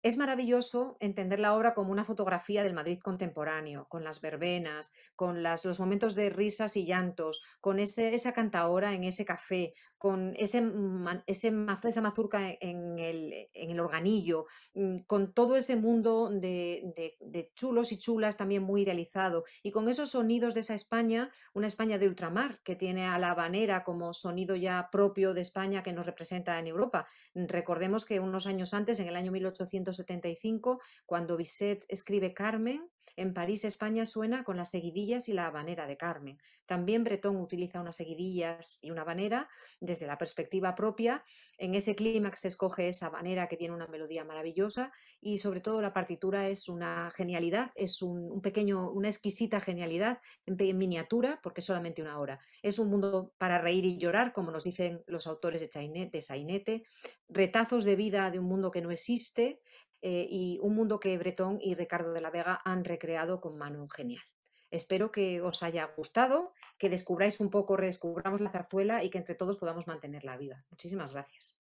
Es 0.04 0.18
maravilloso 0.18 0.98
entender 1.00 1.40
la 1.40 1.56
obra 1.56 1.74
como 1.74 1.92
una 1.92 2.06
fotografía 2.06 2.64
del 2.64 2.74
Madrid 2.74 3.00
contemporáneo, 3.00 3.88
con 3.88 4.04
las 4.04 4.22
verbenas, 4.22 4.92
con 5.16 5.44
los 5.44 5.80
momentos 5.80 6.16
de 6.16 6.30
risas 6.30 6.76
y 6.76 6.86
llantos, 6.86 7.44
con 7.60 7.80
ese, 7.80 8.16
esa 8.16 8.34
cantaora 8.34 8.94
en 8.94 9.04
ese 9.04 9.26
café, 9.26 9.74
con 10.02 10.34
ese, 10.36 10.64
ese 11.28 11.54
esa 11.84 12.02
mazurca 12.02 12.58
en 12.60 12.98
el, 12.98 13.50
en 13.54 13.70
el, 13.70 13.80
organillo, 13.80 14.48
mm, 14.74 15.02
con 15.06 15.32
todo 15.32 15.56
ese 15.56 15.76
mundo 15.76 16.28
de, 16.32 17.16
de, 17.20 17.52
chulos 17.54 17.92
y 17.92 18.00
chulas 18.00 18.36
también 18.36 18.64
muy 18.64 18.82
idealizado, 18.82 19.44
y 19.62 19.70
con 19.70 19.88
esos 19.90 20.10
sonidos 20.10 20.56
de 20.56 20.62
esa 20.62 20.74
España, 20.74 21.30
una 21.54 21.68
España 21.68 22.00
de 22.00 22.08
ultramar, 22.08 22.64
que 22.64 22.76
tiene 22.76 23.06
a 23.06 23.20
la 23.20 23.30
habanera 23.30 23.84
como 23.84 24.16
sonido 24.16 24.56
ya 24.56 24.90
propio 24.92 25.36
de 25.36 25.42
España 25.42 25.84
que 25.84 25.94
nos 25.94 26.08
representa 26.08 26.58
en 26.58 26.66
Europa. 26.66 27.06
Recordemos 27.36 28.08
que 28.08 28.20
unos 28.20 28.48
años 28.48 28.74
antes, 28.74 29.00
en 29.00 29.08
el 29.08 29.16
año 29.16 29.32
1875, 29.32 30.82
cuando 31.06 31.38
Bizet 31.38 31.86
escribe 31.90 32.34
Carmen, 32.34 32.90
en 33.16 33.34
París, 33.34 33.66
España, 33.66 34.06
suena 34.06 34.44
con 34.44 34.58
las 34.58 34.72
seguidillas 34.72 35.30
y 35.30 35.34
la 35.34 35.48
habanera 35.48 35.88
de 35.88 35.98
Carmen. 35.98 36.40
También 36.66 37.04
Bretón 37.04 37.36
utiliza 37.36 37.82
unas 37.82 37.98
seguidillas 37.98 38.82
y 38.82 38.92
una 38.92 39.02
habanera 39.02 39.50
desde 39.82 40.08
la 40.08 40.18
perspectiva 40.18 40.74
propia. 40.74 41.26
En 41.58 41.76
ese 41.76 41.96
clímax 41.96 42.40
se 42.40 42.48
escoge 42.48 42.88
esa 42.88 43.08
habanera 43.08 43.48
que 43.48 43.58
tiene 43.58 43.74
una 43.74 43.88
melodía 43.88 44.24
maravillosa 44.24 44.94
y 45.20 45.40
sobre 45.40 45.60
todo 45.60 45.82
la 45.82 45.92
partitura 45.92 46.48
es 46.48 46.70
una 46.70 47.12
genialidad, 47.12 47.72
es 47.76 48.02
un, 48.02 48.42
pequeño, 48.42 48.90
una 48.90 49.10
exquisita 49.10 49.60
genialidad 49.60 50.20
en, 50.46 50.78
miniatura 50.78 51.42
porque 51.44 51.60
es 51.60 51.66
solamente 51.66 52.02
una 52.02 52.18
hora. 52.20 52.40
Es 52.62 52.80
un 52.80 52.90
mundo 52.90 53.34
para 53.38 53.60
reír 53.60 53.84
y 53.84 53.98
llorar, 53.98 54.32
como 54.32 54.52
nos 54.52 54.64
dicen 54.64 55.04
los 55.08 55.28
autores 55.28 55.60
de, 55.60 56.10
de 56.10 56.22
Sainete, 56.22 56.84
retazos 57.28 57.84
de 57.84 57.98
vida 57.98 58.32
de 58.32 58.40
un 58.40 58.46
mundo 58.46 58.72
que 58.72 58.82
no 58.82 58.92
existe 58.92 59.60
eh, 60.02 60.28
y 60.30 60.60
un 60.62 60.76
mundo 60.76 61.00
que 61.00 61.18
Bretón 61.18 61.60
y 61.62 61.76
Ricardo 61.76 62.14
de 62.14 62.22
la 62.22 62.32
Vega 62.32 62.62
han 62.66 62.84
recreado 62.84 63.40
con 63.40 63.58
mano 63.58 63.88
genial. 63.88 64.24
Espero 64.72 65.12
que 65.12 65.42
os 65.42 65.64
haya 65.64 65.86
gustado, 65.98 66.54
que 66.78 66.90
descubráis 66.90 67.40
un 67.40 67.50
poco, 67.50 67.76
redescubramos 67.76 68.40
la 68.42 68.50
zarzuela 68.50 69.04
y 69.04 69.10
que 69.10 69.18
entre 69.18 69.36
todos 69.36 69.58
podamos 69.58 69.86
mantenerla 69.88 70.38
viva. 70.38 70.66
Muchísimas 70.70 71.14
gracias. 71.14 71.61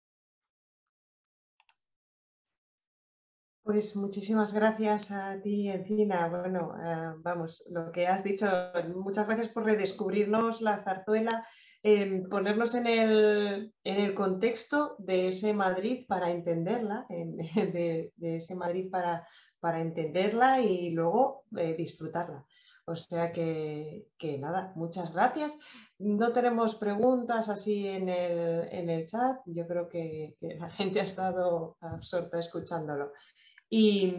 Pues 3.67 3.97
muchísimas 3.97 4.53
gracias 4.53 5.11
a 5.11 5.41
ti, 5.41 5.67
Encina. 5.67 6.29
Bueno, 6.29 6.73
eh, 6.81 7.15
vamos, 7.17 7.65
lo 7.69 7.91
que 7.91 8.07
has 8.07 8.23
dicho, 8.23 8.47
muchas 8.95 9.27
gracias 9.27 9.49
por 9.49 9.65
redescubrirnos 9.65 10.61
la 10.61 10.81
zarzuela 10.85 11.45
ponernos 12.29 12.75
en 12.75 12.87
el, 12.87 13.73
en 13.83 13.99
el, 13.99 14.13
contexto 14.13 14.95
de 14.99 15.27
ese 15.27 15.53
Madrid 15.53 16.05
para 16.07 16.31
entenderla, 16.31 17.05
de, 17.09 18.13
ese 18.21 18.55
Madrid 18.55 18.89
para, 18.89 19.27
para 19.59 19.81
entenderla 19.81 20.61
y 20.61 20.91
luego 20.91 21.43
eh, 21.57 21.75
disfrutarla. 21.77 22.45
O 22.85 22.95
sea 22.95 23.33
que, 23.33 24.07
que, 24.17 24.37
nada, 24.37 24.71
muchas 24.75 25.13
gracias. 25.13 25.57
No 25.99 26.31
tenemos 26.31 26.75
preguntas 26.75 27.49
así 27.49 27.85
en 27.85 28.07
el, 28.07 28.69
en 28.71 28.89
el 28.89 29.05
chat. 29.05 29.41
Yo 29.45 29.67
creo 29.67 29.89
que, 29.89 30.37
la 30.39 30.69
gente 30.69 31.01
ha 31.01 31.03
estado 31.03 31.75
absorta 31.81 32.39
escuchándolo. 32.39 33.11
Y, 33.69 34.13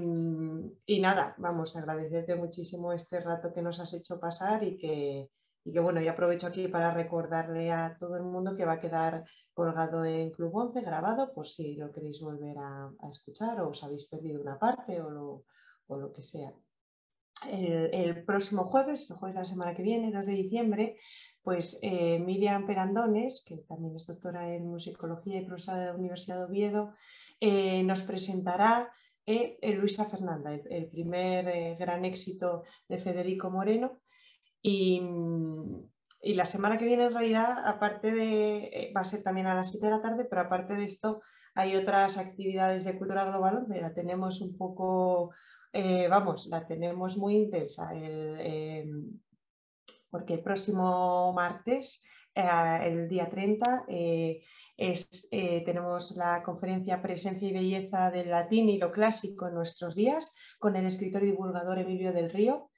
y, 0.85 1.01
nada, 1.01 1.35
vamos 1.39 1.75
agradecerte 1.75 2.35
muchísimo 2.37 2.93
este 2.93 3.21
rato 3.21 3.53
que 3.53 3.63
nos 3.63 3.81
has 3.81 3.95
hecho 3.95 4.21
pasar 4.21 4.63
y 4.63 4.77
que, 4.77 5.31
y 5.65 5.73
que 5.73 5.81
bueno, 5.81 6.03
y 6.03 6.09
aprovecho 6.09 6.47
aquí 6.47 6.69
para 6.69 6.93
recordarle 6.93 7.73
a 7.73 7.97
todo 7.99 8.17
el 8.17 8.25
mundo 8.25 8.57
que 8.57 8.67
va 8.67 8.75
a 8.75 8.81
quedar 8.81 9.25
colgado 9.55 10.05
en 10.05 10.31
Club 10.31 10.55
11, 10.55 10.83
grabado, 10.83 11.33
por 11.33 11.49
si 11.49 11.77
lo 11.77 11.91
queréis 11.93 12.21
volver 12.21 12.57
a, 12.59 12.91
escuchar 13.11 13.61
o 13.61 13.71
os 13.71 13.83
habéis 13.83 14.07
perdido 14.07 14.41
una 14.41 14.59
parte 14.59 15.01
o 15.01 15.11
lo, 15.11 15.45
o 15.87 15.97
lo 15.97 16.13
que 16.13 16.23
sea. 16.23 16.53
El, 17.47 18.25
próximo 18.25 18.65
jueves, 18.65 19.11
el 19.11 19.17
jueves 19.17 19.37
de 19.37 19.43
la 19.43 19.47
semana 19.47 19.75
que 19.75 19.83
viene, 19.83 20.11
2 20.11 20.27
de 20.27 20.33
diciembre, 20.33 20.97
pues 21.43 21.79
eh, 21.83 22.19
Miriam 22.19 22.67
Perandones, 22.67 23.45
que 23.47 23.59
también 23.59 23.97
es 23.97 24.07
doctora 24.07 24.55
en 24.55 24.67
musicología 24.67 25.41
y 25.41 25.47
prosa 25.47 25.79
de 25.79 25.87
la 25.87 25.95
Universidad 25.95 26.39
de 26.39 26.45
Oviedo, 26.45 26.95
eh, 27.41 27.83
nos 27.85 28.03
presentará 28.03 28.93
eh, 29.29 29.75
Luisa 29.75 30.07
Fernanda, 30.07 30.55
el 30.55 30.89
primer 30.89 31.77
gran 31.77 32.05
éxito 32.05 32.65
de 32.89 32.99
Federico 32.99 33.51
Moreno, 33.51 34.01
y, 34.63 35.01
la 36.35 36.45
semana 36.45 36.79
que 36.79 36.85
viene, 36.85 37.05
en 37.05 37.13
realidad, 37.15 37.67
aparte 37.67 38.11
de, 38.11 38.57
eh, 38.73 38.93
va 38.95 39.03
a 39.03 39.05
ser 39.05 39.23
también 39.23 39.47
a 39.47 39.55
las 39.55 39.71
7 39.71 39.87
de 39.87 39.93
la 39.93 40.03
tarde, 40.03 40.25
pero 40.25 40.43
aparte 40.43 40.75
de 40.75 40.85
esto, 40.85 41.23
hay 41.55 41.77
otras 41.77 42.19
actividades 42.19 42.85
de 42.85 42.99
cultura 42.99 43.25
global 43.25 43.55
donde 43.61 43.81
la 43.81 43.95
tenemos 43.95 44.41
un 44.41 44.57
poco, 44.57 45.33
eh, 45.73 46.09
vamos, 46.09 46.49
la 46.49 46.67
tenemos 46.67 47.17
muy 47.17 47.37
intensa. 47.37 47.91
Em, 47.95 49.21
porque 50.11 50.35
el 50.35 50.43
próximo 50.43 51.33
martes, 51.33 52.03
eh, 52.35 52.49
el 52.83 53.09
día 53.09 53.29
30, 53.31 53.87
es, 54.79 55.29
tenemos 55.31 56.17
la 56.17 56.43
conferencia 56.43 57.03
Presencia 57.03 57.47
y 57.49 57.53
Belleza 57.53 58.11
del 58.11 58.31
Latín 58.31 58.71
y 58.71 58.79
lo 58.79 58.91
Clásico 58.91 59.49
en 59.49 59.55
nuestros 59.55 59.95
días 59.95 60.35
con 60.59 60.77
el 60.77 60.87
escritor 60.87 61.23
y 61.23 61.33
divulgador 61.33 61.79
Emilio 61.79 62.15
del 62.15 62.31
Río 62.31 62.71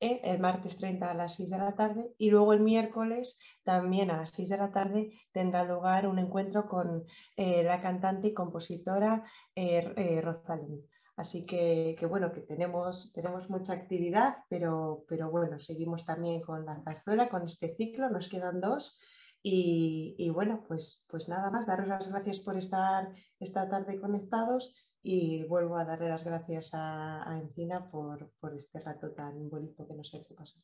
el 0.00 0.40
martes 0.40 0.78
30 0.78 1.10
a 1.10 1.14
las 1.14 1.34
6 1.34 1.50
de 1.50 1.58
la 1.58 1.74
tarde 1.74 2.14
y 2.16 2.30
luego 2.30 2.54
el 2.54 2.60
miércoles 2.60 3.38
también 3.64 4.10
a 4.10 4.16
las 4.16 4.30
6 4.30 4.48
de 4.48 4.56
la 4.56 4.72
tarde 4.72 5.10
tendrá 5.30 5.62
lugar 5.64 6.06
un 6.06 6.18
encuentro 6.18 6.66
con 6.66 7.04
eh, 7.36 7.62
la 7.62 7.82
cantante 7.82 8.28
y 8.28 8.34
compositora 8.34 9.24
eh, 9.54 9.92
eh, 9.96 10.20
Rosalén. 10.22 10.86
Así 11.16 11.44
que, 11.44 11.98
bueno, 12.08 12.32
que 12.32 12.40
tenemos, 12.40 13.12
tenemos 13.12 13.50
mucha 13.50 13.74
actividad, 13.74 14.38
pero, 14.48 15.04
pero 15.06 15.30
bueno, 15.30 15.60
seguimos 15.60 16.06
también 16.06 16.40
con 16.40 16.64
la 16.64 16.80
zarzuela, 16.82 17.28
con 17.28 17.44
este 17.44 17.74
ciclo, 17.76 18.08
nos 18.08 18.26
quedan 18.30 18.58
dos. 18.58 18.98
Y, 19.42 20.28
bueno, 20.30 20.64
pues, 20.68 21.04
pues 21.08 21.28
nada 21.28 21.50
más, 21.50 21.66
daros 21.66 21.88
las 21.88 22.10
gracias 22.10 22.40
por 22.40 22.56
estar 22.56 23.14
esta 23.38 23.68
tarde 23.68 24.00
conectados 24.00 24.74
y 25.02 25.44
vuelvo 25.44 25.78
a 25.78 25.84
darle 25.84 26.08
las 26.08 26.24
gracias 26.24 26.70
a, 26.74 27.38
Encina 27.42 27.86
por, 27.86 28.32
por 28.38 28.54
este 28.54 28.80
rato 28.80 29.12
tan 29.12 29.48
bonito 29.48 29.86
que 29.86 29.94
nos 29.94 30.12
ha 30.12 30.18
hecho 30.18 30.34
pasar. 30.34 30.62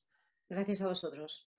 Gracias 0.48 0.82
a 0.82 0.88
vosotros. 0.88 1.50